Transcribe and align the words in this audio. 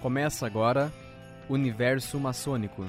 Começa 0.00 0.46
agora 0.46 0.92
Universo 1.50 2.20
Maçônico. 2.20 2.86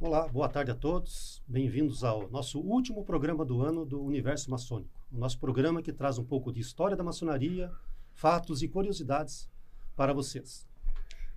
Olá, 0.00 0.26
boa 0.26 0.48
tarde 0.48 0.72
a 0.72 0.74
todos. 0.74 1.40
Bem-vindos 1.46 2.02
ao 2.02 2.28
nosso 2.28 2.58
último 2.58 3.04
programa 3.04 3.44
do 3.44 3.62
ano 3.62 3.86
do 3.86 4.02
Universo 4.02 4.50
Maçônico. 4.50 4.90
O 5.12 5.16
nosso 5.16 5.38
programa 5.38 5.80
que 5.80 5.92
traz 5.92 6.18
um 6.18 6.24
pouco 6.24 6.52
de 6.52 6.58
história 6.58 6.96
da 6.96 7.04
maçonaria, 7.04 7.70
fatos 8.12 8.64
e 8.64 8.68
curiosidades 8.68 9.48
para 9.94 10.12
vocês. 10.12 10.66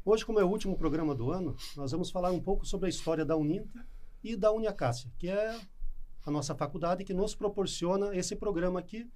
Hoje, 0.03 0.25
como 0.25 0.39
é 0.39 0.43
o 0.43 0.49
último 0.49 0.75
programa 0.75 1.13
do 1.13 1.31
ano, 1.31 1.55
nós 1.77 1.91
vamos 1.91 2.09
falar 2.09 2.31
um 2.31 2.41
pouco 2.41 2.65
sobre 2.65 2.87
a 2.87 2.89
história 2.89 3.23
da 3.23 3.37
Uninter 3.37 3.85
e 4.23 4.35
da 4.35 4.51
Uniacácia, 4.51 5.11
que 5.19 5.29
é 5.29 5.59
a 6.25 6.31
nossa 6.31 6.55
faculdade 6.55 7.03
que 7.03 7.13
nos 7.13 7.35
proporciona 7.35 8.15
esse 8.15 8.35
programa 8.35 8.79
aqui, 8.79 9.09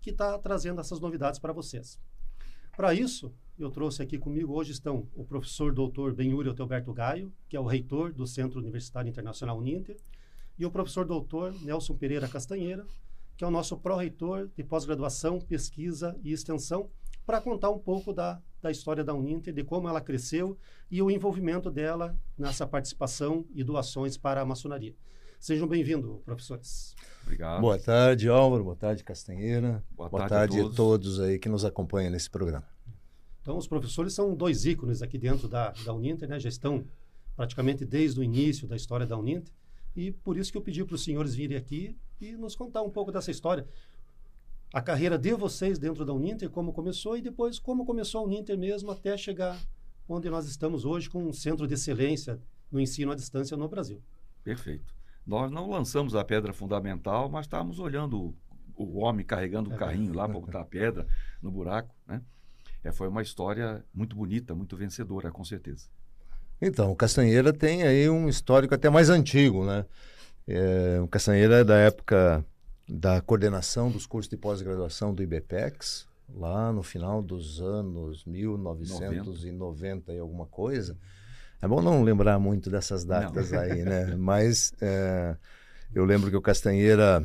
que 0.00 0.10
está 0.10 0.38
trazendo 0.38 0.80
essas 0.80 1.00
novidades 1.00 1.38
para 1.38 1.52
vocês. 1.52 1.98
Para 2.76 2.94
isso, 2.94 3.32
eu 3.58 3.70
trouxe 3.70 4.02
aqui 4.02 4.18
comigo, 4.18 4.54
hoje 4.54 4.72
estão 4.72 5.08
o 5.14 5.24
professor 5.24 5.72
doutor 5.72 6.14
Benhúrio 6.14 6.54
Teoberto 6.54 6.92
Gaio, 6.92 7.32
que 7.48 7.56
é 7.56 7.60
o 7.60 7.66
reitor 7.66 8.12
do 8.12 8.26
Centro 8.26 8.60
Universitário 8.60 9.08
Internacional 9.08 9.58
Uninter, 9.58 9.96
e 10.58 10.64
o 10.64 10.70
professor 10.70 11.04
doutor 11.04 11.52
Nelson 11.62 11.96
Pereira 11.96 12.28
Castanheira, 12.28 12.86
que 13.36 13.44
é 13.44 13.46
o 13.46 13.50
nosso 13.50 13.76
pró-reitor 13.76 14.48
de 14.56 14.64
pós-graduação, 14.64 15.40
pesquisa 15.40 16.16
e 16.22 16.32
extensão, 16.32 16.88
para 17.24 17.40
contar 17.40 17.70
um 17.70 17.78
pouco 17.78 18.12
da, 18.12 18.40
da 18.60 18.70
história 18.70 19.04
da 19.04 19.14
Uninter, 19.14 19.52
de 19.52 19.62
como 19.62 19.88
ela 19.88 20.00
cresceu 20.00 20.56
e 20.90 21.02
o 21.02 21.10
envolvimento 21.10 21.70
dela 21.70 22.18
nessa 22.36 22.66
participação 22.66 23.44
e 23.54 23.62
doações 23.62 24.16
para 24.16 24.40
a 24.40 24.44
maçonaria. 24.44 24.94
Sejam 25.38 25.68
bem-vindos, 25.68 26.20
professores. 26.24 26.94
Obrigado. 27.22 27.60
Boa 27.60 27.78
tarde, 27.78 28.28
Álvaro. 28.28 28.64
Boa 28.64 28.76
tarde, 28.76 29.04
Castanheira. 29.04 29.84
Boa, 29.92 30.08
Boa 30.08 30.26
tarde, 30.28 30.56
tarde, 30.56 30.58
a 30.58 30.62
todos. 30.62 30.74
a 30.74 30.76
todos 30.76 31.20
aí 31.20 31.38
que 31.38 31.48
nos 31.48 31.64
acompanham 31.64 32.10
nesse 32.10 32.28
programa. 32.28 32.66
Então, 33.40 33.56
os 33.56 33.66
professores 33.68 34.12
são 34.12 34.34
dois 34.34 34.66
ícones 34.66 35.00
aqui 35.00 35.16
dentro 35.16 35.48
da, 35.48 35.70
da 35.84 35.94
Uninter, 35.94 36.28
né? 36.28 36.38
Já 36.40 36.48
estão 36.48 36.84
praticamente 37.36 37.84
desde 37.84 38.18
o 38.18 38.22
início 38.22 38.66
da 38.66 38.74
história 38.76 39.06
da 39.06 39.16
Uninter. 39.16 39.52
E 39.94 40.10
por 40.10 40.36
isso 40.36 40.50
que 40.50 40.58
eu 40.58 40.62
pedi 40.62 40.84
para 40.84 40.94
os 40.96 41.04
senhores 41.04 41.34
virem 41.34 41.56
aqui 41.56 41.96
e 42.20 42.32
nos 42.32 42.56
contar 42.56 42.82
um 42.82 42.90
pouco 42.90 43.12
dessa 43.12 43.30
história. 43.30 43.66
A 44.74 44.82
carreira 44.82 45.16
de 45.16 45.32
vocês 45.34 45.78
dentro 45.78 46.04
da 46.04 46.12
Uninter, 46.12 46.50
como 46.50 46.72
começou 46.72 47.16
e 47.16 47.22
depois 47.22 47.58
como 47.58 47.86
começou 47.86 48.20
a 48.20 48.24
Uninter 48.24 48.58
mesmo 48.58 48.90
até 48.90 49.16
chegar 49.16 49.58
onde 50.08 50.28
nós 50.28 50.46
estamos 50.46 50.84
hoje 50.84 51.08
com 51.08 51.22
um 51.24 51.32
centro 51.32 51.66
de 51.66 51.74
excelência 51.74 52.40
no 52.70 52.80
ensino 52.80 53.12
à 53.12 53.14
distância 53.14 53.56
no 53.56 53.68
Brasil. 53.68 54.02
Perfeito. 54.44 54.97
Nós 55.28 55.50
não 55.52 55.68
lançamos 55.70 56.14
a 56.14 56.24
pedra 56.24 56.54
fundamental, 56.54 57.28
mas 57.28 57.44
estávamos 57.44 57.78
olhando 57.78 58.18
o, 58.18 58.34
o 58.82 58.98
homem 59.00 59.24
carregando 59.26 59.68
o 59.68 59.74
É. 59.74 59.76
carrinho 59.76 60.14
lá 60.14 60.26
para 60.26 60.40
botar 60.40 60.60
a 60.62 60.64
pedra 60.64 61.06
no 61.42 61.50
buraco, 61.50 61.94
né? 62.06 62.22
É, 62.82 62.90
foi 62.90 63.08
uma 63.08 63.20
história 63.20 63.84
muito 63.92 64.16
bonita, 64.16 64.54
muito 64.54 64.74
vencedora, 64.74 65.30
com 65.30 65.44
certeza. 65.44 65.86
Então, 66.62 66.90
o 66.90 66.96
Castanheira 66.96 67.52
tem 67.52 67.82
aí 67.82 68.08
um 68.08 68.26
histórico 68.28 68.74
até 68.74 68.88
mais 68.88 69.10
antigo, 69.10 69.66
né? 69.66 69.84
É, 70.46 70.98
o 71.02 71.06
Castanheira 71.06 71.56
é 71.58 71.64
da 71.64 71.76
época 71.76 72.42
da 72.88 73.20
coordenação 73.20 73.90
dos 73.90 74.06
cursos 74.06 74.30
de 74.30 74.36
pós-graduação 74.38 75.12
do 75.14 75.22
IBPEX, 75.22 76.08
lá 76.34 76.72
no 76.72 76.82
final 76.82 77.20
dos 77.22 77.60
anos 77.60 78.24
1990 78.24 80.12
e 80.14 80.18
alguma 80.18 80.46
coisa. 80.46 80.96
É 81.60 81.66
bom 81.66 81.82
não 81.82 82.02
lembrar 82.02 82.38
muito 82.38 82.70
dessas 82.70 83.04
datas 83.04 83.52
aí, 83.52 83.82
né? 83.82 84.14
Mas 84.16 84.72
é, 84.80 85.36
eu 85.94 86.04
lembro 86.04 86.30
que 86.30 86.36
o 86.36 86.40
Castanheira 86.42 87.22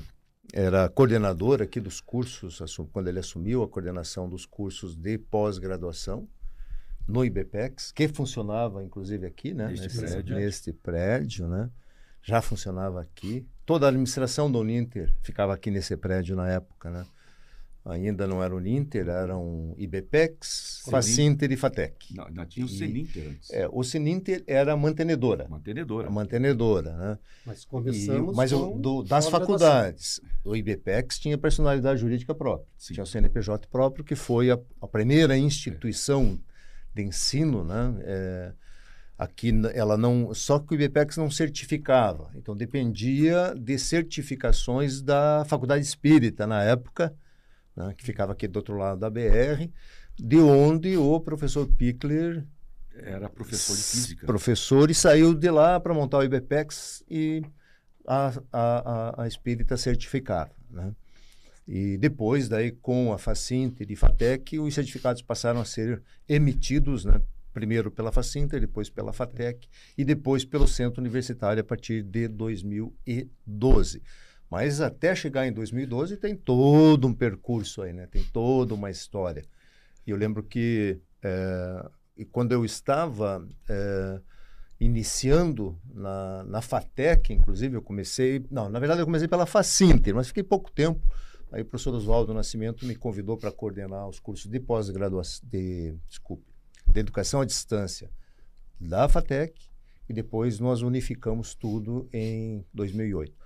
era 0.52 0.90
coordenador 0.90 1.62
aqui 1.62 1.80
dos 1.80 2.02
cursos, 2.02 2.60
quando 2.92 3.08
ele 3.08 3.20
assumiu 3.20 3.64
a 3.64 3.68
coordenação 3.68 4.28
dos 4.28 4.46
cursos 4.46 4.96
de 4.96 5.18
pós-graduação 5.18 6.28
no 7.08 7.24
IBPEX, 7.24 7.92
que 7.92 8.08
funcionava 8.08 8.84
inclusive 8.84 9.26
aqui, 9.26 9.54
né? 9.54 9.68
Neste 9.68 9.86
Nesse- 9.88 10.00
prédio. 10.00 10.36
neste 10.36 10.74
prédio, 10.74 11.48
né? 11.48 11.70
Já 12.22 12.42
funcionava 12.42 13.02
aqui. 13.02 13.46
Toda 13.66 13.86
a 13.86 13.90
administração 13.90 14.50
do 14.52 14.60
Uninter 14.60 15.14
ficava 15.22 15.54
aqui 15.54 15.70
nesse 15.70 15.96
prédio 15.98 16.36
na 16.36 16.50
época, 16.50 16.90
né? 16.90 17.06
Ainda 17.86 18.26
não 18.26 18.42
era 18.42 18.56
Uninter, 18.56 19.10
eram 19.10 19.76
IBPEX. 19.78 20.84
Facinter 20.90 21.52
e 21.52 21.58
Fatec. 21.58 22.16
Não, 22.16 22.26
ainda 22.28 22.46
tinha 22.46 22.66
o 22.66 22.70
E- 22.70 22.72
Seninter 22.78 23.28
antes. 23.30 23.50
É, 23.52 23.68
o 23.70 23.84
Sininter 23.84 24.42
era 24.48 24.72
a 24.72 24.78
mantenedora, 24.78 25.48
Mantenedora. 25.50 26.08
a 26.08 26.12
mantenedora, 26.12 26.96
né? 26.96 27.18
Mas 27.46 27.64
E- 27.64 27.68
começamos 27.68 28.36
mas 28.38 28.54
o- 28.54 28.70
com 28.72 28.80
do- 28.80 29.04
das 29.04 29.28
faculdades, 29.28 30.22
o 30.46 30.56
IBPEX 30.56 31.20
tinha 31.20 31.38
personalidade 31.38 32.00
jurídica 32.00 32.34
própria. 32.34 32.68
Sim. 32.78 32.94
Tinha 32.94 33.04
o 33.04 33.08
CNPJ 33.08 33.68
próprio, 33.68 34.06
que 34.06 34.16
foi 34.16 34.50
a, 34.50 34.58
a 34.82 34.88
primeira 34.88 35.38
instituição 35.38 36.40
de 36.96 37.02
ensino, 37.04 37.66
né? 37.66 37.96
É, 38.04 38.52
aqui 39.18 39.52
ela 39.74 39.98
não, 39.98 40.34
só 40.34 40.58
que 40.58 40.74
o 40.74 40.76
IBPEX 40.82 41.18
não 41.18 41.30
certificava, 41.30 42.32
então 42.36 42.56
dependia 42.56 43.54
de 43.58 43.78
certificações 43.78 45.02
da 45.02 45.44
Faculdade 45.48 45.84
Espírita 45.84 46.48
na 46.48 46.64
época, 46.64 47.14
né? 47.76 47.94
que 47.98 48.04
ficava 48.04 48.34
aqui 48.34 48.48
do 48.48 48.58
outro 48.58 48.78
lado 48.78 49.00
da 49.00 49.10
BR, 49.10 49.70
de 50.18 50.38
onde 50.38 50.96
o 50.98 51.20
professor 51.20 51.68
Pickler 51.68 52.46
Era 52.96 53.30
professor 53.30 53.76
de 53.76 53.84
física. 53.84 54.26
professor 54.26 54.92
e 54.92 54.94
saiu 54.94 55.34
de 55.34 55.50
lá 55.50 55.80
para 55.80 55.94
montar 55.94 56.20
o 56.20 56.24
IBPEX 56.24 57.04
e 57.10 57.44
a, 58.06 58.28
a, 58.52 59.22
a, 59.22 59.24
a 59.24 59.28
Espírita 59.28 59.78
certificava, 59.78 60.52
né? 60.70 60.94
E 61.68 61.98
depois, 61.98 62.50
daí, 62.50 62.72
com 62.72 63.14
a 63.14 63.18
Facinter 63.18 63.90
e 63.90 63.96
Fatec, 63.96 64.60
os 64.60 64.74
certificados 64.74 65.22
passaram 65.22 65.62
a 65.62 65.66
ser 65.66 66.02
emitidos, 66.28 67.06
né? 67.06 67.22
Primeiro 67.54 67.92
pela 67.92 68.12
Facinter, 68.12 68.60
depois 68.60 68.90
pela 68.90 69.14
Fatec 69.14 69.68
e 69.98 70.04
depois 70.04 70.44
pelo 70.44 70.68
Centro 70.68 71.00
Universitário 71.00 71.62
a 71.62 71.64
partir 71.64 72.02
de 72.02 72.28
2012. 72.28 74.02
Mas 74.54 74.82
até 74.82 75.16
chegar 75.16 75.48
em 75.48 75.52
2012 75.52 76.16
tem 76.18 76.36
todo 76.36 77.08
um 77.08 77.14
percurso 77.14 77.82
aí, 77.82 77.92
né? 77.92 78.06
Tem 78.06 78.24
toda 78.24 78.76
uma 78.76 78.92
história. 78.92 79.44
E 80.06 80.12
eu 80.12 80.16
lembro 80.16 80.44
que 80.44 81.02
e 82.16 82.24
quando 82.24 82.52
eu 82.52 82.64
estava 82.64 83.44
eh, 83.68 84.22
iniciando 84.80 85.76
na, 85.92 86.44
na 86.44 86.62
FATEC, 86.62 87.34
inclusive, 87.34 87.76
eu 87.78 87.82
comecei. 87.82 88.46
Não, 88.52 88.70
na 88.70 88.78
verdade, 88.78 89.02
eu 89.02 89.06
comecei 89.06 89.28
pela 89.28 89.48
Facinter, 89.48 90.14
mas 90.14 90.28
fiquei 90.28 90.44
pouco 90.44 90.72
tempo. 90.72 91.02
Aí 91.52 91.64
o 91.64 91.66
professor 91.66 91.96
Oswaldo 91.96 92.32
Nascimento 92.32 92.86
me 92.86 92.96
convidou 92.96 93.36
para 93.36 93.52
coordenar 93.52 94.08
os 94.08 94.20
cursos 94.20 94.52
de 94.52 94.60
pós-graduação, 94.60 95.50
de, 95.50 95.96
desculpe, 96.08 96.46
de 96.88 97.00
educação 97.00 97.42
à 97.42 97.46
distância 97.46 98.08
da 98.80 99.10
FATEC, 99.10 99.60
e 100.08 100.14
depois 100.14 100.60
nós 100.60 100.84
unificamos 100.84 101.56
tudo 101.56 102.08
em 102.14 102.64
2008. 102.72 103.43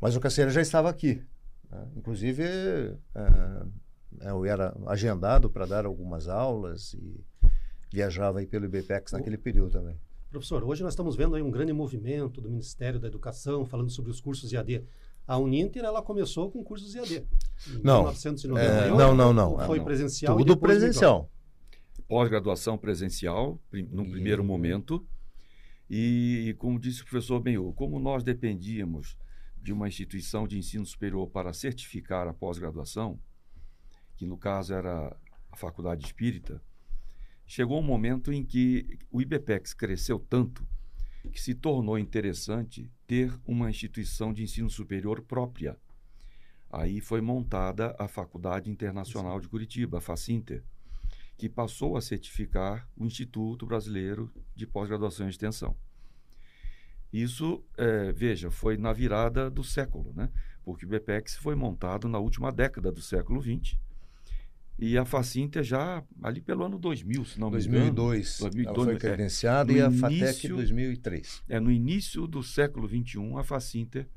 Mas 0.00 0.16
o 0.16 0.20
Caceira 0.20 0.50
já 0.50 0.60
estava 0.60 0.88
aqui. 0.88 1.22
né? 1.70 1.86
Inclusive, 1.96 2.42
eh, 2.42 3.62
eu 4.22 4.44
era 4.44 4.74
agendado 4.86 5.50
para 5.50 5.66
dar 5.66 5.84
algumas 5.86 6.28
aulas 6.28 6.94
e 6.94 7.20
viajava 7.92 8.38
aí 8.40 8.46
pelo 8.46 8.64
IBPEX 8.66 9.12
naquele 9.12 9.36
período 9.36 9.72
também. 9.72 9.96
Professor, 10.30 10.62
hoje 10.64 10.82
nós 10.82 10.92
estamos 10.92 11.16
vendo 11.16 11.34
aí 11.34 11.42
um 11.42 11.50
grande 11.50 11.72
movimento 11.72 12.40
do 12.40 12.48
Ministério 12.50 13.00
da 13.00 13.08
Educação 13.08 13.64
falando 13.66 13.90
sobre 13.90 14.10
os 14.10 14.20
cursos 14.20 14.52
IAD. 14.52 14.84
A 15.26 15.36
Uninter, 15.36 15.84
ela 15.84 16.00
começou 16.02 16.50
com 16.50 16.62
cursos 16.64 16.94
IAD. 16.94 17.26
Em 17.68 17.82
Não. 17.82 17.98
1998, 18.04 18.58
É, 18.58 18.88
não, 18.96 19.14
não, 19.14 19.32
não. 19.32 19.58
Foi 19.66 19.78
Não. 19.78 19.84
presencial. 19.84 20.36
Tudo 20.36 20.56
presencial. 20.56 21.28
Pós-graduação 22.08 22.78
presencial, 22.78 23.60
prim- 23.70 23.88
no 23.90 24.04
E- 24.04 24.10
primeiro 24.10 24.42
momento. 24.42 25.04
E, 25.88 26.54
como 26.58 26.78
disse 26.78 27.02
o 27.02 27.04
professor 27.06 27.40
Benhur, 27.40 27.72
como 27.74 27.98
nós 27.98 28.22
dependíamos 28.22 29.16
de 29.60 29.72
uma 29.72 29.88
instituição 29.88 30.46
de 30.46 30.58
ensino 30.58 30.86
superior 30.86 31.28
para 31.28 31.52
certificar 31.52 32.26
a 32.26 32.34
pós-graduação, 32.34 33.20
que 34.16 34.26
no 34.26 34.36
caso 34.36 34.74
era 34.74 35.16
a 35.50 35.56
Faculdade 35.56 36.04
Espírita, 36.04 36.62
chegou 37.46 37.80
um 37.80 37.84
momento 37.84 38.32
em 38.32 38.44
que 38.44 38.98
o 39.10 39.20
IBPEX 39.20 39.74
cresceu 39.74 40.18
tanto 40.18 40.66
que 41.32 41.40
se 41.40 41.54
tornou 41.54 41.98
interessante 41.98 42.90
ter 43.06 43.38
uma 43.44 43.68
instituição 43.68 44.32
de 44.32 44.42
ensino 44.42 44.70
superior 44.70 45.22
própria. 45.22 45.78
Aí 46.70 47.00
foi 47.00 47.20
montada 47.20 47.94
a 47.98 48.08
Faculdade 48.08 48.70
Internacional 48.70 49.40
de 49.40 49.48
Curitiba, 49.48 49.98
a 49.98 50.00
Facinter, 50.00 50.64
que 51.36 51.48
passou 51.48 51.96
a 51.96 52.00
certificar 52.00 52.88
o 52.96 53.04
Instituto 53.04 53.66
Brasileiro 53.66 54.32
de 54.54 54.66
Pós-Graduação 54.66 55.26
e 55.26 55.30
Extensão. 55.30 55.76
Isso, 57.12 57.62
eh, 57.76 58.12
veja, 58.12 58.50
foi 58.50 58.76
na 58.76 58.92
virada 58.92 59.50
do 59.50 59.64
século, 59.64 60.12
né? 60.14 60.30
porque 60.64 60.84
o 60.84 60.88
BPEX 60.88 61.36
foi 61.36 61.54
montado 61.54 62.08
na 62.08 62.18
última 62.18 62.52
década 62.52 62.92
do 62.92 63.00
século 63.02 63.42
XX 63.42 63.76
e 64.78 64.96
a 64.96 65.04
Facinter 65.04 65.62
já 65.62 66.02
ali 66.22 66.40
pelo 66.40 66.64
ano 66.64 66.78
2000, 66.78 67.24
se 67.24 67.40
não 67.40 67.50
me 67.50 67.58
engano. 67.58 67.92
2002. 67.92 68.38
2002, 68.38 68.76
ela 68.76 68.84
foi 68.84 68.94
é. 68.94 68.98
credenciada 68.98 69.72
No 69.72 69.78
e 69.78 69.82
a 69.82 69.90
FATEC 69.90 70.22
início- 70.22 70.56
2003. 70.56 71.42
É, 71.48 71.60
no 71.60 71.70
início 71.70 72.26
do 72.26 72.42
século 72.42 72.88
XXI, 72.88 73.36
a 73.38 73.42
Facinter 73.42 74.08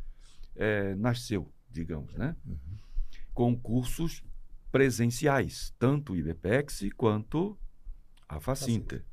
eh, 0.55 0.95
nasceu, 0.95 1.51
digamos, 1.69 2.13
né? 2.13 2.35
com 3.33 3.57
cursos 3.59 4.23
presenciais, 4.71 5.73
tanto 5.79 6.13
o 6.13 6.15
IBPEX 6.15 6.81
quanto 6.95 7.57
a 8.29 8.39
Facinter. 8.39 9.03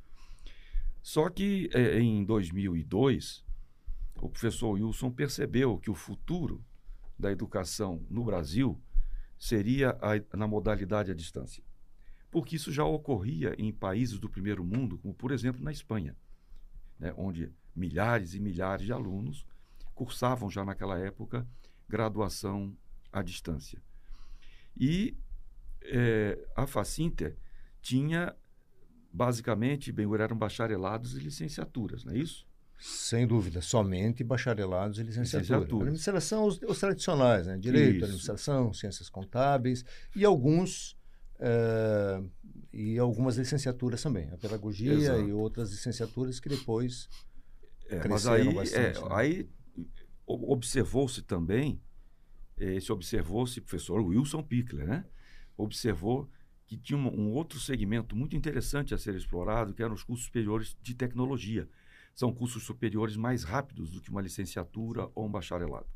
Só 1.03 1.31
que 1.31 1.71
eh, 1.73 1.99
em 2.01 2.25
2002, 2.25 3.45
o 4.21 4.29
professor 4.29 4.73
Wilson 4.73 5.11
percebeu 5.11 5.79
que 5.79 5.91
o 5.91 5.95
futuro 5.95 6.65
da 7.19 7.31
educação 7.31 8.05
no 8.09 8.25
Brasil 8.25 8.81
seria 9.39 9.99
a, 10.01 10.37
na 10.37 10.47
modalidade 10.47 11.11
à 11.11 11.15
distância. 11.15 11.65
Porque 12.31 12.57
isso 12.57 12.71
já 12.71 12.85
ocorria 12.85 13.55
em 13.59 13.73
países 13.73 14.19
do 14.19 14.29
primeiro 14.29 14.65
mundo, 14.65 14.99
como 14.99 15.15
por 15.15 15.33
exemplo 15.33 15.63
na 15.63 15.73
Espanha, 15.73 16.17
né, 16.99 17.13
onde 17.17 17.53
milhares 17.75 18.35
e 18.35 18.41
milhares 18.41 18.87
de 18.87 18.93
alunos 18.93 19.47
cursavam 19.95 20.51
já 20.51 20.65
naquela 20.65 20.99
época 20.99 21.47
graduação 21.89 22.77
à 23.13 23.23
distância. 23.23 23.83
E 24.77 25.17
é, 25.83 26.49
a 26.55 26.67
Facinter 26.67 27.37
tinha 27.81 28.37
basicamente, 29.13 29.91
bem, 29.91 30.07
eram 30.15 30.37
bacharelados 30.37 31.17
e 31.17 31.21
licenciaturas, 31.21 32.05
não 32.05 32.13
é 32.13 32.19
isso? 32.19 32.47
Sem 32.81 33.27
dúvida, 33.27 33.61
somente 33.61 34.25
bacharelados 34.25 34.99
e 34.99 35.03
licenciatura. 35.03 35.59
licenciatura. 35.59 35.83
Administração, 35.83 36.47
os, 36.47 36.59
os, 36.63 36.81
tradicionais, 36.81 37.47
né? 37.47 37.59
Direito, 37.59 37.97
Isso. 37.97 38.05
administração, 38.05 38.73
ciências 38.73 39.11
contábeis 39.11 39.85
e 40.17 40.25
alguns 40.25 40.93
uh, 41.37 42.27
e 42.73 42.99
algumas 42.99 43.37
licenciaturas 43.37 44.03
também, 44.03 44.31
a 44.31 44.39
pedagogia 44.39 44.95
Exato. 44.95 45.21
e 45.21 45.33
outras 45.33 45.71
licenciaturas 45.71 46.41
que 46.41 46.49
depois 46.49 47.07
é, 47.91 47.99
cresceram 47.99 48.09
mas 48.09 48.27
aí, 48.27 48.55
bastante. 48.55 48.99
É, 48.99 49.03
né? 49.03 49.09
Aí 49.11 49.49
observou-se 50.27 51.21
também, 51.21 51.83
esse 52.57 52.91
observou-se 52.91 53.61
professor 53.61 54.01
Wilson 54.01 54.43
Pickler, 54.43 54.87
né? 54.87 55.05
Observou 55.55 56.31
que 56.67 56.79
tinha 56.79 56.99
um, 56.99 57.09
um 57.09 57.33
outro 57.33 57.61
segmento 57.61 58.17
muito 58.17 58.35
interessante 58.35 58.95
a 58.95 58.99
ser 58.99 59.15
explorado, 59.17 59.75
que 59.75 59.83
eram 59.83 59.93
os 59.93 60.03
cursos 60.03 60.25
superiores 60.25 60.75
de 60.81 60.95
tecnologia 60.95 61.69
são 62.15 62.33
cursos 62.33 62.63
superiores 62.65 63.17
mais 63.17 63.45
rápidos 63.45 63.91
do 63.91 64.01
que 64.01 64.11
uma 64.11 64.21
licenciatura 64.21 65.11
ou 65.15 65.27
um 65.27 65.31
bacharelado. 65.31 65.87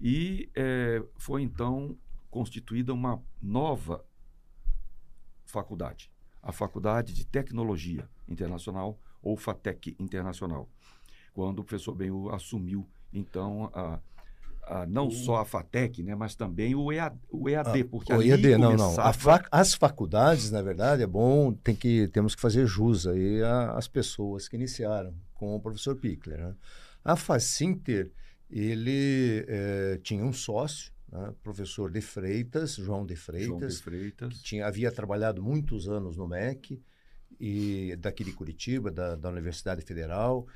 E 0.00 0.50
é, 0.54 1.02
foi 1.16 1.42
então 1.42 1.96
constituída 2.30 2.92
uma 2.92 3.22
nova 3.40 4.04
faculdade, 5.44 6.10
a 6.42 6.52
Faculdade 6.52 7.14
de 7.14 7.26
Tecnologia 7.26 8.08
Internacional, 8.28 8.98
ou 9.22 9.36
FATEC 9.36 9.96
Internacional, 9.98 10.68
quando 11.32 11.60
o 11.60 11.64
professor 11.64 11.94
Benhu 11.94 12.30
assumiu 12.30 12.86
então 13.12 13.70
a, 13.72 14.00
não 14.88 15.10
só 15.10 15.36
a 15.36 15.44
FATEC, 15.44 16.02
né, 16.02 16.14
mas 16.14 16.34
também 16.34 16.74
o 16.74 16.92
EAD, 16.92 17.16
o 17.30 17.48
EAD 17.48 17.80
ah, 17.82 17.88
porque 17.88 18.12
o 18.12 18.22
EAD, 18.22 18.58
não, 18.58 18.76
não. 18.76 19.12
Fac, 19.12 19.46
as 19.50 19.74
faculdades, 19.74 20.50
na 20.50 20.60
verdade, 20.60 21.02
é 21.02 21.06
bom, 21.06 21.52
tem 21.52 21.74
que, 21.74 22.08
temos 22.08 22.34
que 22.34 22.40
fazer 22.40 22.66
jus 22.66 23.06
aí 23.06 23.42
às 23.74 23.86
pessoas 23.86 24.48
que 24.48 24.56
iniciaram 24.56 25.14
com 25.34 25.54
o 25.54 25.60
professor 25.60 25.94
Pickler. 25.94 26.38
Né? 26.38 26.54
A 27.04 27.14
Facinter, 27.14 28.10
ele 28.50 29.44
é, 29.46 30.00
tinha 30.02 30.24
um 30.24 30.32
sócio, 30.32 30.92
né, 31.12 31.32
professor 31.42 31.90
de 31.90 32.00
Freitas, 32.00 32.74
João 32.74 33.06
de 33.06 33.14
Freitas, 33.14 33.46
João 33.46 33.60
de 33.60 33.76
Freitas. 33.76 34.28
que 34.34 34.42
tinha, 34.42 34.66
havia 34.66 34.90
trabalhado 34.90 35.42
muitos 35.42 35.88
anos 35.88 36.16
no 36.16 36.26
MEC, 36.26 36.82
e 37.38 37.94
daqui 37.98 38.24
de 38.24 38.32
Curitiba, 38.32 38.90
da, 38.90 39.14
da 39.14 39.28
Universidade 39.30 39.82
Federal, 39.82 40.46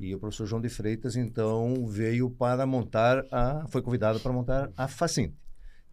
e 0.00 0.14
o 0.14 0.18
professor 0.18 0.46
João 0.46 0.62
de 0.62 0.68
Freitas, 0.68 1.14
então, 1.14 1.86
veio 1.86 2.30
para 2.30 2.64
montar 2.64 3.24
a. 3.30 3.66
foi 3.68 3.82
convidado 3.82 4.18
para 4.18 4.32
montar 4.32 4.70
a 4.76 4.88
Facinte. 4.88 5.36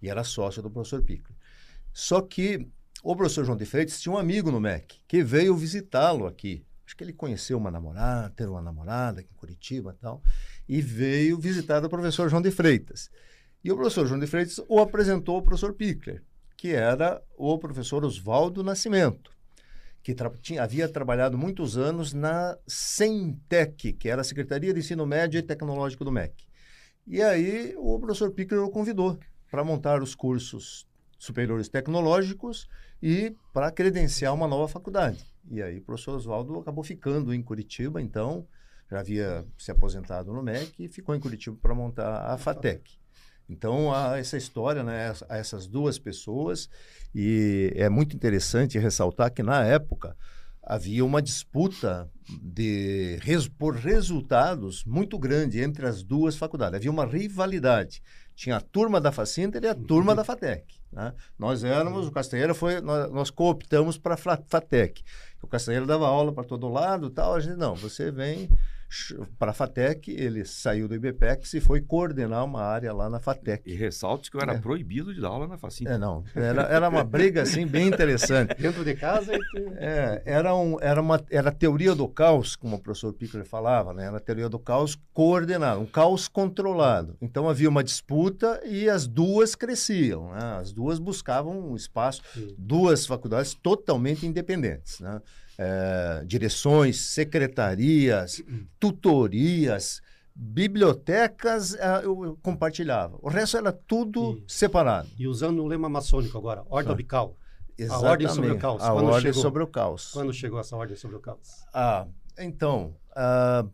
E 0.01 0.09
era 0.09 0.23
sócio 0.23 0.61
do 0.61 0.71
professor 0.71 1.01
Pico. 1.01 1.33
Só 1.91 2.21
que 2.21 2.67
o 3.03 3.15
professor 3.15 3.43
João 3.43 3.57
de 3.57 3.65
Freitas 3.65 3.99
tinha 3.99 4.13
um 4.13 4.17
amigo 4.17 4.49
no 4.49 4.61
MEC 4.61 5.01
que 5.07 5.23
veio 5.23 5.55
visitá-lo 5.55 6.25
aqui. 6.25 6.65
Acho 6.85 6.95
que 6.95 7.03
ele 7.03 7.11
conheceu 7.11 7.57
uma 7.57 7.69
namorada, 7.69 8.29
teve 8.29 8.49
uma 8.49 8.61
namorada 8.61 9.19
aqui 9.19 9.29
em 9.29 9.35
Curitiba 9.35 9.93
e 9.97 10.01
tal, 10.01 10.21
e 10.69 10.81
veio 10.81 11.37
visitar 11.37 11.83
o 11.83 11.89
professor 11.89 12.29
João 12.29 12.41
de 12.41 12.49
Freitas. 12.49 13.09
E 13.61 13.71
o 13.71 13.75
professor 13.75 14.07
João 14.07 14.19
de 14.19 14.27
Freitas 14.27 14.61
o 14.69 14.79
apresentou 14.79 15.35
ao 15.35 15.41
professor 15.41 15.73
Pickler, 15.73 16.23
que 16.55 16.69
era 16.69 17.21
o 17.35 17.57
professor 17.57 18.05
Oswaldo 18.05 18.63
Nascimento 18.63 19.36
que 20.07 20.15
tra 20.15 20.31
tinha, 20.41 20.63
havia 20.63 20.87
trabalhado 20.87 21.37
muitos 21.37 21.77
anos 21.77 22.13
na 22.13 22.57
SEMTEC, 22.65 23.91
que 23.91 24.07
era 24.07 24.21
a 24.21 24.23
Secretaria 24.23 24.73
de 24.73 24.79
Ensino 24.79 25.05
Médio 25.05 25.37
e 25.37 25.43
Tecnológico 25.43 26.05
do 26.05 26.13
MEC. 26.13 26.45
E 27.05 27.21
aí 27.21 27.75
o 27.75 27.99
professor 27.99 28.31
Pickler 28.31 28.63
o 28.63 28.69
convidou 28.69 29.19
para 29.51 29.65
montar 29.65 30.01
os 30.01 30.15
cursos 30.15 30.87
superiores 31.19 31.67
tecnológicos 31.67 32.69
e 33.03 33.35
para 33.51 33.69
credenciar 33.69 34.33
uma 34.33 34.47
nova 34.47 34.69
faculdade. 34.69 35.25
E 35.51 35.61
aí 35.61 35.79
o 35.79 35.81
professor 35.81 36.15
Oswaldo 36.15 36.57
acabou 36.57 36.85
ficando 36.85 37.33
em 37.33 37.43
Curitiba, 37.43 38.01
então 38.01 38.47
já 38.89 39.01
havia 39.01 39.45
se 39.57 39.71
aposentado 39.71 40.31
no 40.31 40.41
MEC 40.41 40.85
e 40.85 40.87
ficou 40.87 41.15
em 41.15 41.19
Curitiba 41.19 41.57
para 41.61 41.75
montar 41.75 42.31
a 42.31 42.37
FATEC. 42.37 42.97
Então, 43.49 43.93
há 43.93 44.17
essa 44.17 44.37
história, 44.37 44.83
né, 44.83 45.13
a 45.29 45.37
essas 45.37 45.67
duas 45.67 45.97
pessoas, 45.97 46.69
e 47.15 47.71
é 47.75 47.89
muito 47.89 48.15
interessante 48.15 48.77
ressaltar 48.77 49.31
que, 49.31 49.41
na 49.41 49.63
época, 49.63 50.15
havia 50.61 51.03
uma 51.05 51.21
disputa 51.21 52.09
de, 52.41 53.17
por 53.57 53.75
resultados 53.75 54.83
muito 54.83 55.17
grande 55.17 55.61
entre 55.61 55.87
as 55.87 56.03
duas 56.03 56.35
faculdades. 56.35 56.75
Havia 56.75 56.91
uma 56.91 57.05
rivalidade. 57.05 58.03
Tinha 58.35 58.57
a 58.57 58.61
turma 58.61 58.99
da 58.99 59.11
Facinter 59.11 59.63
e 59.63 59.67
a 59.67 59.73
turma 59.73 60.13
da 60.13 60.25
FATEC. 60.25 60.75
Né? 60.91 61.13
Nós 61.39 61.63
éramos, 61.63 62.05
o 62.05 62.11
Castanheira 62.11 62.53
foi, 62.53 62.81
nós, 62.81 63.09
nós 63.11 63.29
cooptamos 63.29 63.97
para 63.97 64.15
a 64.15 64.17
FATEC. 64.17 65.03
O 65.41 65.47
Castanheira 65.47 65.85
dava 65.85 66.05
aula 66.05 66.33
para 66.33 66.43
todo 66.43 66.67
lado 66.67 67.09
tal. 67.09 67.35
A 67.35 67.39
gente, 67.39 67.55
não, 67.55 67.73
você 67.73 68.11
vem 68.11 68.49
para 69.37 69.51
a 69.51 69.53
FATEC, 69.53 70.11
ele 70.11 70.45
saiu 70.45 70.87
do 70.87 70.95
IBPEX 70.95 71.53
e 71.55 71.59
foi 71.59 71.81
coordenar 71.81 72.45
uma 72.45 72.61
área 72.61 72.93
lá 72.93 73.09
na 73.09 73.19
FATEC. 73.19 73.69
E 73.69 73.75
ressalto 73.75 74.31
que 74.31 74.37
eu 74.37 74.41
era 74.41 74.53
é. 74.53 74.59
proibido 74.59 75.13
de 75.13 75.19
dar 75.19 75.29
aula 75.29 75.47
na 75.47 75.57
Facinta. 75.57 75.91
É, 75.91 75.97
não. 75.97 76.23
Era, 76.33 76.63
era 76.63 76.89
uma 76.89 77.03
briga, 77.03 77.41
assim, 77.41 77.67
bem 77.67 77.87
interessante. 77.87 78.55
Dentro 78.59 78.85
de 78.85 78.95
casa? 78.95 79.33
É, 79.75 80.21
era, 80.25 80.55
um, 80.55 80.77
era, 80.79 81.01
uma, 81.01 81.21
era 81.29 81.49
a 81.49 81.53
teoria 81.53 81.93
do 81.93 82.07
caos, 82.07 82.55
como 82.55 82.77
o 82.77 82.79
professor 82.79 83.11
Pickler 83.13 83.45
falava, 83.45 83.93
né? 83.93 84.05
Era 84.05 84.17
a 84.17 84.21
teoria 84.21 84.47
do 84.47 84.59
caos 84.59 84.97
coordenado, 85.13 85.81
um 85.81 85.85
caos 85.85 86.27
controlado. 86.27 87.17
Então, 87.21 87.49
havia 87.49 87.69
uma 87.69 87.83
disputa 87.83 88.61
e 88.65 88.89
as 88.89 89.05
duas 89.05 89.53
cresciam, 89.53 90.31
né? 90.31 90.57
As 90.59 90.71
duas 90.71 90.97
buscavam 90.97 91.71
um 91.71 91.75
espaço, 91.75 92.21
Sim. 92.33 92.55
duas 92.57 93.05
faculdades 93.05 93.53
totalmente 93.53 94.25
independentes, 94.25 94.99
né? 94.99 95.21
É, 95.57 96.23
direções, 96.25 96.97
secretarias, 96.97 98.43
tutorias, 98.79 100.01
bibliotecas, 100.35 101.75
é, 101.75 102.05
eu 102.05 102.37
compartilhava. 102.41 103.17
O 103.21 103.29
resto 103.29 103.57
era 103.57 103.71
tudo 103.71 104.37
e, 104.37 104.51
separado. 104.51 105.09
E 105.17 105.27
usando 105.27 105.63
o 105.63 105.67
lema 105.67 105.89
maçônico 105.89 106.37
agora, 106.37 106.63
ordem 106.69 106.95
bical. 106.95 107.35
Exatamente. 107.77 108.05
A 108.05 108.09
ordem 108.09 108.29
sobre 108.29 108.51
o 108.51 108.57
caos. 108.57 108.81
A 108.81 108.91
Quando 108.91 109.05
ordem 109.05 109.21
chegou? 109.21 109.41
sobre 109.41 109.63
o 109.63 109.67
caos. 109.67 110.11
Quando 110.11 110.33
chegou 110.33 110.59
essa 110.59 110.75
ordem 110.75 110.95
sobre 110.95 111.17
o 111.17 111.19
caos? 111.19 111.65
Ah, 111.73 112.07
então, 112.37 112.95
ah, 113.15 113.65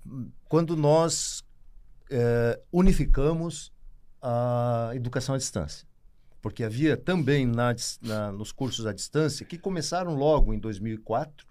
quando 0.48 0.76
nós 0.76 1.44
eh, 2.16 2.60
unificamos 2.72 3.74
a 4.22 4.92
educação 4.94 5.34
à 5.34 5.38
distância. 5.38 5.88
Porque 6.42 6.64
havia 6.64 6.96
também 6.96 7.46
na, 7.46 7.76
na, 8.02 8.32
nos 8.32 8.52
cursos 8.52 8.86
à 8.86 8.94
distância, 8.94 9.46
que 9.46 9.58
começaram 9.58 10.14
logo 10.14 10.54
em 10.54 10.60
2004, 10.60 11.48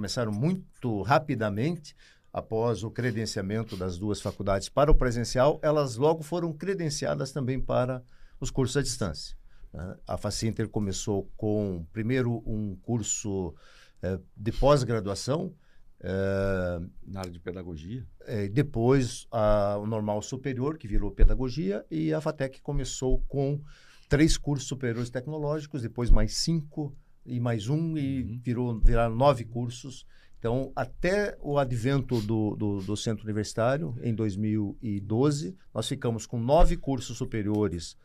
começaram 0.00 0.32
muito 0.32 1.02
rapidamente 1.02 1.94
após 2.32 2.82
o 2.82 2.90
credenciamento 2.90 3.76
das 3.76 3.98
duas 3.98 4.18
faculdades 4.18 4.70
para 4.70 4.90
o 4.90 4.94
presencial, 4.94 5.60
elas 5.62 5.96
logo 5.96 6.22
foram 6.22 6.54
credenciadas 6.54 7.32
também 7.32 7.60
para 7.60 8.02
os 8.40 8.50
cursos 8.50 8.78
à 8.78 8.82
distância. 8.82 9.36
Né? 9.74 9.94
A 10.06 10.16
Facinter 10.16 10.70
começou 10.70 11.30
com, 11.36 11.84
primeiro, 11.92 12.42
um 12.46 12.76
curso 12.76 13.54
eh, 14.02 14.18
de 14.34 14.52
pós-graduação. 14.52 15.52
Eh, 16.00 16.80
Na 17.06 17.20
área 17.20 17.30
de 17.30 17.40
pedagogia? 17.40 18.06
Eh, 18.22 18.48
depois, 18.48 19.26
a, 19.30 19.76
o 19.76 19.86
normal 19.86 20.22
superior, 20.22 20.78
que 20.78 20.88
virou 20.88 21.10
pedagogia, 21.10 21.84
e 21.90 22.14
a 22.14 22.22
FATEC 22.22 22.62
começou 22.62 23.20
com 23.28 23.60
três 24.08 24.38
cursos 24.38 24.66
superiores 24.66 25.10
tecnológicos, 25.10 25.82
depois 25.82 26.10
mais 26.10 26.36
cinco 26.36 26.96
e 27.30 27.40
mais 27.40 27.68
um, 27.68 27.96
e 27.96 28.22
uhum. 28.22 28.40
virou, 28.42 28.80
viraram 28.80 29.14
nove 29.14 29.44
cursos. 29.44 30.04
Então, 30.38 30.72
até 30.74 31.36
o 31.40 31.58
advento 31.58 32.20
do, 32.22 32.56
do, 32.56 32.78
do, 32.80 32.96
centro 32.96 33.24
universitário, 33.24 33.94
em 34.02 34.14
2012, 34.14 35.56
nós 35.72 35.86
ficamos 35.86 36.26
com 36.26 36.40
nove 36.40 36.76
cursos 36.76 37.16
superiores 37.16 37.96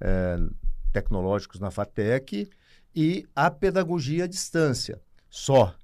é, 0.00 0.36
tecnológicos 0.92 1.58
na 1.58 1.70
FATEC 1.70 2.48
e 2.94 3.26
a 3.34 3.50
pedagogia 3.50 4.24
à 4.24 4.26
distância, 4.26 5.00
só. 5.30 5.74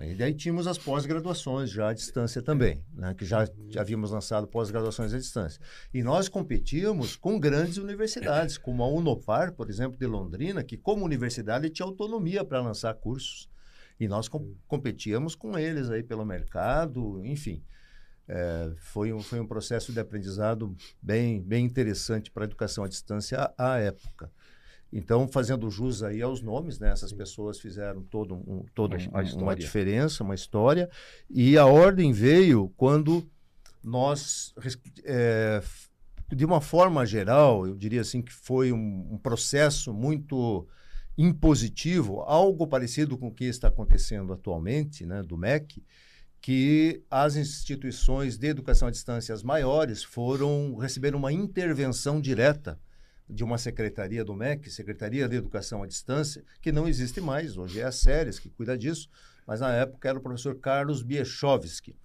E 0.00 0.14
daí 0.14 0.32
tínhamos 0.32 0.66
as 0.66 0.78
pós-graduações 0.78 1.70
já 1.70 1.90
à 1.90 1.92
distância 1.92 2.40
também, 2.40 2.82
né? 2.94 3.14
que 3.14 3.26
já, 3.26 3.46
já 3.68 3.82
havíamos 3.82 4.10
lançado 4.10 4.46
pós-graduações 4.46 5.12
à 5.12 5.18
distância. 5.18 5.60
E 5.92 6.02
nós 6.02 6.30
competíamos 6.30 7.14
com 7.14 7.38
grandes 7.38 7.76
universidades, 7.76 8.56
como 8.56 8.82
a 8.82 8.88
Unopar, 8.88 9.52
por 9.52 9.68
exemplo, 9.68 9.98
de 9.98 10.06
Londrina, 10.06 10.64
que 10.64 10.78
como 10.78 11.04
universidade 11.04 11.68
tinha 11.68 11.86
autonomia 11.86 12.42
para 12.42 12.62
lançar 12.62 12.94
cursos. 12.94 13.50
E 14.00 14.08
nós 14.08 14.28
com, 14.28 14.54
competíamos 14.66 15.34
com 15.34 15.58
eles 15.58 15.90
aí 15.90 16.02
pelo 16.02 16.24
mercado, 16.24 17.22
enfim. 17.24 17.62
É, 18.26 18.72
foi, 18.78 19.12
um, 19.12 19.20
foi 19.20 19.40
um 19.40 19.46
processo 19.46 19.92
de 19.92 20.00
aprendizado 20.00 20.74
bem, 21.02 21.42
bem 21.42 21.66
interessante 21.66 22.30
para 22.30 22.44
a 22.44 22.46
educação 22.46 22.82
à 22.82 22.88
distância 22.88 23.52
à, 23.58 23.74
à 23.74 23.78
época. 23.78 24.32
Então, 24.92 25.26
fazendo 25.26 25.70
jus 25.70 26.02
aí 26.02 26.20
aos 26.20 26.42
nomes, 26.42 26.78
né? 26.78 26.90
Essas 26.90 27.12
pessoas 27.12 27.58
fizeram 27.58 28.02
todo 28.02 28.34
um, 28.34 28.64
todo 28.74 28.94
uma, 28.94 29.22
um, 29.22 29.38
uma 29.38 29.56
diferença, 29.56 30.22
uma 30.22 30.34
história. 30.34 30.90
E 31.30 31.56
a 31.56 31.64
ordem 31.64 32.12
veio 32.12 32.70
quando 32.76 33.26
nós, 33.82 34.54
é, 35.04 35.62
de 36.30 36.44
uma 36.44 36.60
forma 36.60 37.06
geral, 37.06 37.66
eu 37.66 37.74
diria 37.74 38.02
assim 38.02 38.20
que 38.20 38.32
foi 38.32 38.70
um, 38.70 39.08
um 39.12 39.18
processo 39.18 39.94
muito 39.94 40.68
impositivo, 41.16 42.20
algo 42.20 42.66
parecido 42.66 43.16
com 43.16 43.28
o 43.28 43.34
que 43.34 43.44
está 43.44 43.68
acontecendo 43.68 44.32
atualmente, 44.32 45.06
né, 45.06 45.22
do 45.22 45.36
MEC, 45.36 45.82
que 46.40 47.02
as 47.10 47.36
instituições 47.36 48.36
de 48.36 48.48
educação 48.48 48.88
à 48.88 48.90
distância 48.90 49.34
as 49.34 49.42
maiores 49.42 50.02
foram 50.02 50.76
receber 50.76 51.14
uma 51.14 51.32
intervenção 51.32 52.20
direta 52.20 52.78
de 53.28 53.44
uma 53.44 53.58
secretaria 53.58 54.24
do 54.24 54.34
MEC, 54.34 54.70
Secretaria 54.70 55.28
de 55.28 55.36
Educação 55.36 55.82
à 55.82 55.86
Distância, 55.86 56.44
que 56.60 56.72
não 56.72 56.88
existe 56.88 57.20
mais, 57.20 57.56
hoje 57.56 57.80
é 57.80 57.84
a 57.84 57.92
Séries 57.92 58.38
que 58.38 58.50
cuida 58.50 58.76
disso, 58.76 59.08
mas 59.46 59.60
na 59.60 59.72
época 59.72 60.08
era 60.08 60.18
o 60.18 60.22
professor 60.22 60.54
Carlos 60.56 61.02
Biechovski. 61.02 61.96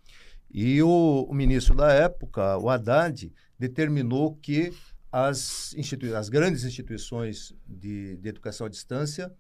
E 0.50 0.82
o, 0.82 1.28
o 1.30 1.34
ministro 1.34 1.76
da 1.76 1.92
época, 1.92 2.58
o 2.58 2.70
Haddad, 2.70 3.32
determinou 3.60 4.36
que 4.36 4.74
as, 5.12 5.76
as 6.16 6.30
grandes 6.30 6.64
instituições 6.64 7.54
de, 7.68 8.18
de 8.18 8.30
educação 8.30 8.68
à 8.68 8.70
distância 8.70 9.32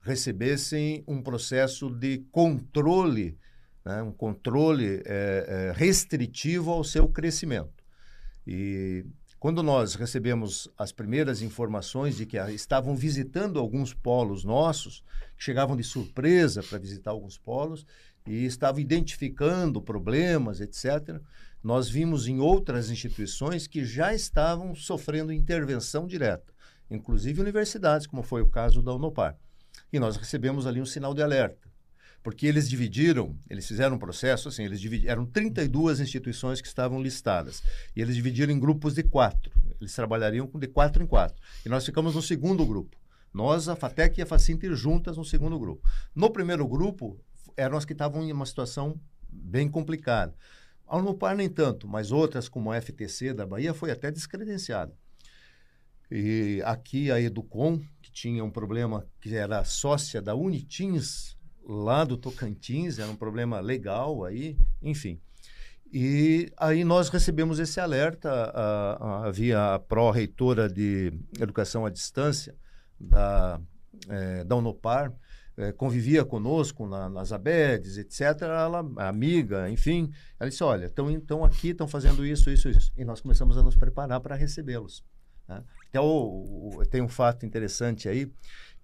recebessem 0.00 1.04
um 1.06 1.22
processo 1.22 1.90
de 1.90 2.18
controle, 2.32 3.36
né, 3.84 4.02
um 4.02 4.12
controle 4.12 5.02
é, 5.04 5.46
é, 5.46 5.72
restritivo 5.74 6.70
ao 6.70 6.82
seu 6.82 7.08
crescimento. 7.08 7.84
E 8.46 9.04
quando 9.38 9.62
nós 9.62 9.94
recebemos 9.94 10.68
as 10.76 10.90
primeiras 10.90 11.42
informações 11.42 12.16
de 12.16 12.26
que 12.26 12.36
estavam 12.50 12.96
visitando 12.96 13.60
alguns 13.60 13.94
polos 13.94 14.42
nossos, 14.42 15.04
chegavam 15.36 15.76
de 15.76 15.84
surpresa 15.84 16.60
para 16.62 16.78
visitar 16.78 17.12
alguns 17.12 17.38
polos 17.38 17.86
e 18.26 18.44
estavam 18.44 18.80
identificando 18.80 19.80
problemas, 19.80 20.60
etc., 20.60 21.20
nós 21.62 21.88
vimos 21.88 22.26
em 22.26 22.40
outras 22.40 22.90
instituições 22.90 23.66
que 23.66 23.84
já 23.84 24.12
estavam 24.12 24.74
sofrendo 24.74 25.32
intervenção 25.32 26.06
direta, 26.06 26.52
inclusive 26.90 27.40
universidades, 27.40 28.06
como 28.06 28.22
foi 28.22 28.42
o 28.42 28.48
caso 28.48 28.82
da 28.82 28.94
Unopar. 28.94 29.36
E 29.92 30.00
nós 30.00 30.16
recebemos 30.16 30.66
ali 30.66 30.80
um 30.80 30.86
sinal 30.86 31.14
de 31.14 31.22
alerta 31.22 31.67
porque 32.28 32.46
eles 32.46 32.68
dividiram, 32.68 33.34
eles 33.48 33.66
fizeram 33.66 33.96
um 33.96 33.98
processo 33.98 34.50
assim, 34.50 34.62
eles 34.62 34.78
dividiram, 34.78 35.12
eram 35.12 35.24
32 35.24 35.98
instituições 35.98 36.60
que 36.60 36.68
estavam 36.68 37.00
listadas, 37.00 37.62
e 37.96 38.02
eles 38.02 38.14
dividiram 38.14 38.52
em 38.52 38.60
grupos 38.60 38.92
de 38.92 39.02
quatro. 39.02 39.50
Eles 39.80 39.94
trabalhariam 39.94 40.46
de 40.46 40.66
quatro 40.66 41.02
em 41.02 41.06
quatro. 41.06 41.42
E 41.64 41.70
nós 41.70 41.86
ficamos 41.86 42.14
no 42.14 42.20
segundo 42.20 42.66
grupo. 42.66 42.98
Nós, 43.32 43.66
a 43.66 43.74
FATEC 43.74 44.18
e 44.18 44.22
a 44.22 44.26
FACINTER 44.26 44.74
juntas 44.74 45.16
no 45.16 45.24
segundo 45.24 45.58
grupo. 45.58 45.88
No 46.14 46.28
primeiro 46.30 46.68
grupo, 46.68 47.18
eram 47.56 47.78
as 47.78 47.86
que 47.86 47.94
estavam 47.94 48.22
em 48.22 48.30
uma 48.30 48.44
situação 48.44 49.00
bem 49.26 49.66
complicada. 49.66 50.34
A 50.86 50.98
Unopar 50.98 51.34
nem 51.34 51.48
tanto, 51.48 51.88
mas 51.88 52.12
outras, 52.12 52.46
como 52.46 52.70
a 52.70 52.78
FTC 52.78 53.32
da 53.32 53.46
Bahia, 53.46 53.72
foi 53.72 53.90
até 53.90 54.10
descredenciada. 54.10 54.94
E 56.10 56.60
aqui 56.66 57.10
a 57.10 57.18
Educom, 57.18 57.80
que 58.02 58.12
tinha 58.12 58.44
um 58.44 58.50
problema 58.50 59.06
que 59.18 59.34
era 59.34 59.64
sócia 59.64 60.20
da 60.20 60.34
Unitins, 60.34 61.37
lá 61.68 62.02
do 62.02 62.16
Tocantins, 62.16 62.98
era 62.98 63.10
um 63.10 63.16
problema 63.16 63.60
legal 63.60 64.24
aí, 64.24 64.56
enfim. 64.82 65.20
E 65.92 66.50
aí 66.56 66.82
nós 66.84 67.08
recebemos 67.08 67.58
esse 67.58 67.78
alerta, 67.78 68.30
a, 68.30 68.92
a, 68.92 69.26
havia 69.26 69.74
a 69.74 69.78
pró-reitora 69.78 70.68
de 70.68 71.12
Educação 71.38 71.86
à 71.86 71.90
Distância 71.90 72.54
da, 72.98 73.60
é, 74.08 74.44
da 74.44 74.56
Unopar, 74.56 75.12
é, 75.56 75.72
convivia 75.72 76.24
conosco 76.24 76.86
na, 76.86 77.08
nas 77.08 77.32
ABEDs, 77.32 77.98
etc. 77.98 78.42
Ela, 78.42 78.80
amiga, 79.08 79.68
enfim, 79.68 80.10
ela 80.38 80.48
disse, 80.48 80.62
olha, 80.62 80.86
estão 80.86 81.10
então 81.10 81.44
aqui, 81.44 81.70
estão 81.70 81.88
fazendo 81.88 82.24
isso, 82.24 82.50
isso, 82.50 82.68
isso. 82.68 82.92
E 82.96 83.04
nós 83.04 83.20
começamos 83.20 83.58
a 83.58 83.62
nos 83.62 83.74
preparar 83.74 84.20
para 84.20 84.36
recebê-los. 84.36 85.02
Né? 85.48 85.64
Até 85.88 86.00
o, 86.00 86.04
o, 86.76 86.86
tem 86.86 87.00
um 87.00 87.08
fato 87.08 87.46
interessante 87.46 88.08
aí, 88.08 88.30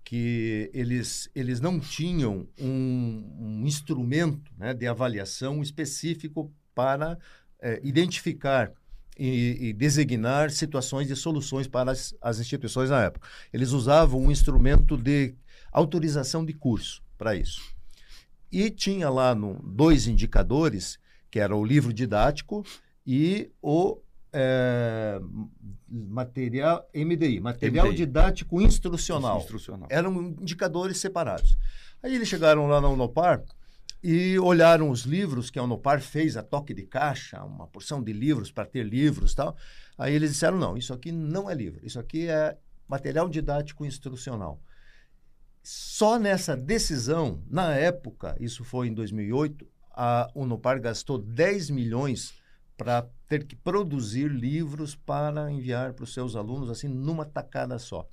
que 0.04 0.70
eles, 0.75 1.30
eles 1.34 1.61
não 1.61 1.80
tinham 1.80 2.46
um, 2.61 3.37
um 3.40 3.66
instrumento 3.66 4.52
né, 4.58 4.75
de 4.75 4.87
avaliação 4.87 5.62
específico 5.62 6.52
para 6.75 7.18
é, 7.58 7.80
identificar 7.82 8.70
e, 9.18 9.68
e, 9.68 9.73
designar 9.73 10.50
situações 10.50 11.08
de 11.08 11.16
soluções 11.16 11.66
para 11.66 11.92
as, 11.92 12.14
as, 12.20 12.38
instituições 12.38 12.90
na 12.90 13.04
época. 13.04 13.26
Eles 13.52 13.70
usavam 13.70 14.20
um 14.20 14.30
instrumento 14.30 14.96
de 14.96 15.34
autorização 15.73 16.44
de 16.44 16.52
curso 16.52 17.02
para 17.16 17.34
isso. 17.34 17.62
E 18.52 18.70
tinha 18.70 19.08
lá 19.08 19.34
no, 19.34 19.54
dois 19.62 20.06
indicadores, 20.06 20.99
que 21.30 21.40
era 21.40 21.56
o 21.56 21.64
livro 21.64 21.92
didático 21.92 22.64
e 23.06 23.50
o 23.62 24.00
é, 24.34 25.20
material 25.88 26.88
MDI, 26.92 27.40
material 27.40 27.86
MDI. 27.86 27.96
didático 27.96 28.60
instrucional. 28.60 29.38
instrucional. 29.38 29.88
Eram 29.90 30.34
indicadores 30.40 30.98
separados. 30.98 31.56
Aí 32.02 32.14
eles 32.14 32.28
chegaram 32.28 32.66
lá 32.66 32.80
na 32.80 32.88
Unopar 32.88 33.42
e 34.02 34.36
olharam 34.40 34.90
os 34.90 35.02
livros 35.02 35.50
que 35.50 35.58
a 35.58 35.62
Unopar 35.62 36.02
fez 36.02 36.36
a 36.36 36.42
toque 36.42 36.74
de 36.74 36.82
caixa, 36.82 37.42
uma 37.44 37.68
porção 37.68 38.02
de 38.02 38.12
livros 38.12 38.50
para 38.50 38.66
ter 38.66 38.84
livros 38.84 39.34
tal. 39.34 39.56
Aí 39.96 40.12
eles 40.12 40.32
disseram: 40.32 40.58
não, 40.58 40.76
isso 40.76 40.92
aqui 40.92 41.12
não 41.12 41.48
é 41.48 41.54
livro, 41.54 41.80
isso 41.86 42.00
aqui 42.00 42.28
é 42.28 42.58
material 42.88 43.28
didático 43.28 43.86
instrucional. 43.86 44.60
Só 45.62 46.18
nessa 46.18 46.56
decisão, 46.56 47.42
na 47.48 47.74
época, 47.74 48.36
isso 48.38 48.64
foi 48.64 48.88
em 48.88 48.92
2008, 48.92 49.66
a 49.92 50.28
Unopar 50.34 50.78
gastou 50.80 51.16
10 51.16 51.70
milhões 51.70 52.34
para 52.76 53.09
ter 53.28 53.45
que 53.47 53.57
produzir 53.57 54.28
livros 54.28 54.95
para 54.95 55.50
enviar 55.50 55.93
para 55.93 56.04
os 56.04 56.12
seus 56.12 56.37
alunos, 56.37 56.71
assim, 56.71 56.88
numa 56.88 57.25
tacada 57.25 57.78
só. 57.78 58.09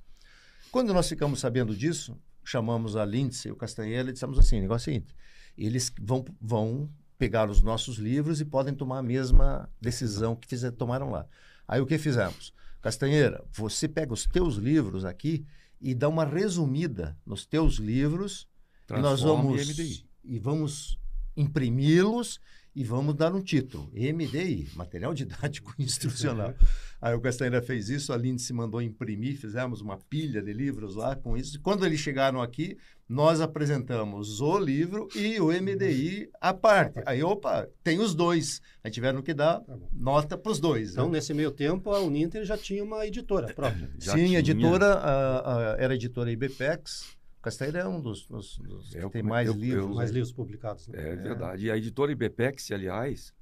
Quando 0.70 0.94
nós 0.94 1.08
ficamos 1.08 1.40
sabendo 1.40 1.76
disso, 1.76 2.16
chamamos 2.44 2.96
a 2.96 3.04
Lindsay 3.04 3.50
e 3.50 3.52
o 3.52 3.56
Castanheira 3.56 4.10
e 4.10 4.12
dissemos 4.12 4.38
assim, 4.38 4.60
negócio 4.60 4.90
é 4.90 4.92
o 4.92 4.94
seguinte, 4.94 5.14
eles 5.56 5.92
vão, 6.00 6.24
vão 6.40 6.88
pegar 7.18 7.50
os 7.50 7.62
nossos 7.62 7.98
livros 7.98 8.40
e 8.40 8.44
podem 8.44 8.74
tomar 8.74 8.98
a 8.98 9.02
mesma 9.02 9.68
decisão 9.80 10.34
que 10.34 10.48
fizer, 10.48 10.70
tomaram 10.72 11.10
lá. 11.10 11.26
Aí 11.68 11.80
o 11.80 11.86
que 11.86 11.98
fizemos? 11.98 12.52
Castanheira, 12.80 13.44
você 13.52 13.86
pega 13.86 14.12
os 14.12 14.26
teus 14.26 14.56
livros 14.56 15.04
aqui 15.04 15.46
e 15.80 15.94
dá 15.94 16.08
uma 16.08 16.24
resumida 16.24 17.16
nos 17.24 17.46
teus 17.46 17.74
livros 17.74 18.48
e 18.90 19.00
nós 19.00 19.22
vamos 19.22 20.04
e 20.24 20.38
vamos 20.38 20.98
imprimi-los 21.36 22.40
e 22.74 22.84
vamos 22.84 23.14
dar 23.14 23.34
um 23.34 23.42
título, 23.42 23.90
MDI, 23.92 24.70
Material 24.74 25.12
Didático 25.12 25.74
Instrucional. 25.78 26.54
Aí 27.00 27.14
o 27.14 27.20
Castanheira 27.20 27.60
fez 27.60 27.90
isso, 27.90 28.12
a 28.12 28.16
Lindsay 28.16 28.56
mandou 28.56 28.80
imprimir, 28.80 29.36
fizemos 29.36 29.80
uma 29.82 29.98
pilha 29.98 30.40
de 30.40 30.52
livros 30.52 30.94
lá 30.94 31.14
com 31.14 31.36
isso. 31.36 31.60
Quando 31.60 31.84
eles 31.84 32.00
chegaram 32.00 32.40
aqui, 32.40 32.78
nós 33.06 33.42
apresentamos 33.42 34.40
o 34.40 34.58
livro 34.58 35.06
e 35.14 35.38
o 35.38 35.48
MDI 35.48 36.30
à 36.40 36.54
parte. 36.54 37.02
Aí, 37.04 37.22
opa, 37.22 37.68
tem 37.84 37.98
os 37.98 38.14
dois. 38.14 38.62
Aí 38.82 38.90
tiveram 38.90 39.20
que 39.20 39.34
dar 39.34 39.60
tá 39.60 39.76
nota 39.92 40.38
para 40.38 40.50
os 40.50 40.58
dois. 40.58 40.92
Então, 40.92 41.06
né? 41.06 41.18
nesse 41.18 41.34
meio 41.34 41.50
tempo, 41.50 41.90
a 41.90 42.00
Uninter 42.00 42.42
já 42.44 42.56
tinha 42.56 42.82
uma 42.82 43.06
editora 43.06 43.52
própria. 43.52 43.90
Já 43.98 44.12
Sim, 44.12 44.26
tinha. 44.26 44.38
editora, 44.38 44.94
a, 44.94 45.74
a, 45.74 45.76
era 45.78 45.92
a 45.92 45.96
editora 45.96 46.32
IBPEX, 46.32 47.16
Castanheira 47.42 47.80
é 47.80 47.88
um 47.88 48.00
dos, 48.00 48.24
dos, 48.26 48.56
dos 48.58 48.90
que 48.90 49.10
tem 49.10 49.22
mais 49.22 49.48
eu, 49.48 49.54
livros. 49.54 49.84
Eu, 49.84 49.94
mais 49.94 50.10
livros 50.12 50.32
publicados. 50.32 50.86
Né? 50.86 51.02
É, 51.02 51.12
é, 51.12 51.16
verdade. 51.16 51.66
E 51.66 51.70
a 51.72 51.76
editora 51.76 52.12
Ibepex, 52.12 52.70
aliás, 52.70 53.34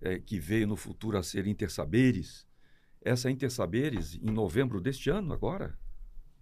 é, 0.00 0.18
que 0.18 0.40
veio 0.40 0.66
no 0.66 0.76
futuro 0.76 1.16
a 1.16 1.22
ser 1.22 1.46
Intersaberes, 1.46 2.44
essa 3.00 3.30
Intersaberes, 3.30 4.16
em 4.16 4.30
novembro 4.32 4.80
deste 4.80 5.08
ano, 5.08 5.32
agora, 5.32 5.78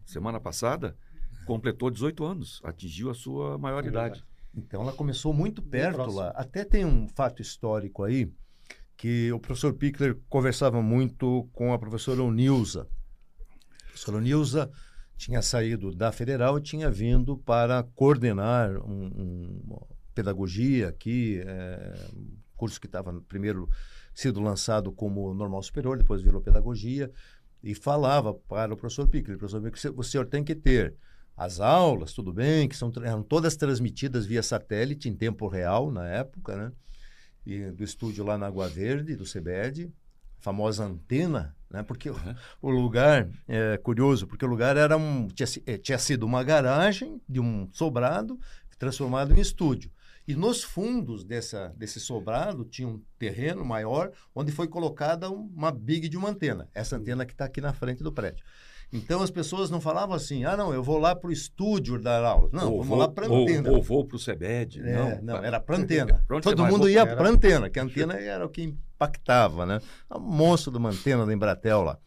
semana 0.06 0.40
passada, 0.40 0.96
completou 1.44 1.90
18 1.90 2.24
anos, 2.24 2.60
atingiu 2.64 3.10
a 3.10 3.14
sua 3.14 3.58
maioridade. 3.58 4.24
Então 4.54 4.80
ela 4.80 4.92
começou 4.92 5.34
muito 5.34 5.60
perto 5.60 6.10
lá. 6.10 6.30
Até 6.30 6.64
tem 6.64 6.86
um 6.86 7.06
fato 7.08 7.42
histórico 7.42 8.04
aí, 8.04 8.32
que 8.96 9.30
o 9.32 9.38
professor 9.38 9.74
Pickler 9.74 10.18
conversava 10.30 10.80
muito 10.80 11.46
com 11.52 11.74
a 11.74 11.78
professora 11.78 12.22
Onilza. 12.22 12.88
A 13.82 13.84
professora 13.88 14.16
Onilza 14.16 14.72
tinha 15.16 15.40
saído 15.42 15.94
da 15.94 16.12
federal 16.12 16.58
e 16.58 16.62
tinha 16.62 16.90
vindo 16.90 17.38
para 17.38 17.82
coordenar 17.94 18.76
um, 18.78 19.06
um, 19.06 19.80
pedagogia 20.14 20.88
aqui, 20.88 21.40
é, 21.44 21.94
curso 22.56 22.80
que 22.80 22.86
estava 22.86 23.12
primeiro 23.22 23.68
sido 24.14 24.40
lançado 24.40 24.92
como 24.92 25.34
normal 25.34 25.62
superior, 25.62 25.98
depois 25.98 26.22
virou 26.22 26.40
pedagogia, 26.40 27.10
e 27.62 27.74
falava 27.74 28.32
para 28.32 28.72
o 28.72 28.76
professor 28.76 29.08
Piccoli, 29.08 29.36
professor 29.36 29.60
Piccoli, 29.60 29.94
o 29.96 30.02
senhor 30.02 30.26
tem 30.26 30.44
que 30.44 30.54
ter 30.54 30.94
as 31.36 31.60
aulas, 31.60 32.12
tudo 32.12 32.32
bem, 32.32 32.68
que 32.68 32.76
são 32.76 32.92
eram 33.02 33.22
todas 33.22 33.56
transmitidas 33.56 34.24
via 34.24 34.42
satélite 34.42 35.08
em 35.08 35.14
tempo 35.14 35.48
real 35.48 35.90
na 35.90 36.06
época, 36.06 36.56
né? 36.56 36.72
E 37.44 37.70
do 37.70 37.84
estúdio 37.84 38.24
lá 38.24 38.38
na 38.38 38.46
Água 38.46 38.68
Verde, 38.68 39.14
do 39.14 39.24
CBED, 39.24 39.92
famosa 40.38 40.84
antena, 40.84 41.55
né? 41.70 41.82
Porque 41.82 42.10
uhum. 42.10 42.34
o, 42.62 42.68
o, 42.68 42.70
lugar 42.70 43.28
é 43.48 43.76
curioso, 43.76 44.26
porque 44.26 44.44
o 44.44 44.48
lugar 44.48 44.76
era 44.76 44.96
um 44.96 45.28
tinha, 45.28 45.48
eh, 45.66 45.78
tinha 45.78 45.98
sido 45.98 46.24
uma 46.24 46.42
garagem 46.42 47.20
de 47.28 47.40
um 47.40 47.68
sobrado 47.72 48.38
transformado 48.78 49.34
em 49.34 49.40
estúdio. 49.40 49.90
E 50.28 50.34
nos 50.34 50.64
fundos 50.64 51.24
dessa, 51.24 51.72
desse 51.76 52.00
sobrado 52.00 52.64
tinha 52.64 52.88
um 52.88 53.00
terreno 53.16 53.64
maior 53.64 54.10
onde 54.34 54.50
foi 54.50 54.66
colocada 54.66 55.30
uma 55.30 55.70
big 55.70 56.08
de 56.08 56.16
uma 56.16 56.30
antena. 56.30 56.68
Essa 56.74 56.96
antena 56.96 57.24
que 57.24 57.32
está 57.32 57.44
aqui 57.44 57.60
na 57.60 57.72
frente 57.72 58.02
do 58.02 58.12
prédio. 58.12 58.44
Então 58.92 59.20
as 59.20 59.30
pessoas 59.30 59.68
não 59.68 59.80
falavam 59.80 60.14
assim, 60.14 60.44
ah, 60.44 60.56
não, 60.56 60.72
eu 60.72 60.82
vou 60.82 60.98
lá 60.98 61.14
para 61.14 61.28
o 61.28 61.32
estúdio 61.32 61.98
dar 61.98 62.24
aula. 62.24 62.48
Não, 62.52 62.72
ou 62.72 62.78
vamos 62.78 62.86
vou, 62.88 62.98
lá 62.98 63.08
para 63.08 63.26
a 63.26 63.28
antena. 63.28 63.70
Ou, 63.70 63.76
ou 63.76 63.82
vou 63.82 64.04
para 64.04 64.16
o 64.16 64.18
CEBED. 64.18 64.80
É, 64.80 65.20
não, 65.20 65.22
não, 65.22 65.44
era 65.44 65.58
para 65.60 65.76
antena. 65.76 66.24
Todo 66.42 66.64
mundo 66.64 66.88
ia 66.88 67.06
para 67.06 67.28
antena, 67.28 67.68
que 67.68 67.80
a 67.80 67.82
antena 67.82 68.14
era 68.14 68.46
o 68.46 68.48
que 68.48 68.62
impactava, 68.62 69.66
né? 69.66 69.80
O 70.08 70.20
monstro 70.20 70.70
de 70.70 70.78
uma 70.78 70.90
antena 70.90 71.26
da 71.26 71.32
Embratel 71.32 71.82
lá. 71.82 71.98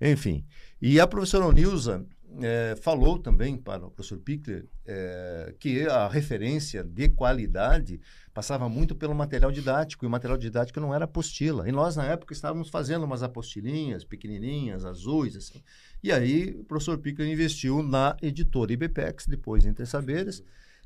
Enfim. 0.00 0.44
E 0.80 1.00
a 1.00 1.06
professora 1.06 1.50
Nilza 1.52 2.04
é, 2.40 2.76
falou 2.76 3.18
também 3.18 3.56
para 3.56 3.86
o 3.86 3.90
professor 3.90 4.18
Pickler 4.18 4.66
é, 4.84 5.54
que 5.58 5.86
a 5.86 6.08
referência 6.08 6.84
de 6.84 7.08
qualidade 7.08 8.00
passava 8.34 8.68
muito 8.68 8.94
pelo 8.94 9.14
material 9.14 9.50
didático, 9.50 10.04
e 10.04 10.08
o 10.08 10.10
material 10.10 10.36
didático 10.36 10.78
não 10.78 10.94
era 10.94 11.06
apostila. 11.06 11.68
E 11.68 11.72
nós, 11.72 11.96
na 11.96 12.04
época, 12.04 12.34
estávamos 12.34 12.68
fazendo 12.68 13.04
umas 13.04 13.22
apostilinhas 13.22 14.04
pequenininhas, 14.04 14.84
azuis, 14.84 15.36
assim. 15.36 15.62
E 16.02 16.12
aí 16.12 16.54
o 16.60 16.64
professor 16.64 16.98
Pickler 16.98 17.30
investiu 17.30 17.82
na 17.82 18.14
editora 18.20 18.72
IBPEX, 18.72 19.26
depois 19.26 19.64
Entre 19.64 19.86
Saberes, 19.86 20.42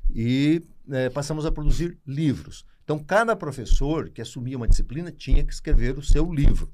e 0.09 0.61
é, 0.89 1.09
passamos 1.09 1.45
a 1.45 1.51
produzir 1.51 1.97
livros. 2.07 2.65
Então, 2.83 2.97
cada 2.97 3.35
professor 3.35 4.09
que 4.09 4.21
assumia 4.21 4.57
uma 4.57 4.67
disciplina 4.67 5.11
tinha 5.11 5.43
que 5.43 5.53
escrever 5.53 5.97
o 5.97 6.03
seu 6.03 6.31
livro. 6.31 6.71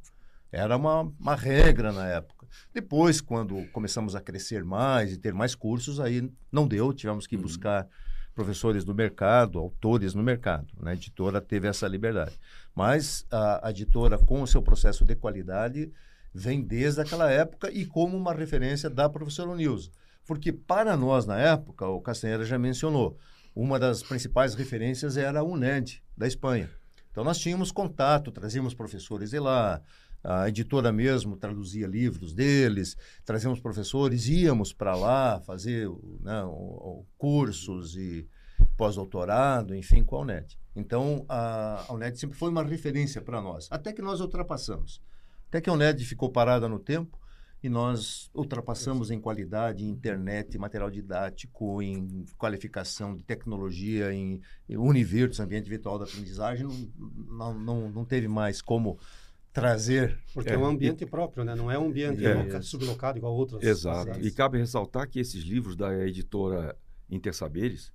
Era 0.51 0.77
uma, 0.77 1.01
uma 1.19 1.35
regra 1.35 1.91
na 1.91 2.07
época. 2.07 2.36
Depois, 2.73 3.21
quando 3.21 3.65
começamos 3.71 4.15
a 4.15 4.21
crescer 4.21 4.63
mais 4.63 5.13
e 5.13 5.17
ter 5.17 5.33
mais 5.33 5.55
cursos, 5.55 5.99
aí 5.99 6.31
não 6.51 6.67
deu, 6.67 6.93
tivemos 6.93 7.27
que 7.27 7.35
uhum. 7.35 7.41
buscar 7.41 7.87
professores 8.33 8.85
no 8.85 8.93
mercado, 8.93 9.57
autores 9.57 10.13
no 10.13 10.21
mercado. 10.21 10.67
Né? 10.79 10.91
A 10.91 10.93
editora 10.93 11.41
teve 11.41 11.67
essa 11.67 11.87
liberdade. 11.87 12.39
Mas 12.75 13.25
a, 13.31 13.67
a 13.67 13.71
editora, 13.71 14.17
com 14.17 14.43
o 14.43 14.47
seu 14.47 14.61
processo 14.61 15.03
de 15.03 15.15
qualidade, 15.15 15.91
vem 16.33 16.61
desde 16.61 17.01
aquela 17.01 17.31
época 17.31 17.71
e 17.71 17.85
como 17.85 18.15
uma 18.15 18.33
referência 18.33 18.89
da 18.89 19.09
professora 19.09 19.55
Nilza. 19.55 19.89
Porque 20.25 20.51
para 20.51 20.95
nós, 20.95 21.25
na 21.25 21.39
época, 21.39 21.87
o 21.87 21.99
Castanheira 21.99 22.45
já 22.45 22.59
mencionou, 22.59 23.17
uma 23.55 23.79
das 23.79 24.03
principais 24.03 24.53
referências 24.53 25.17
era 25.17 25.39
a 25.39 25.43
UNED, 25.43 26.03
da 26.15 26.27
Espanha. 26.27 26.69
Então, 27.09 27.23
nós 27.23 27.39
tínhamos 27.39 27.71
contato, 27.71 28.31
trazíamos 28.31 28.75
professores 28.75 29.31
de 29.31 29.39
lá, 29.39 29.81
a 30.27 30.49
editora 30.49 30.91
mesmo 30.91 31.37
traduzia 31.37 31.87
livros 31.87 32.33
deles, 32.33 32.97
trazíamos 33.23 33.61
professores, 33.61 34.27
íamos 34.27 34.73
para 34.73 34.93
lá 34.93 35.39
fazer 35.39 35.89
né, 36.19 36.43
cursos 37.17 37.95
e 37.95 38.27
pós-doutorado, 38.75 39.73
enfim, 39.73 40.03
com 40.03 40.17
a 40.17 40.19
UNED. 40.19 40.59
Então, 40.75 41.25
a, 41.29 41.85
a 41.87 41.93
UNED 41.93 42.19
sempre 42.19 42.37
foi 42.37 42.49
uma 42.49 42.61
referência 42.61 43.21
para 43.21 43.41
nós, 43.41 43.69
até 43.71 43.93
que 43.93 44.01
nós 44.01 44.19
ultrapassamos. 44.19 45.01
Até 45.47 45.61
que 45.61 45.69
a 45.69 45.73
UNED 45.73 46.03
ficou 46.03 46.29
parada 46.29 46.67
no 46.67 46.77
tempo 46.77 47.17
e 47.63 47.69
nós 47.69 48.29
ultrapassamos 48.35 49.09
em 49.09 49.19
qualidade, 49.19 49.85
em 49.85 49.89
internet, 49.89 50.57
material 50.57 50.91
didático, 50.91 51.81
em 51.81 52.25
qualificação 52.37 53.15
de 53.15 53.23
tecnologia, 53.23 54.13
em, 54.13 54.41
em 54.67 54.77
universo, 54.77 55.41
ambiente 55.41 55.69
virtual 55.69 55.97
da 55.97 56.05
aprendizagem. 56.05 56.67
Não, 57.29 57.57
não, 57.57 57.89
não 57.89 58.05
teve 58.05 58.27
mais 58.27 58.61
como 58.61 58.99
trazer. 59.57 60.19
Porque 60.33 60.51
é, 60.51 60.53
é 60.53 60.57
um 60.57 60.65
ambiente 60.65 61.03
e, 61.03 61.07
próprio, 61.07 61.43
né? 61.43 61.55
não 61.55 61.71
é 61.71 61.79
um 61.79 61.87
ambiente 61.87 62.23
é, 62.23 62.61
sublocado 62.61 63.17
igual 63.17 63.33
outros. 63.33 63.63
Exato. 63.63 64.19
E 64.19 64.31
cabe 64.31 64.59
ressaltar 64.59 65.09
que 65.09 65.19
esses 65.19 65.43
livros 65.43 65.75
da 65.75 66.05
editora 66.05 66.77
Intersaberes, 67.09 67.91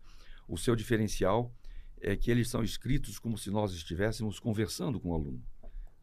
o 0.49 0.57
seu 0.59 0.75
diferencial 0.75 1.53
é 2.01 2.17
que 2.17 2.31
eles 2.31 2.49
são 2.49 2.65
escritos 2.65 3.19
como 3.19 3.39
se 3.39 3.51
nós 3.51 3.73
estivéssemos 3.73 4.41
conversando 4.41 4.99
com 4.99 5.11
o 5.11 5.15
aluno. 5.15 5.41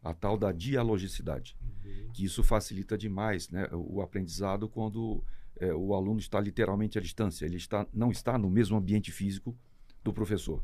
A 0.02 0.14
tal 0.14 0.38
da 0.38 0.54
dialogicidade. 0.54 1.58
Uhum. 1.62 2.12
Que 2.14 2.24
isso 2.24 2.42
facilita 2.42 2.98
demais 2.98 3.50
né, 3.50 3.68
o 3.74 4.02
aprendizado 4.02 4.70
quando 4.70 5.22
é, 5.60 5.74
o 5.74 5.94
aluno 5.94 6.20
está 6.20 6.40
literalmente 6.40 6.98
à 6.98 7.02
distância. 7.02 7.46
Ele 7.46 7.58
está, 7.58 7.86
não 7.94 8.12
está 8.12 8.38
no 8.38 8.50
mesmo 8.50 8.78
ambiente 8.78 9.12
físico 9.12 9.58
do 10.02 10.14
professor. 10.14 10.64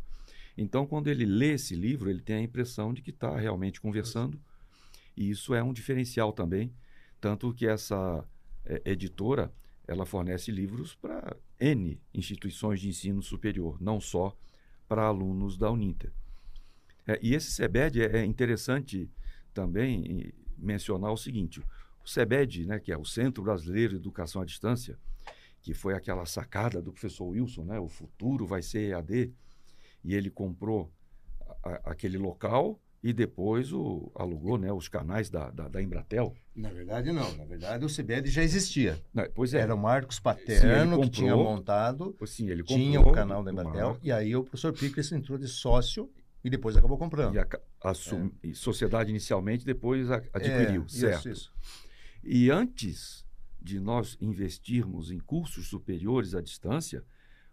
Então, 0.58 0.86
quando 0.86 1.10
ele 1.10 1.26
lê 1.26 1.54
esse 1.54 1.76
livro, 1.76 2.10
ele 2.10 2.22
tem 2.22 2.38
a 2.38 2.42
impressão 2.42 2.94
de 2.94 3.02
que 3.02 3.10
está 3.10 3.38
realmente 3.38 3.82
conversando. 3.82 4.40
E 5.16 5.30
isso 5.30 5.54
é 5.54 5.64
um 5.64 5.74
diferencial 5.74 6.34
também, 6.34 6.74
tanto 7.22 7.54
que 7.54 7.66
essa 7.68 8.24
é, 8.66 8.82
editora 8.86 9.54
ela 9.88 10.06
fornece 10.06 10.52
livros 10.52 10.96
para 10.96 11.38
N 11.60 12.00
instituições 12.14 12.80
de 12.80 12.90
ensino 12.90 13.22
superior, 13.22 13.82
não 13.82 14.00
só 14.00 14.36
para 14.88 15.04
alunos 15.04 15.58
da 15.58 15.72
Uninter. 15.72 16.12
É, 17.08 17.20
e 17.22 17.34
esse 17.34 17.52
CEBED 17.52 18.02
é, 18.02 18.18
é 18.18 18.26
interessante 18.26 19.10
também 19.54 20.34
mencionar 20.58 21.12
o 21.12 21.18
seguinte: 21.18 21.62
o 22.04 22.08
CEBED, 22.08 22.66
né, 22.66 22.80
que 22.80 22.92
é 22.92 22.98
o 22.98 23.06
Centro 23.06 23.44
Brasileiro 23.44 23.94
de 23.94 24.00
Educação 24.00 24.42
à 24.42 24.46
Distância, 24.46 24.98
que 25.62 25.74
foi 25.74 25.94
aquela 25.96 26.26
sacada 26.26 26.82
do 26.82 26.92
professor 26.92 27.26
Wilson, 27.26 27.66
né, 27.66 27.80
o 27.80 27.88
futuro 27.88 28.46
vai 28.46 28.62
ser 28.62 28.92
EAD, 28.92 29.34
e 30.04 30.14
ele 30.14 30.30
comprou 30.30 30.92
a, 31.64 31.92
aquele 31.92 32.18
local 32.18 32.80
e 33.06 33.14
depois 33.14 33.72
o, 33.72 34.12
alugou 34.16 34.58
né, 34.58 34.74
os 34.74 34.88
canais 34.88 35.30
da, 35.30 35.52
da, 35.52 35.68
da, 35.68 35.80
Embratel. 35.80 36.36
Na 36.56 36.70
verdade, 36.70 37.12
não. 37.12 37.38
Na 37.38 37.46
verdade, 37.46 37.86
o 37.86 37.88
CBL 37.88 38.26
já 38.26 38.42
existia. 38.42 39.00
Não, 39.14 39.24
pois 39.36 39.54
é. 39.54 39.60
Era 39.60 39.76
o 39.76 39.78
Marcos 39.78 40.20
Paterno 40.20 40.96
sim, 40.96 41.02
que 41.04 41.10
tinha 41.12 41.36
montado, 41.36 42.18
sim, 42.26 42.50
ele 42.50 42.64
tinha 42.64 43.00
o 43.00 43.12
canal 43.12 43.44
da 43.44 43.52
Embratel, 43.52 44.00
e 44.02 44.12
aí 44.12 44.36
o 44.36 44.42
professor 44.42 44.74
Pickles 44.74 45.12
entrou 45.12 45.38
de 45.38 45.48
sócio 45.48 46.12
e 46.44 46.50
depois 46.50 46.76
acabou 46.76 46.98
comprando. 46.98 47.36
E 47.36 47.38
a, 47.38 47.48
a 47.84 47.92
é. 47.92 48.54
sociedade 48.56 49.12
inicialmente, 49.12 49.64
depois 49.64 50.10
adquiriu, 50.10 50.86
é, 50.86 50.90
certo? 50.90 51.30
Isso, 51.30 51.30
isso. 51.30 51.54
E 52.24 52.50
antes 52.50 53.24
de 53.62 53.80
nós 53.80 54.18
investirmos 54.20 55.12
em 55.12 55.20
cursos 55.20 55.68
superiores 55.68 56.34
à 56.34 56.42
distância, 56.42 57.06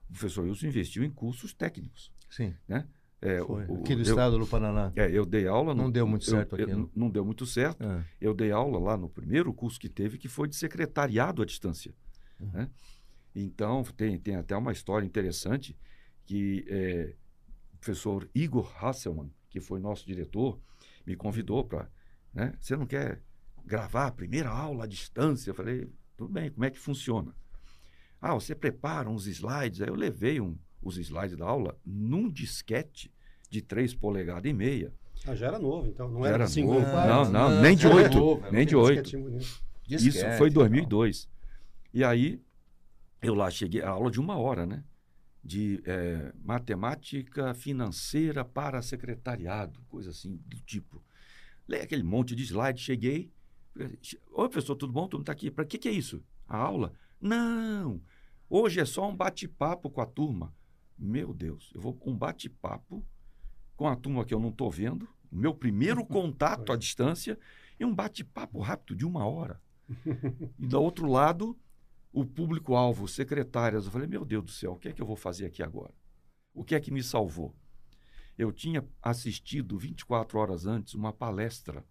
o 0.09 0.15
professor 0.15 0.47
Wilson 0.47 0.69
investiu 0.69 1.05
em 1.05 1.11
cursos 1.11 1.53
técnicos. 1.53 2.11
Sim. 2.31 2.55
Né? 2.67 2.87
É, 3.23 3.41
Foi. 3.41 3.65
O, 3.67 3.77
aqui 3.77 3.93
eu, 3.93 4.03
estado 4.03 4.37
do 4.37 4.47
Paraná. 4.47 4.93
É, 4.97 5.09
eu 5.09 5.25
dei 5.25 5.47
aula. 5.47 5.73
Não 5.73 5.85
no, 5.85 5.93
deu 5.93 6.05
muito 6.05 6.25
certo 6.25 6.57
eu, 6.57 6.65
aqui. 6.65 6.91
não 6.95 7.09
deu 7.09 7.25
muito 7.25 7.47
certo. 7.47 7.85
É. 7.85 8.05
Eu 8.21 8.35
dei 8.35 8.51
aula 8.51 8.81
lá 8.81 8.97
no 8.97 9.09
primeiro 9.09 9.55
curso 9.55 9.79
que 9.79 9.89
teve, 9.89 10.19
que 10.19 10.29
foi 10.29 10.49
de 10.49 10.57
secretariado 10.57 11.41
à 11.41 11.45
distância. 11.45 11.95
Uhum. 12.41 12.51
Né? 12.53 12.71
Então, 13.33 13.85
tem, 13.97 14.19
tem 14.19 14.35
até 14.35 14.57
uma 14.57 14.73
história 14.73 15.07
interessante 15.07 15.79
que 16.27 16.65
é, 16.69 17.15
o 17.73 17.77
professor 17.77 18.29
Igor 18.35 18.71
Hasselmann, 18.85 19.33
que 19.49 19.61
foi 19.61 19.79
nosso 19.79 20.05
diretor, 20.05 20.59
me 21.07 21.15
convidou 21.15 21.65
para. 21.65 21.89
Né, 22.35 22.55
Você 22.61 22.77
não 22.77 22.87
quer 22.87 23.23
gravar 23.65 24.09
a 24.09 24.13
primeira 24.13 24.51
aula 24.51 24.83
à 24.83 24.87
distância? 24.87 25.51
Eu 25.51 25.55
falei, 25.55 25.89
tudo 26.17 26.33
bem, 26.33 26.51
como 26.51 26.65
é 26.65 26.71
que 26.71 26.79
funciona? 26.79 27.33
Ah, 28.21 28.35
você 28.35 28.55
prepara 28.55 29.09
uns 29.09 29.27
slides. 29.27 29.81
Aí 29.81 29.89
eu 29.89 29.95
levei 29.95 30.41
um, 30.41 30.57
os 30.83 30.99
slides 30.99 31.37
da 31.37 31.47
aula 31.47 31.79
num 31.85 32.29
disquete 32.29 33.13
de 33.49 33.63
3 33.63 33.95
polegadas 33.95 34.51
e 34.51 34.53
meia. 34.53 34.93
Ah, 35.27 35.37
já 35.37 35.47
era 35.47 35.59
novo, 35.59 35.87
então. 35.87 36.09
Não 36.09 36.27
era, 36.27 36.45
era 36.45 36.61
novo. 36.61 36.81
Não, 36.81 37.25
não, 37.31 37.51
não, 37.51 37.63
nem 37.63 37.77
de 37.77 37.87
8. 37.87 38.43
nem 38.51 38.67
de 38.67 38.75
8. 38.75 39.17
Isso 39.89 40.25
foi 40.37 40.49
em 40.49 40.53
2002. 40.53 41.29
E 41.95 42.03
aí, 42.03 42.41
eu 43.21 43.35
lá 43.35 43.51
cheguei, 43.51 43.83
a 43.83 43.91
aula 43.91 44.11
de 44.11 44.19
uma 44.19 44.37
hora, 44.37 44.67
né? 44.67 44.83
De 45.45 45.83
é, 45.85 46.33
matemática 46.43 47.53
financeira 47.55 48.45
para 48.45 48.81
secretariado, 48.81 49.81
coisa 49.89 50.11
assim 50.11 50.41
do 50.47 50.57
tipo. 50.61 51.03
Leio 51.69 51.85
aquele 51.85 52.03
monte 52.03 52.35
de 52.35 52.43
slide, 52.43 52.81
cheguei. 52.81 53.31
Oi, 53.77 54.49
professor, 54.49 54.75
tudo 54.75 54.93
bom? 54.93 55.03
Todo 55.03 55.19
mundo 55.19 55.23
está 55.23 55.33
aqui. 55.33 55.51
Para 55.51 55.65
que, 55.65 55.79
que 55.79 55.89
é 55.89 55.93
isso? 55.93 56.23
A 56.49 56.57
aula? 56.57 56.93
Não! 57.21 58.01
Hoje 58.49 58.81
é 58.81 58.85
só 58.85 59.09
um 59.09 59.17
bate-papo 59.17 59.89
com 59.89 60.01
a 60.01 60.07
turma. 60.07 60.53
Meu 60.99 61.33
Deus, 61.33 61.71
eu 61.75 61.81
vou 61.81 61.95
com 61.95 62.11
um 62.11 62.17
bate-papo 62.17 63.05
com 63.77 63.89
a 63.89 63.97
turma 63.97 64.25
que 64.25 64.33
eu 64.33 64.41
não 64.41 64.51
estou 64.51 64.71
vendo, 64.71 65.09
o 65.31 65.37
meu 65.37 65.55
primeiro 65.55 66.05
contato 66.07 66.73
à 66.73 66.77
distância, 66.77 67.39
e 67.79 67.85
um 67.85 67.95
bate-papo 67.95 68.61
rápido 68.61 68.97
de 68.97 69.05
uma 69.05 69.27
hora. 69.27 69.61
E 70.59 70.67
do 70.67 70.81
outro 70.81 71.07
lado, 71.07 71.59
o 72.13 72.25
público-alvo, 72.25 73.09
secretárias. 73.09 73.87
Eu 73.87 73.91
falei, 73.91 74.07
meu 74.07 74.25
Deus 74.25 74.45
do 74.45 74.51
céu, 74.51 74.73
o 74.73 74.79
que 74.79 74.89
é 74.89 74.93
que 74.93 75.03
eu 75.03 75.07
vou 75.07 75.17
fazer 75.17 75.47
aqui 75.47 75.63
agora? 75.63 75.93
O 76.55 76.63
que 76.63 76.75
é 76.75 76.81
que 76.81 76.93
me 76.93 77.03
salvou? 77.03 77.57
eu 78.39 78.53
tinha 78.53 78.87
assistido 79.01 79.79
24 79.79 80.39
horas 80.39 80.67
antes 80.67 80.95
uma 80.95 81.13
palestra 81.13 81.85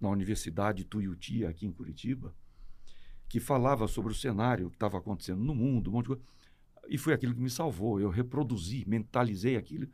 na 0.00 0.08
Universidade 0.08 0.84
Tuiuti, 0.84 1.44
aqui 1.44 1.66
em 1.66 1.72
Curitiba, 1.72 2.34
que 3.28 3.40
falava 3.40 3.88
sobre 3.88 4.12
o 4.12 4.14
cenário 4.14 4.70
que 4.70 4.76
estava 4.76 4.98
acontecendo 4.98 5.42
no 5.42 5.54
mundo, 5.54 5.90
um 5.90 5.94
monte 5.94 6.04
de 6.04 6.08
coisa. 6.08 6.22
E 6.88 6.98
foi 6.98 7.12
aquilo 7.12 7.34
que 7.34 7.40
me 7.40 7.50
salvou. 7.50 8.00
Eu 8.00 8.10
reproduzi, 8.10 8.84
mentalizei 8.86 9.56
aquilo, 9.56 9.88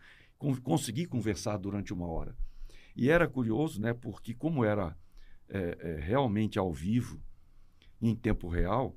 consegui 0.63 1.07
conversar 1.07 1.57
durante 1.57 1.93
uma 1.93 2.07
hora. 2.07 2.37
E 2.95 3.09
era 3.09 3.27
curioso, 3.27 3.81
né, 3.81 3.95
porque 3.95 4.35
como 4.35 4.65
era 4.65 4.97
é, 5.49 5.77
é, 5.81 6.01
realmente 6.01 6.59
ao 6.59 6.73
vivo, 6.73 7.21
em 8.01 8.15
tempo 8.15 8.49
real, 8.49 8.97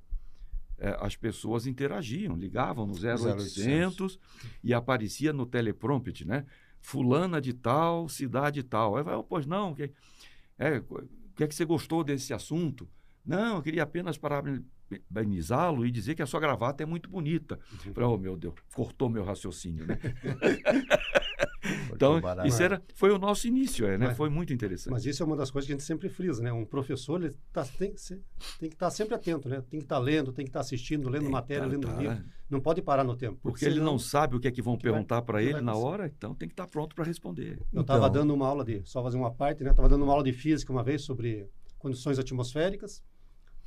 é, 0.78 0.98
as 1.00 1.16
pessoas 1.16 1.68
interagiam, 1.68 2.36
ligavam 2.36 2.86
no 2.86 2.94
0800, 2.94 3.58
0800 3.58 4.20
e 4.64 4.74
aparecia 4.74 5.32
no 5.32 5.46
teleprompter, 5.46 6.28
né? 6.28 6.46
Fulana 6.80 7.42
de 7.42 7.54
tal, 7.54 8.10
cidade 8.10 8.62
tal. 8.64 8.98
Aí 8.98 9.04
vai, 9.04 9.16
oh, 9.16 9.24
pois 9.24 9.46
não, 9.46 9.74
que, 9.74 9.92
é, 10.58 10.82
que 11.36 11.44
é 11.44 11.48
que 11.48 11.56
você 11.56 11.66
gostou 11.66 12.04
desse 12.04 12.34
assunto? 12.34 12.88
Não, 13.26 13.56
eu 13.58 13.62
queria 13.62 13.84
apenas 13.84 14.18
parabenizá-lo 15.12 15.86
e 15.86 15.92
dizer 15.92 16.16
que 16.16 16.22
a 16.22 16.26
sua 16.26 16.40
gravata 16.40 16.84
é 16.84 16.86
muito 16.86 17.10
bonita. 17.10 17.60
Uhum. 17.86 17.94
Falei, 17.94 18.10
oh 18.10 18.18
meu 18.18 18.38
Deus, 18.38 18.54
cortou 18.74 19.10
meu 19.10 19.24
raciocínio, 19.24 19.86
né? 19.86 19.98
então, 21.94 22.22
isso 22.46 22.62
era, 22.62 22.82
foi 22.94 23.12
o 23.12 23.18
nosso 23.18 23.48
início, 23.48 23.86
é, 23.88 23.98
né? 23.98 24.08
Mas, 24.08 24.18
foi 24.18 24.30
muito 24.30 24.54
interessante. 24.54 24.92
Mas 24.92 25.06
isso 25.06 25.24
é 25.24 25.26
uma 25.26 25.36
das 25.36 25.50
coisas 25.50 25.68
que 25.68 25.74
a 25.74 25.76
gente 25.76 25.86
sempre 25.86 26.10
frisa, 26.10 26.42
né? 26.44 26.52
Um 26.54 26.66
professor 26.66 27.22
ele 27.22 27.36
tá, 27.52 27.66
tem, 27.66 27.94
tem 28.60 28.70
que 28.70 28.76
estar 28.76 28.88
tá 28.88 28.92
sempre 28.92 29.16
atento, 29.16 29.50
né? 29.50 29.62
Tem 29.70 29.80
que 29.80 29.86
estar 29.86 29.96
tá 29.96 30.02
lendo, 30.02 30.32
tem 30.32 30.46
que 30.46 30.50
estar 30.50 30.60
tá 30.60 30.66
assistindo, 30.66 31.10
lendo 31.10 31.24
tem 31.24 31.32
matéria, 31.32 31.64
tá, 31.64 31.70
lendo 31.70 31.88
tá. 31.88 31.98
livro. 31.98 32.24
Não 32.50 32.62
pode 32.62 32.82
parar 32.82 33.04
no 33.04 33.16
tempo. 33.16 33.40
Porque, 33.42 33.60
porque 33.60 33.66
ele 33.66 33.80
não 33.80 33.98
sabe 33.98 34.36
o 34.36 34.40
que 34.40 34.48
é 34.48 34.52
que 34.52 34.62
vão 34.62 34.78
que 34.78 34.84
perguntar 34.84 35.24
para 35.24 35.42
ele 35.42 35.62
na 35.62 35.76
hora, 35.76 36.06
então 36.06 36.36
tem 36.36 36.48
que 36.48 36.54
estar 36.54 36.66
tá 36.66 36.72
pronto 36.72 36.96
para 36.96 37.04
responder. 37.04 37.60
Eu 37.74 37.82
estava 37.82 38.08
então... 38.08 38.22
dando 38.22 38.34
uma 38.34 38.48
aula 38.48 38.64
de, 38.64 38.82
só 38.86 39.02
fazer 39.02 39.18
uma 39.18 39.32
parte, 39.32 39.64
né? 39.64 39.72
Estava 39.72 39.90
dando 39.90 40.04
uma 40.04 40.12
aula 40.12 40.24
de 40.24 40.34
física 40.34 40.72
uma 40.72 40.84
vez 40.84 41.02
sobre 41.02 41.50
condições 41.80 42.20
atmosféricas. 42.20 43.04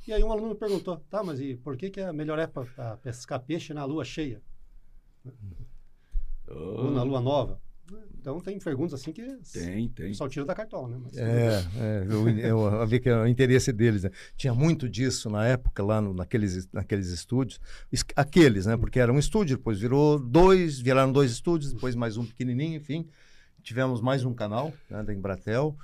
E 0.07 0.13
aí 0.13 0.23
um 0.23 0.31
aluno 0.31 0.49
me 0.49 0.55
perguntou, 0.55 0.97
tá, 1.09 1.23
mas 1.23 1.39
e 1.39 1.55
por 1.55 1.77
que, 1.77 1.89
que 1.89 1.99
é 1.99 2.05
a 2.07 2.13
melhor 2.13 2.39
época 2.39 2.67
para 2.75 2.97
pescar 2.97 3.39
peixe 3.39 3.73
na 3.73 3.85
lua 3.85 4.03
cheia? 4.03 4.41
Oh. 6.47 6.85
Ou 6.85 6.91
na 6.91 7.03
lua 7.03 7.21
nova? 7.21 7.61
Então 8.19 8.39
tem 8.39 8.59
perguntas 8.59 8.99
assim 8.99 9.11
que 9.11 9.23
tem, 9.53 9.87
tem. 9.89 10.13
só 10.13 10.27
tira 10.27 10.45
da 10.45 10.53
cartola, 10.53 10.89
né? 10.89 10.97
Mas, 11.01 11.17
é, 11.17 11.65
é, 11.77 12.05
eu, 12.07 12.29
eu, 12.29 12.59
eu 12.59 12.87
vi 12.87 12.99
que 12.99 13.09
é 13.09 13.17
o 13.17 13.27
interesse 13.27 13.71
deles. 13.71 14.03
Né? 14.03 14.11
Tinha 14.35 14.53
muito 14.53 14.89
disso 14.89 15.29
na 15.29 15.47
época, 15.47 15.81
lá 15.81 16.01
no, 16.01 16.13
naqueles, 16.13 16.67
naqueles 16.71 17.07
estúdios. 17.07 17.59
Aqueles, 18.15 18.65
né? 18.65 18.77
Porque 18.77 18.99
era 18.99 19.11
um 19.11 19.17
estúdio, 19.17 19.57
depois 19.57 19.79
virou 19.79 20.19
dois, 20.19 20.79
viraram 20.79 21.11
dois 21.11 21.31
estúdios, 21.31 21.73
depois 21.73 21.95
mais 21.95 22.17
um 22.17 22.25
pequenininho, 22.25 22.75
enfim. 22.75 23.07
Tivemos 23.63 24.01
mais 24.01 24.23
um 24.23 24.33
canal 24.33 24.73
né, 24.89 25.01
da 25.01 25.13
Embratel. 25.13 25.75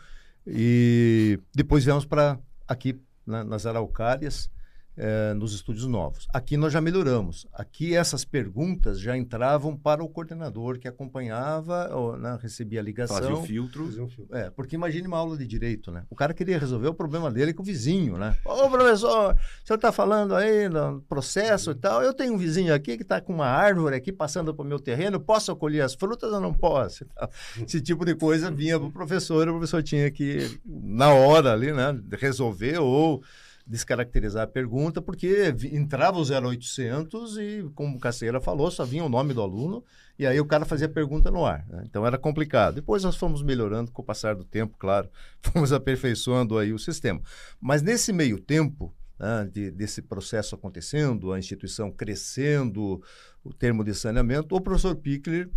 E 0.45 1.39
depois 1.54 1.84
viemos 1.84 2.06
para 2.06 2.39
aqui, 2.67 2.99
né, 3.25 3.43
nas 3.43 3.65
Araucárias, 3.65 4.49
é, 4.97 5.34
nos 5.34 5.53
estúdios 5.53 5.86
novos. 5.86 6.27
Aqui 6.34 6.58
nós 6.58 6.71
já 6.71 6.79
melhoramos. 6.79 7.45
Aqui 7.53 7.95
essas 7.95 8.23
perguntas 8.23 8.99
já 8.99 9.15
entravam 9.17 9.75
para 9.75 10.03
o 10.03 10.10
coordenador 10.10 10.79
que 10.79 10.88
acompanhava, 10.88 11.89
ou, 11.93 12.17
né, 12.17 12.38
recebia 12.41 12.79
a 12.79 12.84
ligação. 12.84 13.17
Fazia 13.17 13.36
o 13.36 13.43
filtro. 13.43 13.86
Fazia 13.86 14.03
um 14.03 14.10
filtro. 14.10 14.36
É, 14.36 14.49
porque 14.49 14.75
imagine 14.75 15.08
uma 15.08 15.17
aula 15.17 15.38
de 15.38 15.45
direito, 15.45 15.91
né? 15.91 16.05
O 16.10 16.15
cara 16.15 16.34
queria 16.34 16.58
resolver 16.58 16.88
o 16.88 16.93
problema 16.93 17.31
dele 17.31 17.53
com 17.53 17.62
o 17.62 17.65
vizinho, 17.65 18.17
né? 18.17 18.36
Ô, 18.45 18.69
professor, 18.69 19.34
o 19.34 19.67
senhor 19.67 19.75
está 19.75 19.91
falando 19.91 20.36
aí 20.36 20.69
no 20.69 21.01
processo 21.01 21.71
e 21.71 21.75
tal. 21.75 22.01
Eu 22.01 22.13
tenho 22.13 22.34
um 22.34 22.38
vizinho 22.38 22.73
aqui 22.73 22.95
que 22.95 23.03
está 23.03 23.19
com 23.19 23.34
uma 23.34 23.47
árvore 23.47 23.95
aqui 23.95 24.12
passando 24.12 24.53
para 24.53 24.63
o 24.63 24.67
meu 24.67 24.79
terreno. 24.79 25.19
Posso 25.19 25.55
colher 25.55 25.81
as 25.81 25.93
frutas 25.93 26.31
ou 26.31 26.39
não 26.39 26.53
posso? 26.53 27.05
Esse 27.65 27.81
tipo 27.81 28.05
de 28.05 28.15
coisa 28.15 28.49
vinha 28.49 28.79
para 28.79 28.88
o 28.88 28.91
professor. 28.91 29.47
O 29.47 29.53
professor 29.53 29.84
tinha 29.84 30.10
que, 30.10 30.60
na 30.65 31.13
hora 31.13 31.51
ali, 31.51 31.71
né, 31.71 31.99
resolver 32.19 32.79
ou 32.79 33.21
descaracterizar 33.65 34.43
a 34.43 34.47
pergunta, 34.47 35.01
porque 35.01 35.54
entrava 35.71 36.19
o 36.19 36.23
0800 36.23 37.38
e, 37.38 37.71
como 37.73 37.97
o 37.97 37.99
Caceira 37.99 38.39
falou, 38.39 38.69
só 38.69 38.86
vinha 38.86 39.04
o 39.04 39.10
nome 39.10 39.34
do 39.34 39.41
aluno 39.41 39.84
e 40.19 40.25
aí 40.25 40.39
o 40.39 40.45
cara 40.45 40.65
fazia 40.65 40.86
a 40.86 40.89
pergunta 40.89 41.32
no 41.32 41.45
ar. 41.45 41.65
Né? 41.67 41.84
Então 41.86 42.06
era 42.06 42.17
complicado. 42.17 42.75
Depois 42.75 43.04
nós 43.04 43.15
fomos 43.15 43.41
melhorando 43.41 43.91
com 43.91 44.01
o 44.01 44.06
passar 44.06 44.36
do 44.36 44.43
tempo, 44.43 44.75
claro, 44.78 45.10
fomos 45.41 45.73
aperfeiçoando 45.73 46.58
aí 46.58 46.73
o 46.73 46.80
sistema. 46.80 47.19
Mas 47.60 47.82
nesse 47.82 48.13
meio 48.13 48.39
tempo, 48.39 48.93
né, 49.19 49.49
de, 49.51 49.71
desse 49.71 50.01
processo 50.01 50.54
acontecendo, 50.54 51.34
a 51.34 51.39
instituição 51.39 51.91
crescendo, 51.91 53.01
o 53.43 53.54
termo 53.54 53.84
de 53.84 53.95
saneamento, 53.95 54.56
o 54.56 54.62
professor 54.62 54.95
Pickler 54.95 55.49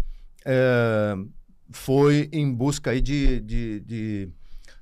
é, 0.47 1.15
foi 1.71 2.29
em 2.33 2.51
busca 2.53 2.91
aí 2.91 3.03
de, 3.03 3.41
de, 3.41 3.81
de 3.81 4.29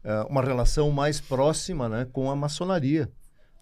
uh, 0.06 0.26
uma 0.30 0.42
relação 0.42 0.90
mais 0.90 1.20
próxima 1.20 1.88
né, 1.88 2.06
com 2.06 2.30
a 2.30 2.36
maçonaria. 2.36 3.10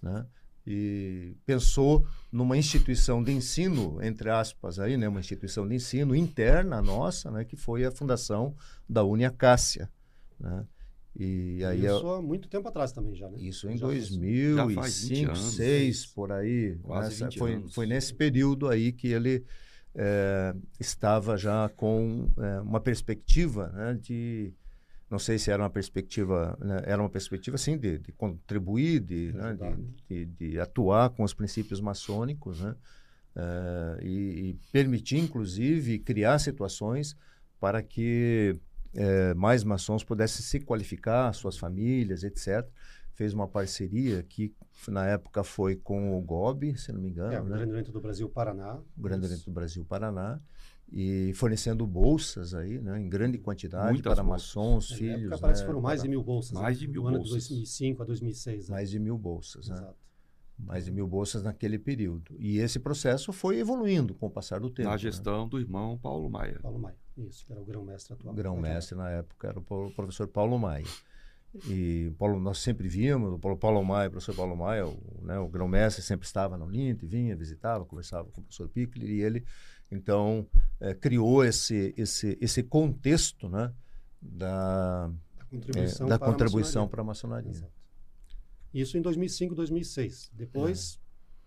Né? 0.02 0.26
E 0.66 1.37
pensou 1.44 2.07
numa 2.30 2.57
instituição 2.57 3.22
de 3.22 3.33
ensino, 3.33 4.02
entre 4.02 4.30
aspas, 4.30 4.78
aí, 4.78 4.96
né, 4.96 5.09
uma 5.09 5.20
instituição 5.20 5.66
de 5.66 5.74
ensino 5.74 6.14
interna 6.14 6.80
nossa, 6.80 7.30
né, 7.30 7.44
que 7.44 7.57
foi 7.57 7.85
a 7.85 7.90
fundação 7.90 8.54
da 8.88 9.02
Uniacácia. 9.02 9.90
Né? 10.38 10.66
E 11.16 11.64
aí 11.64 11.87
isso 11.87 12.09
há 12.09 12.20
muito 12.20 12.48
tempo 12.48 12.68
atrás 12.68 12.90
também 12.90 13.14
já, 13.14 13.30
né? 13.30 13.38
Isso 13.38 13.70
em 13.70 13.76
já 13.76 13.87
2005, 13.87 14.64
2006, 14.66 16.07
por 16.07 16.33
aí. 16.33 16.76
Nessa, 16.85 17.30
foi, 17.30 17.54
anos. 17.54 17.72
foi 17.72 17.87
nesse 17.87 18.12
período 18.12 18.68
aí 18.68 18.90
que 18.90 19.07
ele 19.07 19.44
é, 19.94 20.52
estava 20.80 21.37
já 21.37 21.68
com 21.68 22.28
é, 22.37 22.61
uma 22.61 22.80
perspectiva 22.80 23.68
né, 23.68 23.94
de 23.94 24.52
não 25.14 25.18
sei 25.20 25.38
se 25.38 25.48
era 25.48 25.62
uma 25.62 25.70
perspectiva, 25.70 26.59
né, 26.61 26.83
era 26.85 27.00
uma 27.00 27.09
perspectiva 27.09 27.57
sim 27.57 27.79
de, 27.79 27.98
de 28.00 28.11
contribuir, 28.11 28.98
de, 28.98 29.33
né, 29.33 29.57
de, 30.09 30.27
de, 30.27 30.50
de, 30.50 30.61
atuar 30.61 31.11
com 31.11 31.22
os 31.22 31.33
princípios 31.33 31.81
maçônicos, 31.81 32.61
né, 32.61 32.74
uh, 33.37 34.03
e, 34.03 34.50
e, 34.50 34.59
permitir 34.72 35.18
inclusive 35.18 36.00
criar 36.00 36.40
situações 36.40 37.16
para 37.61 37.81
que 37.81 38.59
uh, 38.96 39.38
mais 39.38 39.62
maçons 39.62 40.03
pudessem 40.03 40.44
se 40.44 40.59
qualificar, 40.59 41.33
suas 41.33 41.57
famílias, 41.57 42.24
etc. 42.24 42.68
Fez 43.12 43.33
uma 43.33 43.46
parceria 43.46 44.20
que 44.24 44.53
na 44.88 45.07
época 45.07 45.44
foi 45.44 45.77
com 45.77 46.18
o 46.18 46.20
GOB, 46.20 46.77
se 46.77 46.90
não 46.90 47.00
me 47.00 47.11
engano, 47.11 47.33
é, 47.33 47.40
o 47.40 47.44
né? 47.44 47.59
Grande 47.59 47.70
Oriente 47.70 47.92
do 47.92 48.00
Brasil 48.00 48.29
Paraná, 48.29 48.81
o 48.98 49.00
Grande 49.00 49.27
Oriente 49.27 49.44
do 49.44 49.53
Brasil 49.53 49.85
Paraná 49.85 50.40
e 50.92 51.33
fornecendo 51.35 51.87
bolsas 51.87 52.55
aí, 52.55 52.81
né, 52.81 53.01
em 53.01 53.09
grande 53.09 53.38
quantidade 53.38 53.92
Muitas 53.92 54.14
para 54.14 54.23
bolsas. 54.23 54.55
maçons, 54.55 54.90
Na 54.90 54.97
filhos. 54.97 55.23
Época, 55.23 55.38
parece 55.38 55.61
né, 55.61 55.66
que 55.66 55.73
foram 55.73 55.81
mais 55.81 56.01
para... 56.01 56.09
de 56.09 56.11
mil 56.11 56.23
bolsas. 56.23 56.53
Mais 56.53 56.79
de 56.79 56.88
mil 56.88 57.03
bolsas. 57.03 57.16
ano 57.16 57.25
de 57.25 57.31
2005 57.31 58.03
a 58.03 58.07
2006. 58.07 58.68
Né? 58.68 58.75
Mais 58.75 58.90
de 58.90 58.99
mil 58.99 59.18
bolsas, 59.18 59.68
né? 59.68 59.75
Exato. 59.75 60.05
Mais 60.57 60.85
de 60.85 60.92
mil 60.92 61.07
bolsas 61.09 61.42
naquele 61.42 61.79
período. 61.79 62.37
E 62.38 62.59
esse 62.59 62.79
processo 62.79 63.33
foi 63.33 63.59
evoluindo 63.59 64.14
com 64.14 64.27
o 64.27 64.31
passar 64.31 64.61
do 64.61 64.70
tempo. 64.70 64.88
Na 64.88 64.94
né? 64.94 64.99
gestão 64.99 65.44
né? 65.44 65.51
do 65.51 65.59
irmão 65.59 65.99
Paulo 65.99 66.31
Maia. 66.31 66.61
Paulo 66.62 66.79
Maia, 66.79 66.97
isso, 67.16 67.44
que 67.44 67.53
era 67.53 67.61
o 67.61 67.64
grão-mestre 67.64 68.14
atual. 68.14 68.35
Grão-mestre 68.35 68.97
na 68.97 69.11
época 69.11 69.49
era 69.49 69.59
o 69.59 69.90
professor 69.90 70.29
Paulo 70.29 70.57
Maia. 70.59 70.87
E 71.68 72.12
Paulo, 72.18 72.40
nós 72.40 72.59
sempre 72.59 72.88
víamos, 72.88 73.33
o 73.33 73.38
Paulo, 73.38 73.57
Paulo 73.57 73.85
Maia, 73.85 74.09
o 74.09 74.11
professor 74.11 74.35
Paulo 74.35 74.57
Maia, 74.57 74.87
o, 74.87 75.20
né, 75.23 75.38
o 75.38 75.47
grão-mestre 75.47 76.03
sempre 76.03 76.27
estava 76.27 76.59
na 76.59 76.64
Uninter, 76.64 77.09
vinha, 77.09 77.37
visitava, 77.37 77.85
conversava 77.85 78.29
com 78.29 78.40
o 78.40 78.44
professor 78.44 78.68
Pickler 78.68 79.09
e 79.09 79.20
ele 79.20 79.44
então, 79.90 80.47
é, 80.81 80.94
criou 80.94 81.44
esse, 81.44 81.94
esse, 81.97 82.37
esse 82.40 82.62
contexto 82.62 83.49
né, 83.49 83.73
da, 84.20 85.09
da 85.37 85.44
contribuição, 85.44 86.07
é, 86.07 86.11
da 86.11 86.18
para, 86.18 86.29
contribuição 86.29 86.85
a 86.85 86.88
para 86.88 87.01
a 87.03 87.05
maçonaria. 87.05 87.51
Exato. 87.51 87.73
Isso 88.73 88.99
em 88.99 89.03
2005, 89.03 89.55
2006. 89.55 90.33
Depois, 90.35 90.99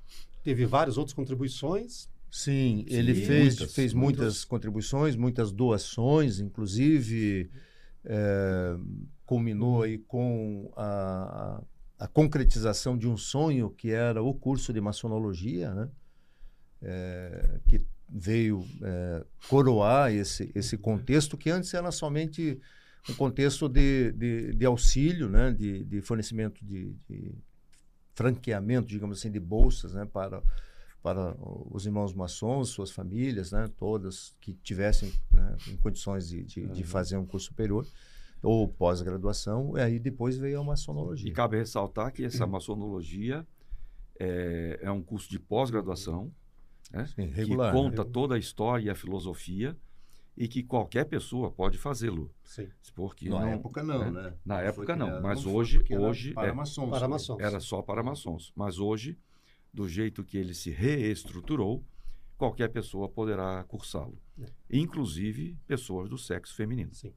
é. 0.07 0.43
teve 0.43 0.65
várias 0.65 0.97
outras 0.97 1.13
contribuições. 1.13 2.09
Sim, 2.31 2.85
ele 2.87 3.13
Sim, 3.15 3.25
fez, 3.25 3.43
muitas, 3.43 3.73
fez 3.73 3.93
muitas, 3.93 4.19
muitas, 4.19 4.45
contribuições, 4.45 5.15
muitas 5.15 5.51
doações, 5.51 6.39
inclusive 6.39 7.49
é, 8.05 8.77
culminou 9.25 9.83
aí 9.83 9.97
com 9.97 10.71
a, 10.75 11.61
a 11.99 12.07
concretização 12.07 12.97
de 12.97 13.07
um 13.07 13.17
sonho 13.17 13.69
que 13.69 13.91
era 13.91 14.21
o 14.23 14.33
curso 14.33 14.71
de 14.71 14.79
maçonologia, 14.79 15.73
né? 15.73 15.89
É, 16.81 17.59
que 17.67 17.81
veio 18.09 18.65
é, 18.81 19.25
coroar 19.49 20.11
esse, 20.11 20.51
esse 20.55 20.77
contexto 20.77 21.37
que 21.37 21.49
antes 21.49 21.73
era 21.73 21.91
somente 21.91 22.59
um 23.09 23.13
contexto 23.13 23.67
de, 23.69 24.11
de, 24.13 24.53
de 24.53 24.65
auxílio, 24.65 25.29
né, 25.29 25.51
de, 25.51 25.83
de 25.83 26.01
fornecimento 26.01 26.65
de, 26.65 26.93
de, 27.09 27.35
franqueamento, 28.13 28.87
digamos 28.87 29.19
assim, 29.19 29.31
de 29.31 29.39
bolsas 29.39 29.93
né, 29.93 30.05
para, 30.05 30.41
para 31.03 31.35
os 31.71 31.85
irmãos 31.85 32.13
maçons, 32.13 32.69
suas 32.69 32.91
famílias, 32.91 33.51
né, 33.51 33.69
todas 33.77 34.35
que 34.41 34.53
tivessem 34.55 35.13
né, 35.31 35.55
em 35.67 35.77
condições 35.77 36.27
de, 36.27 36.43
de, 36.43 36.67
de, 36.67 36.83
fazer 36.83 37.17
um 37.17 37.25
curso 37.25 37.47
superior 37.47 37.85
ou 38.41 38.67
pós-graduação, 38.67 39.77
e 39.77 39.81
aí 39.81 39.99
depois 39.99 40.37
veio 40.37 40.59
a 40.59 40.63
maçonologia. 40.63 41.29
E 41.29 41.33
cabe 41.33 41.57
ressaltar 41.57 42.11
que 42.11 42.23
essa 42.23 42.45
maçonologia 42.45 43.45
é, 44.19 44.79
é 44.81 44.91
um 44.91 45.01
curso 45.01 45.29
de 45.29 45.39
pós-graduação, 45.39 46.31
né? 46.91 47.05
Sim, 47.07 47.25
regular, 47.27 47.71
que 47.73 47.77
conta 47.79 48.03
né? 48.03 48.09
toda 48.11 48.35
a 48.35 48.37
história 48.39 48.85
e 48.85 48.89
a 48.89 48.95
filosofia 48.95 49.77
e 50.35 50.47
que 50.47 50.61
qualquer 50.63 51.05
pessoa 51.05 51.51
pode 51.51 51.77
fazê-lo. 51.77 52.31
Sim. 52.43 52.69
Porque 52.93 53.27
Na 53.29 53.39
não- 53.41 53.47
época 53.49 53.81
não, 53.83 54.03
é, 54.03 54.11
né? 54.11 54.33
Na 54.45 54.55
Foi 54.57 54.65
época 54.67 54.95
não, 54.95 55.21
mas 55.21 55.41
foi 55.43 55.51
hoje, 55.53 55.77
porque 55.79 55.93
era 55.93 56.01
hoje 56.03 56.33
para 56.33 56.47
é, 56.47 56.51
maçons. 56.51 56.89
Para 56.89 56.99
também. 56.99 57.09
maçons. 57.09 57.39
era 57.39 57.59
só 57.59 57.81
para 57.81 58.03
maçons. 58.03 58.53
Mas 58.55 58.77
hoje, 58.77 59.17
do 59.73 59.87
jeito 59.87 60.23
que 60.23 60.37
ele 60.37 60.53
se 60.53 60.69
reestruturou, 60.69 61.83
qualquer 62.37 62.69
pessoa 62.69 63.09
poderá 63.09 63.63
cursá-lo. 63.63 64.19
É. 64.39 64.45
Inclusive 64.71 65.57
pessoas 65.65 66.07
do 66.07 66.17
sexo 66.17 66.55
feminino. 66.55 66.93
Sim. 66.93 67.13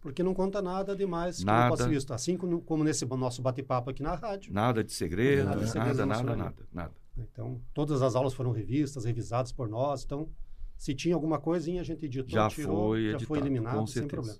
Porque 0.00 0.22
não 0.22 0.32
conta 0.32 0.62
nada 0.62 0.94
demais 0.94 1.38
que 1.38 1.44
Nada. 1.44 1.62
não 1.62 1.76
possa 1.76 2.00
ser. 2.00 2.12
Assim 2.12 2.36
como, 2.36 2.60
como 2.62 2.84
nesse 2.84 3.04
nosso 3.04 3.42
bate-papo 3.42 3.90
aqui 3.90 4.02
na 4.02 4.14
rádio. 4.14 4.52
Nada 4.52 4.84
de 4.84 4.92
segredo, 4.92 5.44
Nada 5.44 5.56
nada, 5.56 5.64
de 5.64 5.70
segredo 5.72 5.96
nada, 5.96 6.06
na 6.06 6.06
nada, 6.06 6.22
maçonaria. 6.28 6.66
nada, 6.72 6.92
Então, 7.16 7.60
todas 7.74 8.00
as 8.00 8.14
aulas 8.14 8.32
foram 8.32 8.52
revistas, 8.52 9.04
revisadas 9.04 9.50
por 9.50 9.68
nós. 9.68 10.04
Então, 10.04 10.28
se 10.76 10.94
tinha 10.94 11.14
alguma 11.14 11.40
coisinha, 11.40 11.80
a 11.80 11.84
gente 11.84 12.06
editou, 12.06 12.30
Já 12.30 12.48
tirou, 12.48 12.90
foi 12.90 13.02
já 13.02 13.08
editado, 13.08 13.26
foi 13.26 13.38
eliminado, 13.38 13.86
sem 13.88 14.06
problema. 14.06 14.38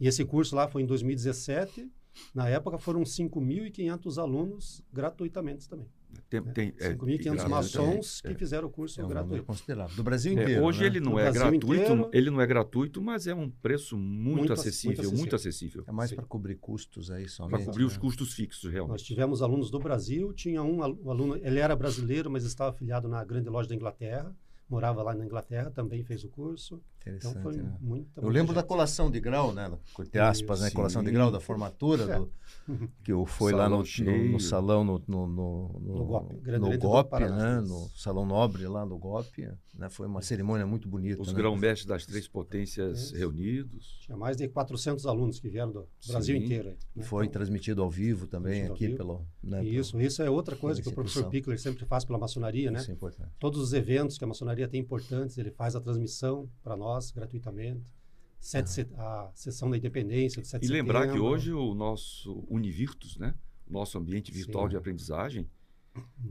E 0.00 0.06
esse 0.08 0.24
curso 0.24 0.56
lá 0.56 0.66
foi 0.68 0.82
em 0.82 0.86
2017. 0.86 1.88
Na 2.34 2.48
época, 2.48 2.78
foram 2.78 3.02
5.500 3.02 4.20
alunos 4.20 4.82
gratuitamente 4.92 5.68
também. 5.68 5.86
Tem, 6.30 6.40
né? 6.40 6.52
tem, 6.52 6.74
é, 6.78 6.90
5.500 6.90 6.96
gratuitamente, 6.96 7.48
maçons 7.50 8.20
é. 8.24 8.28
que 8.28 8.34
fizeram 8.34 8.68
o 8.68 8.70
curso 8.70 9.00
É 9.00 9.04
um 9.04 9.08
gratuito. 9.08 9.44
considerável. 9.44 9.96
Do 9.96 10.02
Brasil 10.02 10.38
É, 10.38 10.42
inteiro. 10.42 10.64
hoje 10.64 10.80
né? 10.80 10.86
ele 10.86 11.00
não 11.00 11.12
No 11.12 11.18
é 11.18 11.22
Brasil 11.30 11.40
gratuito, 11.50 11.74
inteiro. 11.82 12.10
ele 12.12 12.30
não 12.30 12.40
é 12.40 12.46
gratuito, 12.46 13.00
mas 13.02 13.26
é 13.26 13.34
um 13.34 13.48
preço 13.50 13.96
muito, 13.96 14.38
Muito 14.38 14.52
ac- 14.52 14.60
acessível, 14.60 15.04
muito 15.04 15.16
muito 15.18 15.36
acessível. 15.36 15.84
É 15.86 15.92
mais 15.92 16.12
para 16.12 16.24
cobrir 16.24 16.56
custos 16.56 17.10
aí 17.10 17.28
somente. 17.28 17.56
Para 17.56 17.64
cobrir 17.66 17.84
os 17.84 17.94
né? 17.94 17.98
custos 18.00 18.32
fixos, 18.34 18.64
Nós 18.64 18.72
realmente. 18.74 19.04
tivemos 19.04 19.42
alunos 19.42 19.70
do 19.70 19.78
Brasil, 19.78 20.32
tinha 20.32 20.62
um 20.62 20.78
um 20.78 21.10
aluno, 21.10 21.36
ele 21.36 21.58
era 21.58 21.74
brasileiro, 21.74 22.30
mas 22.30 22.44
estava 22.44 22.70
afiliado 22.70 23.08
na 23.08 23.24
grande 23.24 23.48
loja 23.48 23.68
da 23.68 23.74
Inglaterra, 23.74 24.34
morava 24.68 25.02
lá 25.02 25.14
na 25.14 25.24
Inglaterra, 25.24 25.70
também 25.70 26.04
fez 26.04 26.24
o 26.24 26.28
curso. 26.28 26.80
Então 27.16 27.30
Interessante, 27.30 27.42
foi 27.42 27.56
né? 27.56 27.76
muita 27.80 28.20
Eu 28.20 28.28
lembro 28.28 28.54
da 28.54 28.60
gente. 28.60 28.68
colação 28.68 29.10
de 29.10 29.20
grau, 29.20 29.52
né? 29.52 29.70
Entre 30.00 30.18
aspas, 30.20 30.60
né? 30.60 30.70
Colação 30.70 31.02
de 31.02 31.10
grau 31.10 31.30
da 31.30 31.40
formatura, 31.40 32.04
É. 32.04 32.18
do, 32.18 32.32
que 33.02 33.12
eu 33.12 33.24
fui 33.26 33.52
lá 33.52 33.68
no, 33.68 33.82
no, 33.82 34.28
no 34.32 34.40
salão, 34.40 34.84
no, 34.84 35.02
no, 35.06 35.26
no, 35.26 35.80
No 35.80 36.04
GOP, 36.04 36.50
no 36.58 36.78
GOP, 36.78 37.10
Paraná. 37.10 37.60
né? 37.60 37.66
No 37.66 37.88
Salão 37.96 38.26
Nobre 38.26 38.66
lá 38.66 38.84
no 38.86 38.98
GOP. 38.98 39.48
Né? 39.74 39.88
Foi 39.88 40.06
uma 40.08 40.20
cerimônia 40.22 40.66
muito 40.66 40.88
bonita. 40.88 41.22
Os 41.22 41.28
né? 41.28 41.34
grão-mestres 41.34 41.86
das 41.86 42.04
três 42.04 42.26
potências 42.26 42.98
Isso. 43.04 43.16
reunidos. 43.16 43.98
Tinha 44.04 44.16
mais 44.16 44.36
de 44.36 44.48
400 44.48 45.06
alunos 45.06 45.38
que 45.38 45.48
vieram 45.48 45.70
do 45.70 45.86
Brasil 46.08 46.36
Sim. 46.36 46.44
inteiro. 46.44 46.68
aí, 46.70 46.76
né? 46.96 47.04
Foi 47.04 47.24
Então, 47.26 47.32
transmitido 47.34 47.82
ao 47.82 47.88
vivo 47.90 48.26
também 48.26 48.64
aqui 48.66 48.86
vivo. 48.86 48.96
pelo. 48.98 49.26
Né, 49.42 49.64
Isso, 49.64 50.00
isso 50.00 50.20
é 50.22 50.28
outra 50.28 50.56
coisa 50.56 50.82
que 50.82 50.88
o 50.88 50.92
professor. 50.92 51.28
Pickler 51.30 51.58
sempre 51.60 51.84
faz 51.86 52.04
pela 52.04 52.18
maçonaria, 52.18 52.64
pelo, 52.64 52.74
né? 52.74 52.80
Isso 52.80 52.90
é 52.90 52.94
importante. 52.94 53.30
Todos 53.38 53.60
os 53.60 53.72
eventos 53.72 54.18
que 54.18 54.24
a 54.24 54.26
maçonaria 54.26 54.66
tem 54.66 54.80
importantes, 54.80 55.38
ele 55.38 55.50
faz 55.52 55.76
a 55.76 55.80
transmissão 55.80 56.48
para 56.62 56.76
nós 56.76 56.97
gratuitamente. 57.14 57.92
Sete, 58.40 58.70
se- 58.70 58.88
a 58.96 59.30
sessão 59.34 59.68
da 59.70 59.76
independência 59.76 60.40
de 60.40 60.46
7 60.48 60.62
E 60.64 60.66
de 60.68 60.72
lembrar 60.72 61.10
que 61.10 61.18
hoje 61.18 61.52
o 61.52 61.74
nosso 61.74 62.44
Univirtus, 62.48 63.16
né? 63.18 63.34
Nosso 63.68 63.98
ambiente 63.98 64.30
virtual 64.32 64.64
Sim. 64.64 64.70
de 64.70 64.76
aprendizagem, 64.76 65.48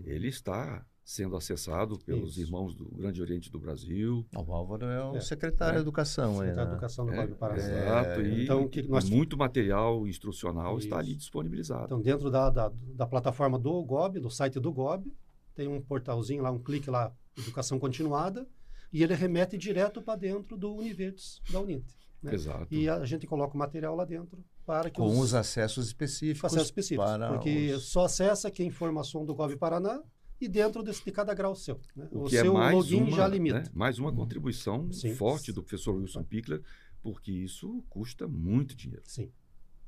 ele 0.06 0.28
está 0.30 0.86
sendo 1.04 1.36
acessado 1.38 1.98
pelos 2.00 2.32
Isso. 2.32 2.42
irmãos 2.42 2.76
do 2.76 2.86
Grande 2.92 3.22
Oriente 3.22 3.50
do 3.52 3.58
Brasil. 3.60 4.26
O 4.36 4.52
Álvaro 4.54 4.86
é 4.86 5.04
o 5.12 5.16
É. 5.16 5.22
secretário 5.22 5.74
de 5.76 5.80
É. 5.80 5.82
Educação 5.82 6.34
Secretário 6.38 6.58
né? 6.58 6.66
de 6.66 6.72
Educação 6.74 7.06
do 7.06 7.12
É, 7.14 7.16
Vale 7.16 7.30
do 7.30 7.36
Paraná. 7.38 7.60
Exato. 7.60 8.22
E, 8.22 8.44
Então, 8.44 8.68
que 8.68 8.82
nós- 8.84 9.10
muito 9.10 9.38
material 9.38 10.06
instrucional 10.08 10.78
está 10.78 10.96
Isso. 10.98 11.10
ali 11.10 11.16
disponibilizado. 11.16 11.86
Então, 11.86 12.02
dentro 12.02 12.30
da, 12.30 12.50
da, 12.50 12.72
da 12.94 13.06
plataforma 13.08 13.58
do 13.60 13.82
GOB, 13.84 14.20
do 14.20 14.30
site 14.30 14.60
do 14.60 14.72
GOB, 14.74 15.10
tem 15.56 15.68
um 15.68 15.82
portalzinho 15.82 16.44
lá, 16.44 16.52
um 16.52 16.60
clique 16.60 16.90
lá, 16.90 17.14
Educação 17.38 17.80
Continuada, 17.80 18.46
e 18.92 19.04
ele 19.04 19.14
remete 19.14 19.58
direto 19.58 20.02
para 20.02 20.18
dentro 20.20 20.58
do 20.58 20.74
Univertes 20.76 21.42
da 21.52 21.60
Unite. 21.60 21.96
né? 22.24 22.34
Exato. 22.34 22.68
E 22.74 22.90
a 22.90 23.06
gente 23.06 23.28
coloca 23.28 23.54
o 23.54 23.58
material 23.58 23.96
lá 23.96 24.04
dentro 24.06 24.44
para 24.66 24.90
que 24.90 24.98
Com 25.00 25.08
os, 25.08 25.18
os 25.20 25.34
acessos 25.34 25.88
específicos. 25.88 26.44
acessos 26.46 26.68
específicos. 26.68 27.06
para 27.06 27.30
Porque 27.34 27.74
os- 27.74 27.86
só 27.90 28.06
acessa 28.06 28.50
quem 28.52 28.70
for 28.72 28.92
maçom 28.92 29.24
do 29.26 29.36
GOB 29.36 29.56
Paraná 29.56 30.02
e 30.42 30.48
dentro 30.48 30.82
desse, 30.84 31.04
de 31.06 31.12
cada 31.12 31.34
grau 31.34 31.56
seu. 31.56 31.80
Né? 31.96 32.08
O 32.12 32.24
O, 32.24 32.26
que 32.26 32.38
é 32.38 32.42
seu 32.42 32.54
mais 32.54 32.74
login 32.76 33.02
uma, 33.04 33.12
já 33.18 33.28
limita. 33.28 33.60
né, 33.60 33.66
mais 33.74 33.98
uma 34.00 34.12
contribuição 34.14 34.92
Sim. 34.92 35.14
forte 35.16 35.52
do 35.52 35.62
professor 35.64 35.96
Wilson 35.96 36.24
Pickler, 36.24 36.62
porque 37.02 37.32
isso 37.32 37.84
custa 37.90 38.28
muito 38.28 38.76
dinheiro. 38.76 39.04
Sim, 39.06 39.32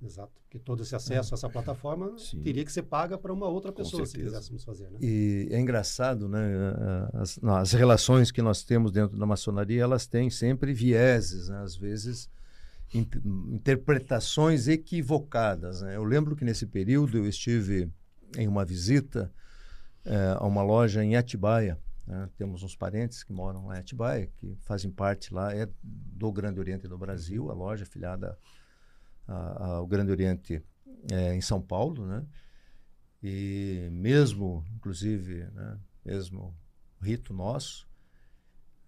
exato. 0.01 0.31
Porque 0.43 0.57
todo 0.59 0.81
esse 0.81 0.95
acesso 0.95 1.33
a 1.33 1.35
essa 1.35 1.49
plataforma 1.49 2.17
Sim. 2.17 2.41
teria 2.41 2.65
que 2.65 2.71
ser 2.71 2.83
paga 2.83 3.17
para 3.17 3.31
uma 3.31 3.47
outra 3.47 3.71
pessoa, 3.71 4.05
se 4.05 4.17
quiséssemos 4.17 4.63
fazer. 4.63 4.89
Né? 4.89 4.97
E 5.01 5.47
é 5.51 5.59
engraçado, 5.59 6.27
né? 6.27 6.39
As, 7.13 7.39
as 7.43 7.71
relações 7.73 8.31
que 8.31 8.41
nós 8.41 8.63
temos 8.63 8.91
dentro 8.91 9.17
da 9.17 9.25
maçonaria, 9.25 9.81
elas 9.83 10.07
têm 10.07 10.29
sempre 10.29 10.73
vieses, 10.73 11.49
né? 11.49 11.61
Às 11.61 11.75
vezes 11.75 12.29
in- 12.93 13.07
interpretações 13.53 14.67
equivocadas. 14.67 15.81
Né? 15.81 15.95
Eu 15.95 16.03
lembro 16.03 16.35
que 16.35 16.43
nesse 16.45 16.65
período 16.65 17.17
eu 17.17 17.27
estive 17.27 17.89
em 18.37 18.47
uma 18.47 18.65
visita 18.65 19.31
eh, 20.05 20.35
a 20.37 20.45
uma 20.47 20.63
loja 20.63 21.03
em 21.03 21.15
Atibaia. 21.15 21.77
né? 22.07 22.27
Temos 22.37 22.63
uns 22.63 22.75
parentes 22.75 23.23
que 23.23 23.31
moram 23.33 23.67
lá 23.67 23.77
em 23.77 23.79
Atibaia, 23.81 24.27
que 24.37 24.55
fazem 24.61 24.89
parte 24.89 25.33
lá, 25.33 25.53
é 25.55 25.67
do 25.83 26.31
Grande 26.31 26.59
Oriente 26.59 26.87
do 26.87 26.97
Brasil, 26.97 27.51
a 27.51 27.53
loja 27.53 27.83
afiliada 27.83 28.37
a- 29.29 29.65
ao 29.77 29.87
Grande 29.87 30.11
Oriente 30.11 30.63
eh, 31.11 31.33
em 31.35 31.41
São 31.41 31.61
Paulo, 31.61 32.05
né? 32.05 32.25
E 33.21 33.89
mesmo, 33.91 34.63
inclusive, 34.75 35.45
né, 35.53 35.77
mesmo 36.05 36.55
rito 37.01 37.33
nosso, 37.33 37.87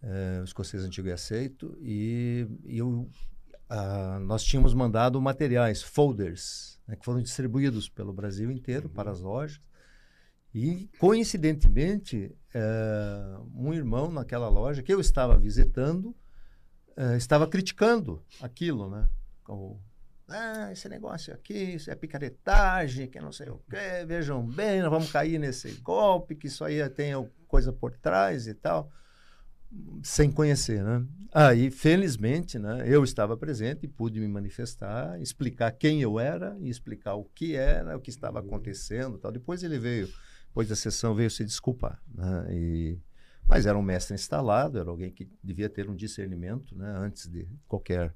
eh, 0.01 0.39
o 0.41 0.43
escocês 0.43 0.83
antigo 0.83 1.09
é 1.09 1.13
aceito, 1.13 1.77
e, 1.81 2.47
e 2.63 2.77
eu, 2.77 3.09
ah, 3.69 4.19
nós 4.21 4.43
tínhamos 4.43 4.73
mandado 4.73 5.21
materiais, 5.21 5.81
folders, 5.81 6.79
né, 6.87 6.95
que 6.95 7.03
foram 7.05 7.21
distribuídos 7.21 7.89
pelo 7.89 8.13
Brasil 8.13 8.49
inteiro 8.51 8.89
para 8.89 9.11
as 9.11 9.19
lojas, 9.19 9.61
e 10.53 10.89
coincidentemente, 10.99 12.35
eh, 12.53 13.37
um 13.55 13.73
irmão 13.73 14.11
naquela 14.11 14.49
loja 14.49 14.81
que 14.83 14.93
eu 14.93 14.99
estava 14.99 15.37
visitando, 15.37 16.15
eh, 16.97 17.15
estava 17.17 17.47
criticando 17.47 18.21
aquilo, 18.41 18.89
né? 18.89 19.07
Ah, 20.31 20.71
esse 20.71 20.87
negócio 20.89 21.33
aqui, 21.33 21.75
isso 21.75 21.91
é 21.91 21.95
picaretagem, 21.95 23.07
que 23.07 23.19
não 23.19 23.31
sei 23.31 23.49
o 23.49 23.61
quê, 23.69 24.05
vejam 24.05 24.45
bem, 24.45 24.81
nós 24.81 24.89
vamos 24.89 25.11
cair 25.11 25.37
nesse 25.37 25.71
golpe, 25.81 26.35
que 26.35 26.47
isso 26.47 26.63
aí 26.63 26.87
tem 26.89 27.13
coisa 27.47 27.73
por 27.73 27.91
trás 27.97 28.47
e 28.47 28.53
tal, 28.53 28.91
sem 30.03 30.31
conhecer, 30.31 30.83
né? 30.83 31.05
Aí, 31.33 31.71
felizmente, 31.71 32.59
né, 32.59 32.83
eu 32.85 33.03
estava 33.03 33.37
presente 33.37 33.85
e 33.85 33.87
pude 33.87 34.19
me 34.19 34.27
manifestar, 34.27 35.19
explicar 35.21 35.71
quem 35.71 36.01
eu 36.01 36.19
era 36.19 36.57
e 36.59 36.69
explicar 36.69 37.15
o 37.15 37.23
que 37.23 37.55
era, 37.55 37.95
o 37.95 38.01
que 38.01 38.09
estava 38.09 38.39
acontecendo 38.39 39.17
tal. 39.17 39.31
Depois 39.31 39.63
ele 39.63 39.79
veio, 39.79 40.09
depois 40.47 40.67
da 40.67 40.75
sessão, 40.75 41.15
veio 41.15 41.29
se 41.29 41.45
desculpar, 41.45 42.01
né? 42.13 42.47
E, 42.49 42.99
mas 43.47 43.65
era 43.65 43.77
um 43.77 43.81
mestre 43.81 44.13
instalado, 44.13 44.77
era 44.77 44.89
alguém 44.89 45.11
que 45.11 45.29
devia 45.43 45.69
ter 45.69 45.89
um 45.89 45.95
discernimento, 45.95 46.75
né, 46.75 46.93
antes 46.97 47.27
de 47.27 47.47
qualquer 47.67 48.13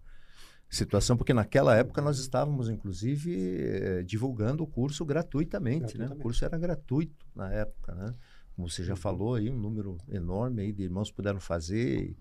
situação, 0.69 1.15
porque 1.15 1.33
naquela 1.33 1.75
época 1.75 2.01
nós 2.01 2.19
estávamos, 2.19 2.69
inclusive, 2.69 3.33
eh, 3.59 4.03
divulgando 4.03 4.63
o 4.63 4.67
curso 4.67 5.05
gratuitamente, 5.05 5.97
né? 5.97 6.07
O 6.07 6.15
curso 6.15 6.43
era 6.45 6.57
gratuito 6.57 7.25
na 7.35 7.51
época, 7.51 7.93
né? 7.95 8.13
Como 8.55 8.69
você 8.69 8.83
já 8.83 8.93
Uhum. 8.93 8.97
falou 8.97 9.35
aí, 9.35 9.49
um 9.49 9.57
número 9.59 9.97
enorme 10.09 10.61
aí 10.63 10.71
de 10.73 10.83
irmãos 10.83 11.11
puderam 11.11 11.39
fazer 11.39 12.15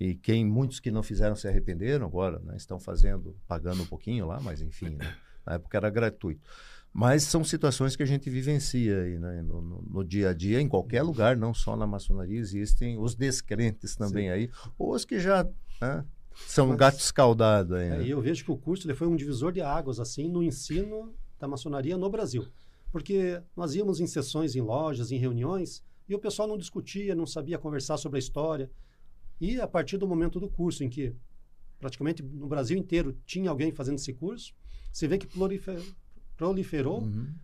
e, 0.00 0.08
e 0.10 0.14
quem 0.14 0.44
muitos 0.44 0.80
que 0.80 0.90
não 0.90 1.02
fizeram 1.02 1.34
se 1.36 1.48
arrependeram 1.48 2.06
agora, 2.06 2.38
né? 2.40 2.56
Estão 2.56 2.78
fazendo, 2.78 3.36
pagando 3.46 3.82
um 3.82 3.86
pouquinho 3.86 4.26
lá, 4.26 4.40
mas 4.40 4.60
enfim, 4.60 4.90
né? 4.96 5.14
Na 5.46 5.54
época 5.54 5.76
era 5.78 5.88
gratuito. 5.90 6.42
Mas 6.92 7.22
são 7.24 7.44
situações 7.44 7.94
que 7.96 8.02
a 8.02 8.06
gente 8.06 8.28
vivencia 8.30 9.02
aí, 9.02 9.18
né? 9.18 9.42
no, 9.42 9.60
no- 9.60 9.82
no 9.82 10.04
dia 10.04 10.30
a 10.30 10.34
dia, 10.34 10.60
em 10.60 10.68
qualquer 10.68 11.02
lugar, 11.02 11.36
não 11.36 11.52
só 11.54 11.76
na 11.76 11.86
maçonaria, 11.86 12.38
existem 12.38 12.98
os 12.98 13.14
descrentes 13.14 13.94
também 13.94 14.30
aí, 14.30 14.50
ou 14.78 14.94
os 14.94 15.04
que 15.04 15.18
já 15.20 15.44
né, 15.80 16.04
são 16.46 16.68
Mas- 16.68 16.76
gato 16.76 16.98
escaldado 16.98 17.74
aí. 17.74 17.88
né? 17.90 18.02
É, 18.04 18.08
eu 18.08 18.20
vejo 18.20 18.44
que 18.44 18.50
o 18.50 18.56
curso 18.56 18.86
ele 18.86 18.94
foi 18.94 19.06
um 19.06 19.16
divisor 19.16 19.52
de 19.52 19.60
águas 19.60 19.98
assim 20.00 20.28
no 20.28 20.42
ensino 20.42 21.14
da 21.38 21.46
maçonaria 21.48 21.96
no 21.96 22.08
Brasil. 22.10 22.46
Porque 22.90 23.40
nós 23.56 23.74
íamos 23.74 24.00
em 24.00 24.06
sessões 24.06 24.56
em 24.56 24.60
lojas, 24.62 25.12
em 25.12 25.18
reuniões, 25.18 25.82
e 26.08 26.14
o 26.14 26.18
pessoal 26.18 26.48
não 26.48 26.56
discutia, 26.56 27.14
não 27.14 27.26
sabia 27.26 27.58
conversar 27.58 27.98
sobre 27.98 28.16
a 28.16 28.20
história. 28.20 28.70
E 29.40 29.60
a 29.60 29.66
partir 29.68 29.98
do 29.98 30.08
momento 30.08 30.40
do 30.40 30.48
curso, 30.48 30.82
em 30.82 30.88
que 30.88 31.14
praticamente 31.78 32.22
no 32.22 32.46
Brasil 32.48 32.76
inteiro 32.78 33.16
tinha 33.26 33.50
alguém 33.50 33.70
fazendo 33.70 33.96
esse 33.98 34.12
curso, 34.14 34.54
você 34.90 35.06
vê 35.06 35.18
que 35.18 35.26
proliferou 36.38 37.02
Uhum. 37.02 37.34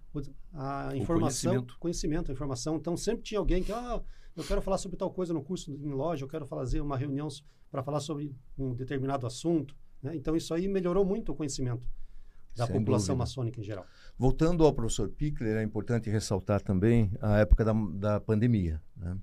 a 0.55 0.97
informação, 0.97 1.51
conhecimento. 1.53 1.79
conhecimento, 1.81 2.31
a 2.31 2.35
informação. 2.35 2.77
Então 2.77 2.97
sempre 2.97 3.25
tinha 3.25 3.39
alguém 3.41 3.63
que, 3.63 3.73
ah, 3.73 4.01
eu 4.37 4.45
quero 4.45 4.63
falar 4.63 4.79
sobre 4.79 4.97
tal 4.97 5.11
coisa 5.11 5.35
no 5.35 5.43
curso 5.43 5.71
em 5.73 5.91
loja, 5.93 6.25
eu 6.25 6.29
quero 6.29 6.47
fazer 6.47 6.81
uma 6.81 6.97
reunião 6.97 7.29
para 7.71 7.83
falar 7.83 7.99
sobre 8.01 8.35
um 8.57 8.73
determinado 8.73 9.27
assunto. 9.27 9.77
né? 10.01 10.15
Então 10.15 10.37
isso 10.37 10.55
aí 10.55 10.69
melhorou 10.69 11.05
muito 11.05 11.33
o 11.33 11.35
conhecimento 11.35 11.89
da 12.55 12.67
Sem 12.67 12.77
população 12.77 13.15
dúvida. 13.15 13.19
maçônica 13.25 13.61
em 13.61 13.65
geral. 13.65 13.85
Voltando 14.17 14.65
ao 14.65 14.73
professor 14.73 15.09
Pickler, 15.09 15.57
é 15.57 15.63
importante 15.65 16.09
ressaltar 16.09 16.61
também 16.63 17.11
a 17.21 17.39
época 17.39 17.65
da, 17.65 17.73
da 17.73 18.21
pandemia. 18.21 18.81
né? 18.97 19.17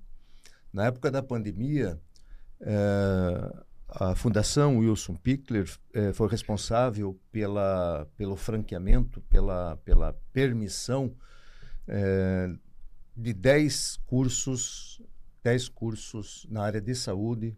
Na 0.73 0.85
época 0.87 1.09
da 1.09 1.21
pandemia, 1.23 1.97
eh, 2.59 3.63
a 3.93 4.15
Fundação 4.15 4.77
Wilson 4.77 5.15
Pickler 5.15 5.69
eh, 5.93 6.13
foi 6.13 6.29
responsável 6.29 7.19
pela, 7.29 8.07
pelo 8.15 8.37
franqueamento, 8.37 9.19
pela, 9.23 9.75
pela 9.83 10.13
permissão 10.31 11.13
eh, 11.85 12.49
de 13.15 13.33
10 13.33 13.99
cursos, 14.05 15.01
10 15.43 15.67
cursos 15.67 16.47
na 16.49 16.63
área 16.63 16.79
de 16.79 16.95
saúde 16.95 17.57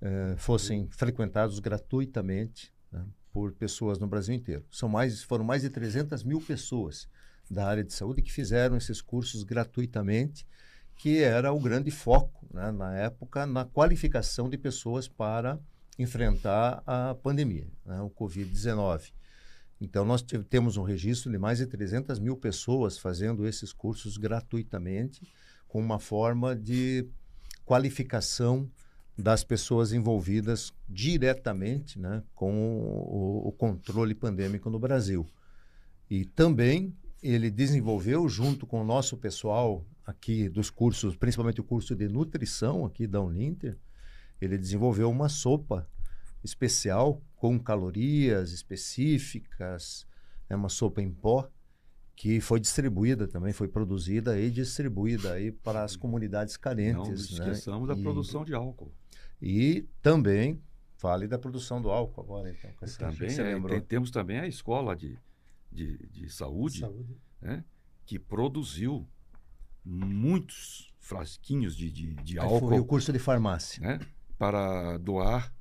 eh, 0.00 0.34
fossem 0.36 0.88
frequentados 0.90 1.60
gratuitamente 1.60 2.72
né, 2.90 3.06
por 3.32 3.52
pessoas 3.52 3.96
no 4.00 4.08
Brasil 4.08 4.34
inteiro. 4.34 4.64
São 4.72 4.88
mais, 4.88 5.22
foram 5.22 5.44
mais 5.44 5.62
de 5.62 5.70
300 5.70 6.24
mil 6.24 6.40
pessoas 6.40 7.08
da 7.48 7.68
área 7.68 7.84
de 7.84 7.92
saúde 7.92 8.22
que 8.22 8.32
fizeram 8.32 8.76
esses 8.76 9.00
cursos 9.00 9.44
gratuitamente 9.44 10.44
que 11.00 11.22
era 11.22 11.50
o 11.50 11.58
grande 11.58 11.90
foco, 11.90 12.46
né, 12.52 12.70
na 12.70 12.94
época, 12.94 13.46
na 13.46 13.64
qualificação 13.64 14.50
de 14.50 14.58
pessoas 14.58 15.08
para 15.08 15.58
enfrentar 15.98 16.82
a 16.86 17.14
pandemia, 17.14 17.66
né, 17.86 18.02
o 18.02 18.10
Covid-19. 18.10 19.10
Então, 19.80 20.04
nós 20.04 20.22
temos 20.50 20.76
um 20.76 20.82
registro 20.82 21.32
de 21.32 21.38
mais 21.38 21.56
de 21.56 21.66
300 21.66 22.18
mil 22.18 22.36
pessoas 22.36 22.98
fazendo 22.98 23.46
esses 23.46 23.72
cursos 23.72 24.18
gratuitamente, 24.18 25.22
com 25.66 25.80
uma 25.80 25.98
forma 25.98 26.54
de 26.54 27.08
qualificação 27.64 28.70
das 29.16 29.42
pessoas 29.42 29.94
envolvidas 29.94 30.70
diretamente 30.86 31.98
né, 31.98 32.22
com 32.34 32.52
o, 32.52 33.48
o 33.48 33.52
controle 33.52 34.14
pandêmico 34.14 34.68
no 34.68 34.78
Brasil. 34.78 35.26
E 36.10 36.26
também 36.26 36.94
ele 37.22 37.50
desenvolveu, 37.50 38.28
junto 38.28 38.66
com 38.66 38.82
o 38.82 38.84
nosso 38.84 39.16
pessoal 39.16 39.82
aqui 40.10 40.48
dos 40.48 40.70
cursos, 40.70 41.16
principalmente 41.16 41.60
o 41.60 41.64
curso 41.64 41.94
de 41.94 42.08
nutrição 42.08 42.84
aqui 42.84 43.06
da 43.06 43.20
Uninter, 43.20 43.78
ele 44.40 44.58
desenvolveu 44.58 45.10
uma 45.10 45.28
sopa 45.28 45.88
especial 46.42 47.22
com 47.36 47.58
calorias 47.58 48.52
específicas, 48.52 50.06
é 50.48 50.56
uma 50.56 50.68
sopa 50.68 51.00
em 51.00 51.10
pó 51.10 51.48
que 52.16 52.40
foi 52.40 52.60
distribuída 52.60 53.26
também, 53.26 53.52
foi 53.52 53.68
produzida 53.68 54.38
e 54.38 54.50
distribuída 54.50 55.32
aí 55.32 55.50
para 55.50 55.84
as 55.84 55.96
comunidades 55.96 56.56
carentes. 56.56 56.96
Não 57.30 57.46
né? 57.46 57.52
esqueçamos 57.52 57.88
né? 57.88 57.94
da 57.94 58.00
e, 58.00 58.02
produção 58.02 58.44
de 58.44 58.52
álcool. 58.52 58.92
E 59.40 59.88
também 60.02 60.60
fale 60.98 61.26
da 61.26 61.38
produção 61.38 61.80
do 61.80 61.90
álcool 61.90 62.20
agora, 62.20 62.50
então. 62.50 62.70
também 62.98 63.30
é, 63.30 63.58
tem, 63.58 63.80
temos 63.80 64.10
também 64.10 64.38
a 64.38 64.46
escola 64.46 64.94
de, 64.94 65.18
de, 65.72 65.96
de 66.08 66.28
saúde, 66.28 66.80
saúde. 66.80 67.16
Né? 67.40 67.64
que 68.04 68.18
produziu 68.18 69.08
muitos 69.84 70.92
frasquinhos 70.98 71.76
de, 71.76 71.90
de, 71.90 72.14
de 72.14 72.38
álcool. 72.38 72.68
Foi 72.68 72.78
o 72.78 72.84
curso 72.84 73.12
de 73.12 73.18
farmácia. 73.18 73.80
Né? 73.80 74.00
Para 74.38 74.96
doar 74.98 75.52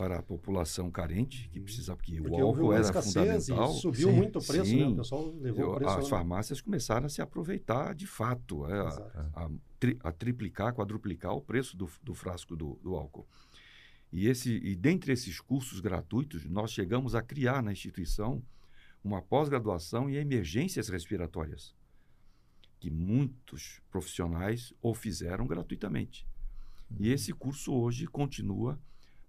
para 0.00 0.20
a 0.20 0.22
população 0.22 0.90
carente, 0.90 1.46
que 1.50 1.60
precisava, 1.60 1.98
porque, 1.98 2.16
porque 2.16 2.30
o 2.30 2.46
álcool 2.46 2.72
era 2.72 3.02
fundamental. 3.02 3.68
subiu 3.74 4.08
sim, 4.08 4.16
muito 4.16 4.38
o 4.38 4.42
preço, 4.42 4.64
sim. 4.64 4.80
né? 4.80 4.86
O 4.86 4.96
pessoal 4.96 5.34
levou 5.38 5.72
o 5.72 5.74
preço. 5.74 5.98
As 5.98 6.08
farmácias 6.08 6.60
começaram 6.62 7.04
a 7.04 7.08
se 7.10 7.20
aproveitar 7.20 7.94
de 7.94 8.06
fato, 8.06 8.66
é, 8.66 8.80
a, 8.80 9.44
a, 9.44 9.50
tri, 9.78 9.98
a, 10.02 10.10
triplicar, 10.10 10.72
quadruplicar 10.72 11.34
o 11.34 11.42
preço 11.42 11.76
do, 11.76 11.86
do 12.02 12.14
frasco 12.14 12.56
do, 12.56 12.80
do, 12.82 12.94
álcool. 12.94 13.28
E, 14.10 14.26
esse, 14.26 14.50
e 14.50 14.74
dentre 14.74 15.12
esses 15.12 15.38
cursos 15.38 15.80
gratuitos, 15.80 16.46
nós 16.46 16.72
chegamos 16.72 17.14
a 17.14 17.20
criar 17.20 17.62
na 17.62 17.70
instituição 17.70 18.42
uma 19.04 19.20
pós-graduação 19.20 20.08
em 20.08 20.14
emergências 20.14 20.88
respiratórias 20.88 21.74
que 22.80 22.90
muitos 22.90 23.80
profissionais 23.90 24.72
o 24.82 24.94
fizeram 24.94 25.46
gratuitamente. 25.46 26.26
Uhum. 26.90 26.96
E 27.00 27.12
esse 27.12 27.32
curso 27.32 27.72
hoje 27.72 28.06
continua 28.06 28.80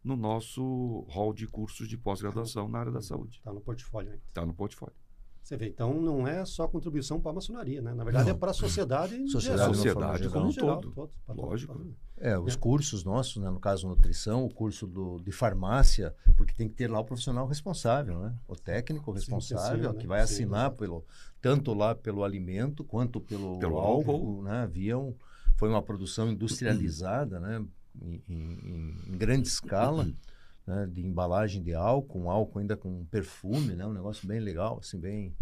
no 0.04 0.16
nosso 0.16 1.06
hall 1.10 1.34
de 1.34 1.46
cursos 1.46 1.88
de 1.88 1.98
pós-graduação 1.98 2.68
na 2.68 2.80
área 2.80 2.92
da 2.92 3.02
saúde. 3.02 3.38
Está 3.38 3.54
no 3.54 3.62
portfólio 3.62 4.12
ainda. 4.12 4.24
Está 4.28 4.46
no 4.46 4.54
portfólio. 4.54 4.96
Você 5.43 5.58
vê, 5.58 5.67
então 5.67 5.99
não 5.99 6.27
é 6.27 6.45
só 6.45 6.67
contribuição 6.67 7.19
para 7.19 7.32
a 7.32 7.34
maçonaria, 7.34 7.82
né? 7.82 7.93
Na 7.93 8.04
verdade 8.04 8.30
é 8.30 8.32
não. 8.32 8.38
é 8.38 8.39
para 8.39 8.51
a 8.51 8.54
sociedade 8.54 9.27
sociedade, 9.27 9.75
sociedade 9.75 10.30
como 10.30 10.47
um 10.47 10.54
todo. 10.54 10.91
todo 10.91 11.12
Lógico. 11.27 11.73
Todo. 11.73 11.95
É, 12.17 12.38
os 12.38 12.54
é. 12.54 12.58
cursos 12.58 13.04
nossos, 13.04 13.38
né? 13.41 13.49
no 13.49 13.60
caso 13.60 13.88
nutrição, 13.88 14.45
o 14.45 14.54
curso 14.54 14.86
do, 14.86 15.19
de 15.19 15.32
farmácia, 15.32 16.15
porque 16.38 16.54
tem 16.54 16.69
que 16.69 16.75
ter 16.75 16.88
lá 16.88 16.99
o 16.99 17.04
profissional 17.04 17.47
responsável, 17.47 18.19
né? 18.19 18.36
O 18.47 18.56
técnico 18.56 19.12
responsável, 19.12 19.77
Sim, 19.77 19.89
que, 19.89 19.95
né? 19.95 20.01
que 20.01 20.08
vai 20.08 20.21
assinar 20.21 20.69
Sim, 20.69 20.77
pelo, 20.77 21.04
tanto 21.41 21.73
lá 21.73 21.95
pelo 21.95 22.23
alimento 22.23 22.84
quanto 22.84 23.19
pelo, 23.19 23.58
pelo 23.58 23.77
álcool, 23.77 24.12
álcool. 24.12 24.43
Né? 24.43 24.62
Havia 24.62 24.97
um, 24.99 25.15
foi 25.58 25.69
uma 25.69 25.82
produção 25.82 26.30
industrializada, 26.30 27.39
né? 27.39 27.65
Em, 28.01 28.23
em, 28.30 28.95
em 29.10 29.17
grande 29.17 29.47
escala 29.47 30.08
né, 30.65 30.88
de 30.91 31.06
embalagem 31.06 31.62
de 31.62 31.74
álcool, 31.74 32.24
um 32.24 32.30
álcool 32.30 32.60
ainda 32.60 32.78
com 32.78 33.06
perfume, 33.06 33.76
né, 33.76 33.86
um 33.86 33.93
negócio 33.93 34.28
bem 34.28 34.39
legal, 34.39 34.80
assim, 34.80 35.00
bem 35.00 35.36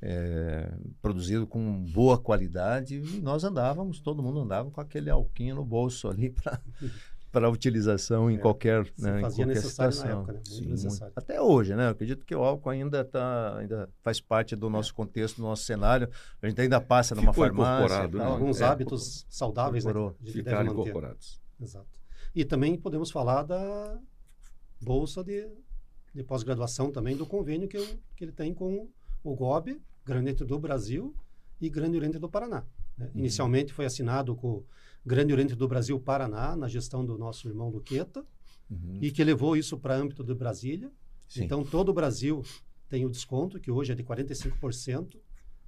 é, 0.00 0.72
produzido 1.00 1.46
com 1.46 1.84
boa 1.92 2.18
qualidade. 2.18 2.96
E 2.96 3.20
nós 3.20 3.44
andávamos, 3.44 4.00
todo 4.00 4.22
mundo 4.22 4.40
andava 4.40 4.70
com 4.70 4.80
aquele 4.80 5.10
alquinho 5.10 5.56
no 5.56 5.64
bolso 5.64 6.08
ali 6.08 6.30
para 6.42 6.60
para 7.34 7.50
utilização 7.50 8.30
em 8.30 8.36
é, 8.36 8.38
qualquer, 8.38 8.86
né, 8.96 9.18
em 9.18 9.20
qualquer 9.22 9.56
situação. 9.56 10.20
Época, 10.20 10.34
né? 10.34 10.40
Sim, 10.44 10.68
muito. 10.68 11.12
Até 11.16 11.40
hoje, 11.40 11.74
né? 11.74 11.86
Eu 11.86 11.90
acredito 11.90 12.24
que 12.24 12.32
o 12.32 12.44
álcool 12.44 12.70
ainda 12.70 13.04
tá, 13.04 13.58
ainda 13.58 13.88
faz 14.04 14.20
parte 14.20 14.54
do 14.54 14.70
nosso 14.70 14.92
é. 14.92 14.94
contexto, 14.94 15.38
do 15.38 15.42
nosso 15.42 15.64
cenário. 15.64 16.08
A 16.40 16.48
gente 16.48 16.60
ainda 16.60 16.80
passa 16.80 17.12
numa 17.12 17.32
Ficou 17.32 17.46
farmácia, 17.46 18.06
né? 18.06 18.24
alguns 18.24 18.60
é, 18.60 18.64
hábitos 18.64 19.26
saudáveis, 19.28 19.84
né? 19.84 19.92
Ficaram 20.26 20.70
incorporados. 20.70 21.42
Exato. 21.60 22.00
E 22.32 22.44
também 22.44 22.76
podemos 22.76 23.10
falar 23.10 23.42
da 23.42 23.98
bolsa 24.84 25.24
de, 25.24 25.48
de 26.14 26.22
pós-graduação 26.22 26.90
também 26.90 27.16
do 27.16 27.26
convênio 27.26 27.68
que, 27.68 27.76
eu, 27.76 27.86
que 28.16 28.24
ele 28.24 28.32
tem 28.32 28.52
com 28.52 28.88
o 29.22 29.34
GOB, 29.34 29.80
Grande 30.04 30.22
Oriente 30.22 30.44
do 30.44 30.58
Brasil 30.58 31.14
e 31.60 31.68
Grande 31.70 31.96
Oriente 31.96 32.18
do 32.18 32.28
Paraná. 32.28 32.64
Né? 32.96 33.06
Uhum. 33.06 33.20
Inicialmente 33.20 33.72
foi 33.72 33.86
assinado 33.86 34.34
com 34.36 34.48
o 34.48 34.66
Grande 35.04 35.32
Oriente 35.32 35.54
do 35.54 35.66
Brasil 35.66 35.98
Paraná, 35.98 36.56
na 36.56 36.68
gestão 36.68 37.04
do 37.04 37.18
nosso 37.18 37.48
irmão 37.48 37.70
Luqueta, 37.70 38.24
uhum. 38.70 38.98
e 39.00 39.10
que 39.10 39.24
levou 39.24 39.56
isso 39.56 39.78
para 39.78 39.96
âmbito 39.96 40.22
de 40.22 40.34
Brasília. 40.34 40.90
Sim. 41.28 41.44
Então, 41.44 41.64
todo 41.64 41.88
o 41.88 41.94
Brasil 41.94 42.42
tem 42.88 43.04
o 43.04 43.10
desconto, 43.10 43.58
que 43.58 43.70
hoje 43.70 43.92
é 43.92 43.94
de 43.94 44.04
45%, 44.04 45.16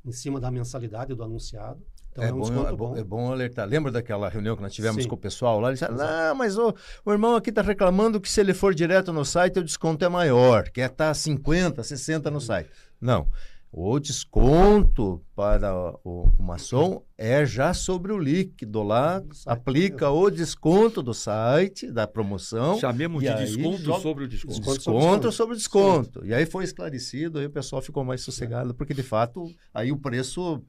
em 0.05 0.13
cima 0.13 0.39
da 0.39 0.51
mensalidade 0.51 1.15
do 1.15 1.23
anunciado. 1.23 1.85
Então 2.17 2.25
é, 2.25 2.29
é 2.29 2.33
um 2.33 2.39
bom, 2.39 2.69
é, 2.69 2.73
bom, 2.73 2.97
é 2.97 3.05
bom 3.05 3.33
alertar. 3.33 3.69
Lembra 3.69 3.93
daquela 3.93 4.29
reunião 4.29 4.57
que 4.57 4.63
nós 4.63 4.73
tivemos 4.73 5.03
Sim. 5.03 5.09
com 5.09 5.15
o 5.15 5.19
pessoal 5.19 5.61
lá? 5.61 5.69
Ele 5.69 5.79
disse, 5.79 5.91
não, 5.93 6.35
mas 6.35 6.57
o, 6.57 6.75
o 7.05 7.13
irmão 7.13 7.37
aqui 7.37 7.51
está 7.51 7.63
reclamando 7.63 8.21
que 8.21 8.31
se 8.31 8.41
ele 8.41 8.55
for 8.55 8.75
direto 8.75 9.13
no 9.13 9.25
site, 9.25 9.59
o 9.59 9.65
desconto 9.65 10.05
é 10.05 10.09
maior, 10.09 10.71
que 10.71 10.81
é 10.81 10.87
estar 10.87 11.09
tá 11.09 11.15
50, 11.15 11.83
60 11.83 12.31
no 12.31 12.41
site. 12.41 12.71
Não. 13.01 13.29
O 13.71 13.99
desconto 13.99 15.23
para 15.35 15.77
o, 16.03 16.31
o 16.39 16.43
maçom 16.43 17.03
é 17.19 17.45
já 17.45 17.75
sobre 17.75 18.11
o 18.11 18.19
líquido 18.19 18.83
lá, 18.83 19.23
aplica 19.45 20.09
o 20.09 20.31
desconto 20.31 21.03
do 21.03 21.13
site, 21.13 21.91
da 21.93 22.07
promoção. 22.07 22.79
Chamemos 22.79 23.23
de 23.23 23.35
desconto 23.35 24.01
sobre 24.01 24.25
o 24.25 24.29
desconto. 24.29 24.55
Desconto, 24.55 24.79
desconto 24.79 25.33
sobre 25.33 25.55
o 25.55 25.59
desconto. 25.59 26.25
E 26.25 26.33
aí 26.33 26.47
foi 26.47 26.65
esclarecido, 26.65 27.39
aí 27.39 27.45
o 27.45 27.51
pessoal 27.51 27.83
ficou 27.83 28.03
mais 28.03 28.23
sossegado, 28.23 28.75
porque 28.75 28.95
de 28.95 29.03
fato 29.03 29.45
aí 29.75 29.93
o 29.93 29.99
preço 29.99 30.63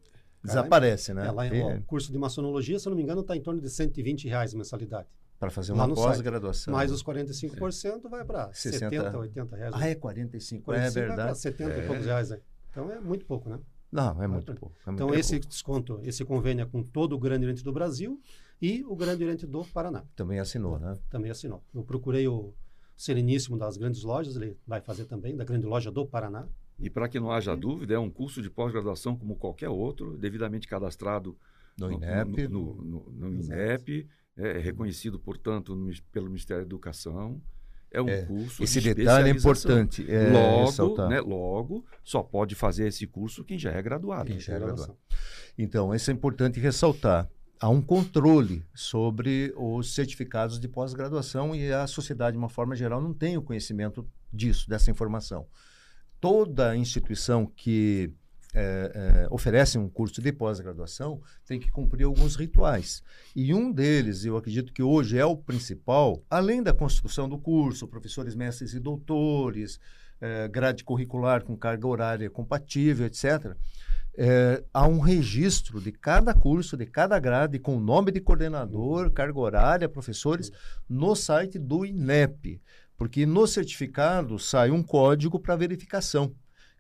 desaparece, 0.48 1.14
né? 1.14 1.28
Ela, 1.28 1.46
é. 1.46 1.78
O 1.78 1.84
curso 1.84 2.12
de 2.12 2.18
maçonologia, 2.18 2.80
se 2.80 2.88
eu 2.88 2.92
não 2.92 2.98
me 2.98 3.04
engano, 3.04 3.22
está 3.22 3.36
em 3.36 3.42
torno 3.42 3.62
de 3.62 3.70
120 3.70 4.28
reais 4.28 4.54
mensalidade. 4.54 5.08
Para 5.40 5.52
fazer 5.52 5.72
uma 5.72 5.88
pós-graduação. 5.94 6.74
Mais 6.74 6.92
os 6.92 7.04
45% 7.04 8.06
é. 8.06 8.10
vai 8.10 8.26
para 8.26 8.52
70, 8.52 9.18
80 9.18 9.56
reais. 9.56 9.74
Ah, 9.76 9.88
é 9.88 9.94
45, 9.94 10.64
45 10.64 10.72
é 10.72 10.90
verdade. 10.90 11.18
Vai 11.18 11.26
para 11.28 11.36
70 11.36 11.72
é. 11.72 11.84
e 11.84 11.88
poucos 11.88 12.06
reais. 12.06 12.32
Aí. 12.32 12.40
Então 12.72 12.92
é 12.92 13.00
muito 13.00 13.26
pouco, 13.26 13.50
né? 13.50 13.60
Não, 13.92 14.22
é 14.22 14.28
muito 14.28 14.54
pouco. 14.56 14.76
É 14.86 14.92
então 14.92 15.08
muito 15.08 15.20
esse 15.20 15.36
pouco. 15.36 15.48
desconto, 15.48 16.02
esse 16.04 16.26
convênio 16.26 16.64
é 16.64 16.66
com 16.66 16.82
todo 16.84 17.14
o 17.14 17.20
Grande 17.20 17.46
Oriente 17.46 17.64
do 17.64 17.72
Brasil 17.72 18.20
e 18.62 18.84
o 18.86 18.96
Grande 18.96 19.24
Oriente 19.24 19.46
do 19.46 19.64
Paraná. 19.66 20.04
Também 20.16 20.40
assinou, 20.40 20.80
né? 20.80 20.98
Também 21.10 21.30
assinou. 21.30 21.64
Eu 21.74 21.84
procurei 21.84 22.28
o 22.28 22.54
Sereníssimo 22.98 23.58
das 23.58 23.78
grandes 23.78 24.02
lojas, 24.02 24.36
ele 24.36 24.58
vai 24.66 24.82
fazer 24.82 25.06
também, 25.06 25.36
da 25.36 25.44
grande 25.44 25.68
loja 25.68 25.92
do 25.92 26.04
Paraná. 26.04 26.48
E 26.80 26.90
para 26.90 27.10
que 27.10 27.20
não 27.20 27.32
haja 27.32 27.56
dúvida, 27.56 27.96
é 27.96 28.00
um 28.00 28.10
curso 28.10 28.42
de 28.42 28.50
pós-graduação 28.50 29.16
como 29.16 29.36
qualquer 29.36 29.70
outro, 29.70 30.16
devidamente 30.18 30.68
cadastrado 30.68 31.36
no, 31.78 31.88
no 31.88 31.94
INEP. 31.94 32.48
No, 32.48 32.76
no, 32.76 33.12
no 33.12 33.34
INEP, 33.34 34.08
é 34.38 34.60
reconhecido, 34.60 35.20
portanto, 35.20 35.76
pelo 36.12 36.28
Ministério 36.28 36.64
da 36.64 36.68
Educação. 36.68 37.42
É 37.90 38.02
um 38.02 38.10
é, 38.10 38.24
curso 38.24 38.64
Esse 38.64 38.82
de 38.82 38.94
detalhe 38.94 39.30
é 39.30 39.32
importante. 39.32 40.06
É, 40.12 40.30
logo, 40.30 41.08
né, 41.08 41.22
logo, 41.22 41.86
só 42.04 42.22
pode 42.22 42.54
fazer 42.54 42.88
esse 42.88 43.08
curso 43.08 43.44
quem 43.44 43.58
já 43.58 43.72
é 43.72 43.82
graduado. 43.82 44.30
Quem 44.30 44.40
já 44.40 44.54
é 44.54 44.60
graduado. 44.60 44.96
Então, 45.58 45.96
isso 45.96 46.12
é 46.12 46.14
importante 46.14 46.60
ressaltar. 46.60 47.28
Há 47.60 47.70
um 47.70 47.82
controle 47.82 48.64
sobre 48.76 49.52
os 49.58 49.96
certificados 49.96 50.60
de 50.60 50.68
pós-graduação 50.68 51.56
e 51.56 51.72
a 51.72 51.88
sociedade, 51.88 52.34
de 52.34 52.38
uma 52.38 52.50
forma 52.50 52.76
geral, 52.76 53.02
não 53.02 53.14
tem 53.16 53.36
o 53.36 53.42
conhecimento 53.42 54.08
disso, 54.32 54.70
dessa 54.70 54.92
informação 54.92 55.48
toda 56.20 56.76
instituição 56.76 57.46
que 57.46 58.12
é, 58.54 58.92
é, 59.24 59.28
oferecem 59.30 59.80
um 59.80 59.90
curso 59.90 60.22
de 60.22 60.32
pós-graduação 60.32 61.22
têm 61.46 61.60
que 61.60 61.70
cumprir 61.70 62.06
alguns 62.06 62.36
rituais. 62.36 63.04
E 63.36 63.54
um 63.54 63.72
deles, 63.72 64.26
eu 64.26 64.36
acredito 64.36 64.74
que 64.74 64.82
hoje 64.82 65.18
é 65.18 65.26
o 65.26 65.38
principal, 65.38 66.24
além 66.30 66.64
da 66.64 66.74
construção 66.74 67.30
do 67.30 67.38
curso, 67.38 67.88
professores, 67.88 68.36
mestres 68.36 68.74
e 68.74 68.80
doutores, 68.80 69.80
é, 70.20 70.48
grade 70.48 70.84
curricular 70.84 71.44
com 71.44 71.56
carga 71.56 71.88
horária 71.88 72.30
compatível, 72.30 73.06
etc., 73.06 73.56
é, 74.20 74.64
há 74.74 74.88
um 74.88 75.00
registro 75.00 75.80
de 75.80 75.92
cada 75.92 76.34
curso, 76.34 76.76
de 76.76 76.88
cada 76.88 77.20
grade, 77.20 77.60
com 77.60 77.78
o 77.78 77.80
nome 77.80 78.12
de 78.12 78.20
coordenador, 78.20 79.12
carga 79.12 79.40
horária, 79.40 79.88
professores, 79.88 80.52
no 80.90 81.16
site 81.16 81.60
do 81.60 81.86
INEP. 81.86 82.60
Porque 82.98 83.26
no 83.26 83.46
certificado 83.46 84.40
sai 84.40 84.72
um 84.72 84.82
código 84.82 85.40
para 85.40 85.56
verificação, 85.56 86.34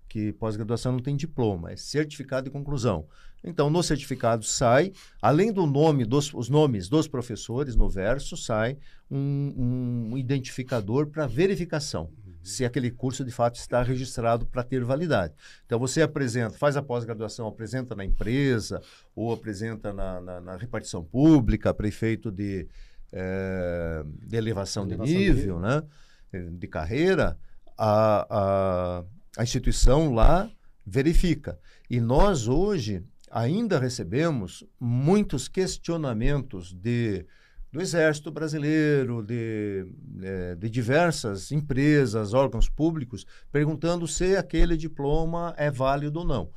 que 0.09 0.33
pós-graduação 0.33 0.91
não 0.91 0.99
tem 0.99 1.15
diploma, 1.15 1.71
é 1.71 1.75
certificado 1.75 2.45
de 2.45 2.51
conclusão. 2.51 3.07
Então, 3.43 3.69
no 3.69 3.83
certificado 3.83 4.43
sai, 4.43 4.91
além 5.21 5.53
do 5.53 5.65
nome 5.67 6.03
dos 6.05 6.33
os 6.33 6.49
nomes 6.49 6.89
dos 6.89 7.07
professores 7.07 7.75
no 7.75 7.87
verso, 7.87 8.35
sai 8.35 8.77
um, 9.09 10.09
um 10.11 10.17
identificador 10.17 11.07
para 11.07 11.27
verificação 11.27 12.09
se 12.47 12.63
aquele 12.63 12.89
curso 12.89 13.25
de 13.25 13.31
fato 13.31 13.55
está 13.55 13.83
registrado 13.83 14.45
para 14.45 14.63
ter 14.63 14.83
validade. 14.83 15.33
Então 15.65 15.77
você 15.77 16.01
apresenta, 16.01 16.57
faz 16.57 16.77
a 16.77 16.81
pós-graduação, 16.81 17.45
apresenta 17.45 17.93
na 17.93 18.05
empresa 18.05 18.81
ou 19.13 19.33
apresenta 19.33 19.91
na, 19.91 20.21
na, 20.21 20.41
na 20.41 20.55
repartição 20.55 21.03
pública, 21.03 21.73
prefeito 21.73 22.31
de, 22.31 22.65
é, 23.11 24.03
de 24.25 24.37
elevação, 24.37 24.85
elevação 24.85 25.05
de 25.05 25.17
nível, 25.17 25.57
de... 25.57 25.61
né? 25.61 25.83
De 26.31 26.67
carreira, 26.67 27.37
a, 27.77 28.27
a, 28.29 29.03
a 29.37 29.43
instituição 29.43 30.13
lá 30.13 30.49
verifica. 30.85 31.59
E 31.89 31.99
nós 31.99 32.47
hoje 32.47 33.03
ainda 33.29 33.79
recebemos 33.79 34.63
muitos 34.79 35.47
questionamentos 35.47 36.73
de 36.73 37.25
do 37.69 37.81
Exército 37.81 38.31
Brasileiro, 38.31 39.21
de, 39.21 39.85
é, 40.23 40.55
de 40.55 40.69
diversas 40.69 41.51
empresas, 41.51 42.33
órgãos 42.33 42.69
públicos, 42.69 43.25
perguntando 43.51 44.07
se 44.07 44.37
aquele 44.37 44.77
diploma 44.77 45.53
é 45.57 45.69
válido 45.69 46.19
ou 46.19 46.25
não. 46.25 46.49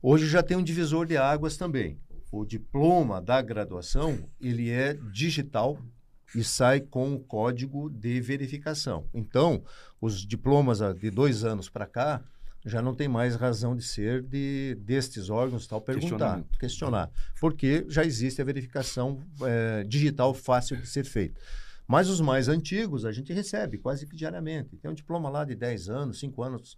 Hoje 0.00 0.28
já 0.28 0.42
tem 0.42 0.56
um 0.56 0.62
divisor 0.62 1.06
de 1.06 1.16
águas 1.16 1.56
também. 1.56 1.98
O 2.30 2.44
diploma 2.44 3.20
da 3.20 3.42
graduação, 3.42 4.16
ele 4.40 4.70
é 4.70 4.94
digital 4.94 5.78
e 6.34 6.44
sai 6.44 6.80
com 6.80 7.14
o 7.14 7.20
código 7.20 7.88
de 7.90 8.20
verificação. 8.20 9.04
Então, 9.14 9.62
os 10.00 10.26
diplomas 10.26 10.80
de 10.98 11.10
dois 11.10 11.44
anos 11.44 11.68
para 11.68 11.86
cá, 11.86 12.22
já 12.64 12.82
não 12.82 12.94
tem 12.94 13.08
mais 13.08 13.34
razão 13.36 13.76
de 13.76 13.82
ser 13.82 14.22
de 14.22 14.76
destes 14.80 15.30
órgãos 15.30 15.66
tal 15.66 15.80
perguntar, 15.80 16.42
questionar, 16.58 17.10
porque 17.40 17.86
já 17.88 18.04
existe 18.04 18.42
a 18.42 18.44
verificação 18.44 19.20
é, 19.42 19.84
digital 19.84 20.34
fácil 20.34 20.76
de 20.76 20.86
ser 20.86 21.04
feita. 21.04 21.40
Mas 21.86 22.08
os 22.10 22.20
mais 22.20 22.48
antigos 22.48 23.06
a 23.06 23.12
gente 23.12 23.32
recebe 23.32 23.78
quase 23.78 24.06
que 24.06 24.14
diariamente. 24.14 24.76
Tem 24.76 24.90
um 24.90 24.94
diploma 24.94 25.30
lá 25.30 25.44
de 25.44 25.54
10 25.54 25.88
anos, 25.88 26.20
5 26.20 26.42
anos 26.42 26.76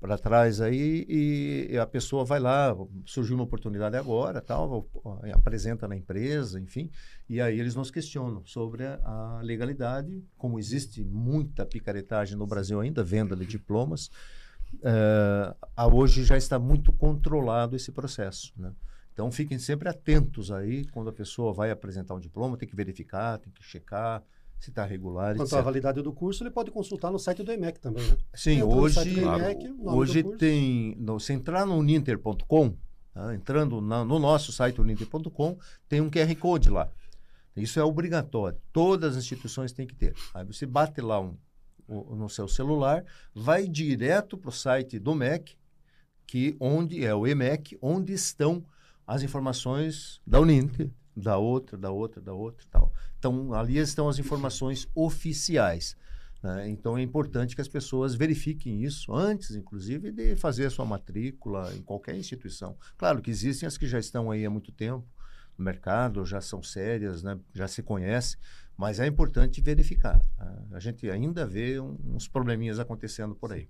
para 0.00 0.18
trás 0.18 0.60
aí 0.60 1.06
e 1.08 1.78
a 1.78 1.86
pessoa 1.86 2.24
vai 2.24 2.38
lá, 2.38 2.76
surgiu 3.04 3.34
uma 3.34 3.44
oportunidade 3.44 3.96
agora, 3.96 4.40
tal, 4.40 4.88
apresenta 5.32 5.88
na 5.88 5.96
empresa, 5.96 6.60
enfim, 6.60 6.90
e 7.28 7.40
aí 7.40 7.58
eles 7.58 7.74
nos 7.74 7.90
questionam 7.90 8.44
sobre 8.44 8.84
a, 8.84 9.40
legalidade, 9.42 10.22
como 10.36 10.58
existe 10.58 11.02
muita 11.02 11.64
picaretagem 11.64 12.36
no 12.36 12.46
Brasil 12.46 12.80
ainda, 12.80 13.02
venda 13.02 13.34
de 13.34 13.46
diplomas, 13.46 14.10
uh, 14.76 15.94
hoje 15.94 16.24
já 16.24 16.36
está 16.36 16.58
muito 16.58 16.92
controlado 16.92 17.74
esse 17.74 17.90
processo. 17.90 18.52
Né? 18.56 18.72
Então 19.12 19.30
fiquem 19.30 19.58
sempre 19.58 19.88
atentos 19.88 20.50
aí 20.50 20.84
quando 20.88 21.08
a 21.08 21.12
pessoa 21.12 21.52
vai 21.54 21.70
apresentar 21.70 22.14
um 22.14 22.20
diploma, 22.20 22.56
tem 22.58 22.68
que 22.68 22.76
verificar, 22.76 23.38
tem 23.38 23.50
que 23.50 23.62
checar 23.62 24.22
se 24.58 24.70
está 24.70 24.84
regular. 24.84 25.36
Quanto 25.36 25.54
à 25.56 25.60
validade 25.60 26.02
do 26.02 26.12
curso, 26.12 26.42
ele 26.42 26.50
pode 26.50 26.70
consultar 26.70 27.10
no 27.10 27.18
site 27.18 27.42
do 27.42 27.52
EMEC 27.52 27.78
também, 27.78 28.06
né? 28.06 28.16
Sim, 28.34 28.62
hoje, 28.62 29.20
EMEC, 29.20 29.74
hoje 29.80 30.22
tem, 30.36 30.96
no, 30.98 31.20
se 31.20 31.32
entrar 31.32 31.66
no 31.66 31.76
uninter.com, 31.76 32.74
tá? 33.12 33.34
entrando 33.34 33.80
na, 33.80 34.04
no 34.04 34.18
nosso 34.18 34.52
site 34.52 34.80
uninter.com, 34.80 35.58
tem 35.88 36.00
um 36.00 36.10
QR 36.10 36.34
Code 36.36 36.70
lá. 36.70 36.88
Isso 37.56 37.80
é 37.80 37.84
obrigatório. 37.84 38.58
Todas 38.72 39.16
as 39.16 39.24
instituições 39.24 39.72
têm 39.72 39.86
que 39.86 39.94
ter. 39.94 40.14
Aí 40.34 40.44
você 40.44 40.66
bate 40.66 41.00
lá 41.00 41.20
um, 41.20 41.36
no 41.88 42.28
seu 42.28 42.48
celular, 42.48 43.04
vai 43.34 43.66
direto 43.66 44.36
para 44.36 44.50
o 44.50 44.52
site 44.52 44.98
do 44.98 45.14
MEC, 45.14 45.56
que 46.26 46.56
onde 46.60 47.04
é 47.04 47.14
o 47.14 47.26
EMEC, 47.26 47.78
onde 47.80 48.12
estão 48.12 48.64
as 49.06 49.22
informações 49.22 50.20
da 50.26 50.40
Uninter, 50.40 50.90
da 51.16 51.38
outra, 51.38 51.78
da 51.78 51.90
outra, 51.90 52.20
da 52.20 52.34
outra, 52.34 52.66
tal. 52.70 52.92
Então 53.18 53.54
ali 53.54 53.78
estão 53.78 54.08
as 54.08 54.18
informações 54.18 54.86
oficiais. 54.94 55.96
Né? 56.42 56.68
Então 56.68 56.98
é 56.98 57.02
importante 57.02 57.54
que 57.54 57.60
as 57.60 57.68
pessoas 57.68 58.14
verifiquem 58.14 58.82
isso 58.82 59.14
antes, 59.14 59.56
inclusive, 59.56 60.12
de 60.12 60.36
fazer 60.36 60.66
a 60.66 60.70
sua 60.70 60.84
matrícula 60.84 61.74
em 61.74 61.82
qualquer 61.82 62.14
instituição. 62.16 62.76
Claro 62.98 63.22
que 63.22 63.30
existem 63.30 63.66
as 63.66 63.78
que 63.78 63.86
já 63.86 63.98
estão 63.98 64.30
aí 64.30 64.44
há 64.44 64.50
muito 64.50 64.70
tempo 64.70 65.06
no 65.56 65.64
mercado, 65.64 66.24
já 66.26 66.40
são 66.40 66.62
sérias, 66.62 67.22
né? 67.22 67.38
já 67.54 67.66
se 67.66 67.82
conhece, 67.82 68.36
mas 68.76 69.00
é 69.00 69.06
importante 69.06 69.62
verificar. 69.62 70.20
Tá? 70.36 70.64
A 70.72 70.78
gente 70.78 71.08
ainda 71.10 71.46
vê 71.46 71.80
uns 71.80 72.28
probleminhas 72.28 72.78
acontecendo 72.78 73.34
por 73.34 73.52
aí. 73.52 73.68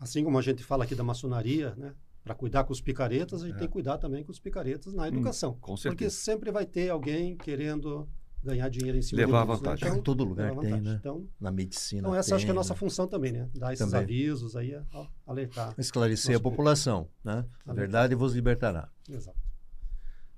Assim 0.00 0.24
como 0.24 0.38
a 0.38 0.42
gente 0.42 0.64
fala 0.64 0.84
aqui 0.84 0.94
da 0.94 1.04
maçonaria, 1.04 1.74
né? 1.76 1.92
Para 2.24 2.34
cuidar 2.34 2.64
com 2.64 2.72
os 2.72 2.80
picaretas, 2.80 3.42
a 3.42 3.46
gente 3.46 3.56
é. 3.56 3.58
tem 3.58 3.68
que 3.68 3.72
cuidar 3.72 3.98
também 3.98 4.22
com 4.22 4.30
os 4.30 4.38
picaretas 4.38 4.92
na 4.92 5.04
hum, 5.04 5.06
educação. 5.06 5.52
Hum, 5.52 5.58
com 5.60 5.76
certeza. 5.76 5.96
Porque 5.96 6.10
sempre 6.10 6.50
vai 6.50 6.66
ter 6.66 6.90
alguém 6.90 7.36
querendo 7.36 8.08
ganhar 8.42 8.68
dinheiro 8.68 8.96
em 8.96 9.02
cima 9.02 9.22
Levar 9.22 9.42
de 9.42 9.48
né? 9.48 9.56
vantagem. 9.56 9.84
Né? 9.84 9.90
Então, 9.90 10.00
em 10.00 10.02
todo 10.02 10.24
lugar 10.24 10.56
tem, 10.56 10.80
né? 10.80 10.96
Então, 11.00 11.28
na 11.40 11.50
medicina 11.50 12.00
Então 12.00 12.14
essa 12.14 12.28
tem, 12.28 12.36
acho 12.36 12.44
que 12.44 12.50
é 12.50 12.52
a 12.52 12.54
nossa 12.54 12.74
né? 12.74 12.78
função 12.78 13.06
também, 13.06 13.32
né? 13.32 13.48
Dar 13.54 13.72
esses 13.72 13.84
também. 13.84 14.02
avisos 14.02 14.56
aí, 14.56 14.78
ó, 14.92 15.06
alertar. 15.26 15.74
Esclarecer 15.78 16.36
a 16.36 16.40
população, 16.40 17.08
né? 17.24 17.44
A 17.66 17.72
verdade 17.72 18.14
vos 18.14 18.34
libertará. 18.34 18.90
Exato. 19.08 19.38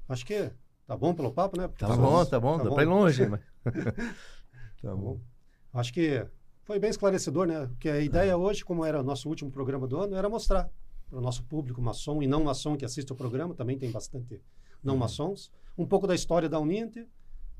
Acho 0.08 0.26
que 0.26 0.50
tá 0.86 0.96
bom 0.96 1.14
pelo 1.14 1.32
papo, 1.32 1.58
né? 1.58 1.68
Tá 1.78 1.96
bom, 1.96 2.24
tá 2.24 2.40
bom, 2.40 2.58
tá 2.58 2.64
dá 2.64 2.70
para 2.70 2.82
ir 2.82 2.86
longe. 2.86 3.26
mas... 3.26 3.40
Tá 4.82 4.96
bom. 4.96 5.20
Acho 5.74 5.92
que 5.92 6.26
foi 6.62 6.78
bem 6.78 6.90
esclarecedor, 6.90 7.46
né? 7.46 7.66
Porque 7.66 7.88
a 7.88 8.00
ideia 8.00 8.30
é. 8.30 8.36
hoje, 8.36 8.64
como 8.64 8.84
era 8.84 9.00
o 9.00 9.02
nosso 9.02 9.28
último 9.28 9.50
programa 9.50 9.86
do 9.86 9.98
ano, 9.98 10.16
era 10.16 10.28
mostrar 10.28 10.70
para 11.10 11.18
o 11.18 11.22
nosso 11.22 11.42
público 11.44 11.82
maçom 11.82 12.22
e 12.22 12.26
não 12.26 12.44
maçom 12.44 12.76
que 12.76 12.84
assiste 12.84 13.12
o 13.12 13.16
programa, 13.16 13.54
também 13.54 13.76
tem 13.76 13.90
bastante 13.90 14.40
não 14.82 14.94
uhum. 14.94 15.00
maçons, 15.00 15.50
um 15.76 15.84
pouco 15.84 16.06
da 16.06 16.14
história 16.14 16.48
da 16.48 16.58
Uninter, 16.58 17.06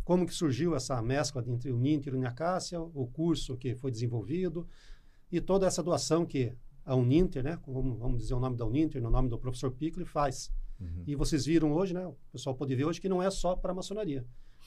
como 0.04 0.24
que 0.24 0.32
surgiu 0.32 0.74
essa 0.74 1.00
mescla 1.02 1.44
entre 1.46 1.70
o 1.70 1.76
Uninter 1.76 2.14
e 2.14 2.16
o 2.16 2.18
Unicácia, 2.18 2.80
o 2.80 3.06
curso 3.06 3.56
que 3.56 3.74
foi 3.74 3.90
desenvolvido 3.90 4.66
e 5.30 5.40
toda 5.40 5.66
essa 5.66 5.82
doação 5.82 6.24
que 6.24 6.54
a 6.84 6.94
Uninter, 6.94 7.44
né, 7.44 7.58
como, 7.60 7.96
vamos 7.96 8.22
dizer 8.22 8.34
o 8.34 8.40
nome 8.40 8.56
da 8.56 8.64
Uninter, 8.64 9.02
no 9.02 9.10
nome 9.10 9.28
do 9.28 9.38
professor 9.38 9.70
Piccoli, 9.70 10.06
faz. 10.06 10.50
Uhum. 10.80 11.04
E 11.06 11.14
vocês 11.14 11.44
viram 11.44 11.72
hoje, 11.72 11.92
né, 11.92 12.06
o 12.06 12.16
pessoal 12.32 12.54
pode 12.54 12.74
ver 12.74 12.84
hoje 12.84 13.00
que 13.00 13.08
não 13.08 13.22
é 13.22 13.30
só 13.30 13.54
para 13.54 13.72
a 13.72 13.74
maçonaria 13.74 14.24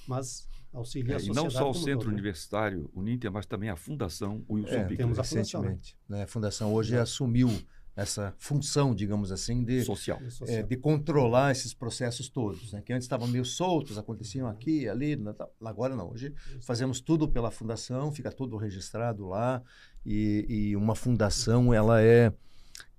mas 0.08 0.48
auxilia 0.72 1.14
é, 1.14 1.16
a 1.16 1.20
sociedade. 1.20 1.40
E 1.40 1.44
não 1.44 1.50
só 1.50 1.70
o 1.70 1.74
Centro 1.74 2.00
todo, 2.00 2.08
né? 2.08 2.14
Universitário 2.14 2.90
Uninter, 2.94 3.32
mas 3.32 3.46
também 3.46 3.70
a 3.70 3.76
Fundação 3.76 4.44
Wilson 4.50 4.74
é, 4.74 4.96
Temos 4.96 5.20
a 5.20 5.24
Fundação. 5.24 5.80
Né? 6.08 6.24
A 6.24 6.28
Fundação 6.28 6.74
hoje 6.74 6.96
é. 6.96 7.00
assumiu 7.00 7.50
essa 7.96 8.34
função, 8.38 8.94
digamos 8.94 9.32
assim, 9.32 9.64
de, 9.64 9.84
Social. 9.84 10.20
É, 10.48 10.64
de 10.64 10.76
controlar 10.76 11.52
esses 11.52 11.74
processos 11.74 12.28
todos, 12.28 12.74
né? 12.74 12.82
que 12.82 12.92
antes 12.92 13.06
estavam 13.06 13.28
meio 13.28 13.46
soltos, 13.46 13.98
aconteciam 13.98 14.48
aqui, 14.48 14.88
ali, 14.88 15.18
agora 15.64 15.96
não. 15.96 16.12
Hoje 16.12 16.34
fazemos 16.62 17.00
tudo 17.00 17.28
pela 17.28 17.52
fundação, 17.52 18.12
fica 18.12 18.32
tudo 18.32 18.58
registrado 18.58 19.28
lá 19.28 19.62
e, 20.06 20.46
e 20.50 20.76
uma 20.76 20.96
fundação 20.96 21.74
ela 21.74 22.02
é 22.02 22.34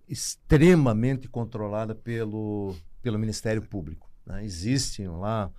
extremamente 0.08 1.28
controlada 1.28 1.94
pelo, 1.94 2.76
pelo 3.02 3.18
Ministério 3.18 3.62
Público. 3.62 4.08
Né? 4.24 4.44
Existem 4.44 5.08
lá 5.08 5.50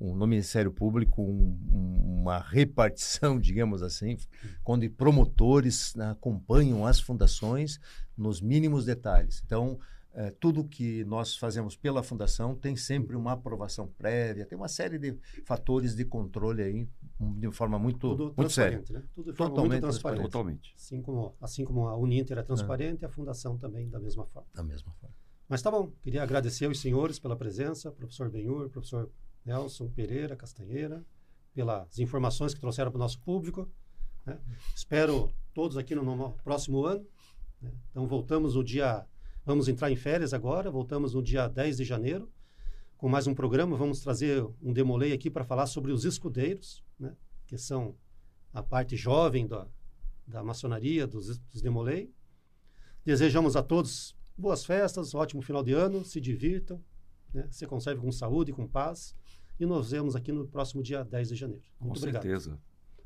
um, 0.00 0.14
no 0.14 0.26
Ministério 0.26 0.70
Público 0.70 1.22
um, 1.22 1.58
um, 1.72 2.20
uma 2.20 2.38
repartição, 2.38 3.38
digamos 3.40 3.82
assim, 3.82 4.16
quando 4.62 4.88
promotores 4.90 5.94
né, 5.94 6.10
acompanham 6.10 6.86
as 6.86 7.00
fundações 7.00 7.80
nos 8.16 8.40
mínimos 8.40 8.84
detalhes. 8.84 9.42
Então, 9.44 9.78
é, 10.14 10.30
tudo 10.30 10.62
que 10.62 11.04
nós 11.04 11.36
fazemos 11.36 11.76
pela 11.76 12.00
fundação 12.02 12.54
tem 12.54 12.76
sempre 12.76 13.16
uma 13.16 13.32
aprovação 13.32 13.88
prévia, 13.98 14.46
tem 14.46 14.56
uma 14.56 14.68
série 14.68 14.96
de 14.96 15.18
fatores 15.44 15.96
de 15.96 16.04
controle 16.04 16.62
aí 16.62 16.88
de 17.18 17.50
forma 17.50 17.78
muito, 17.80 17.98
tudo 17.98 18.34
muito 18.36 18.52
séria. 18.52 18.82
Né? 18.90 19.02
Tudo 19.12 19.32
de 19.32 19.36
forma 19.36 19.50
Totalmente 19.50 19.72
muito 19.72 19.82
transparente. 19.82 20.22
Totalmente. 20.22 20.74
Assim 20.76 21.02
como, 21.02 21.34
assim 21.40 21.64
como 21.64 21.88
a 21.88 21.96
Uninter 21.96 22.38
é 22.38 22.42
transparente, 22.44 23.04
é. 23.04 23.08
a 23.08 23.10
fundação 23.10 23.58
também 23.58 23.88
da 23.88 23.98
mesma 23.98 24.24
forma. 24.26 24.48
Da 24.54 24.62
mesma 24.62 24.92
forma. 25.00 25.14
Mas 25.48 25.60
tá 25.60 25.70
bom, 25.70 25.92
queria 26.00 26.22
agradecer 26.22 26.66
aos 26.66 26.80
senhores 26.80 27.18
pela 27.18 27.36
presença, 27.36 27.90
professor 27.90 28.30
Benhur, 28.30 28.70
professor 28.70 29.10
Nelson 29.44 29.88
Pereira 29.88 30.36
Castanheira, 30.36 31.04
pelas 31.52 31.98
informações 31.98 32.54
que 32.54 32.60
trouxeram 32.60 32.90
para 32.90 32.98
o 32.98 33.00
nosso 33.00 33.20
público. 33.20 33.68
Né? 34.24 34.38
Espero 34.74 35.34
todos 35.52 35.76
aqui 35.76 35.94
no, 35.94 36.02
no 36.02 36.32
próximo 36.44 36.84
ano. 36.84 37.04
Né? 37.64 37.72
Então, 37.90 38.06
voltamos 38.06 38.54
no 38.54 38.62
dia 38.62 39.06
Vamos 39.46 39.68
entrar 39.68 39.90
em 39.90 39.96
férias 39.96 40.32
agora, 40.32 40.70
voltamos 40.70 41.12
no 41.12 41.22
dia 41.22 41.46
10 41.46 41.76
de 41.76 41.84
janeiro 41.84 42.32
com 42.96 43.10
mais 43.10 43.26
um 43.26 43.34
programa. 43.34 43.76
Vamos 43.76 44.00
trazer 44.00 44.42
um 44.62 44.72
Demolei 44.72 45.12
aqui 45.12 45.30
para 45.30 45.44
falar 45.44 45.66
sobre 45.66 45.92
os 45.92 46.06
escudeiros, 46.06 46.82
né? 46.98 47.14
que 47.46 47.58
são 47.58 47.94
a 48.54 48.62
parte 48.62 48.96
jovem 48.96 49.46
da, 49.46 49.68
da 50.26 50.42
maçonaria, 50.42 51.06
dos, 51.06 51.38
dos 51.38 51.60
Demolei. 51.60 52.10
Desejamos 53.04 53.54
a 53.54 53.62
todos 53.62 54.16
boas 54.34 54.64
festas, 54.64 55.14
ótimo 55.14 55.42
final 55.42 55.62
de 55.62 55.74
ano, 55.74 56.02
se 56.06 56.22
divirtam, 56.22 56.82
né? 57.34 57.46
se 57.50 57.66
conserve 57.66 58.00
com 58.00 58.10
saúde, 58.10 58.50
com 58.50 58.66
paz. 58.66 59.14
E 59.60 59.66
nos 59.66 59.90
vemos 59.90 60.16
aqui 60.16 60.32
no 60.32 60.48
próximo 60.48 60.82
dia 60.82 61.04
10 61.04 61.28
de 61.28 61.34
janeiro. 61.34 61.64
Com 61.78 61.88
Muito 61.88 61.98
obrigado. 61.98 62.22
certeza. 62.22 62.58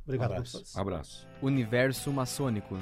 Obrigado, 0.04 0.30
Abraço. 0.30 0.52
professores. 0.52 0.76
Abraço. 0.76 1.28
Universo 1.42 2.12
maçônico. 2.12 2.76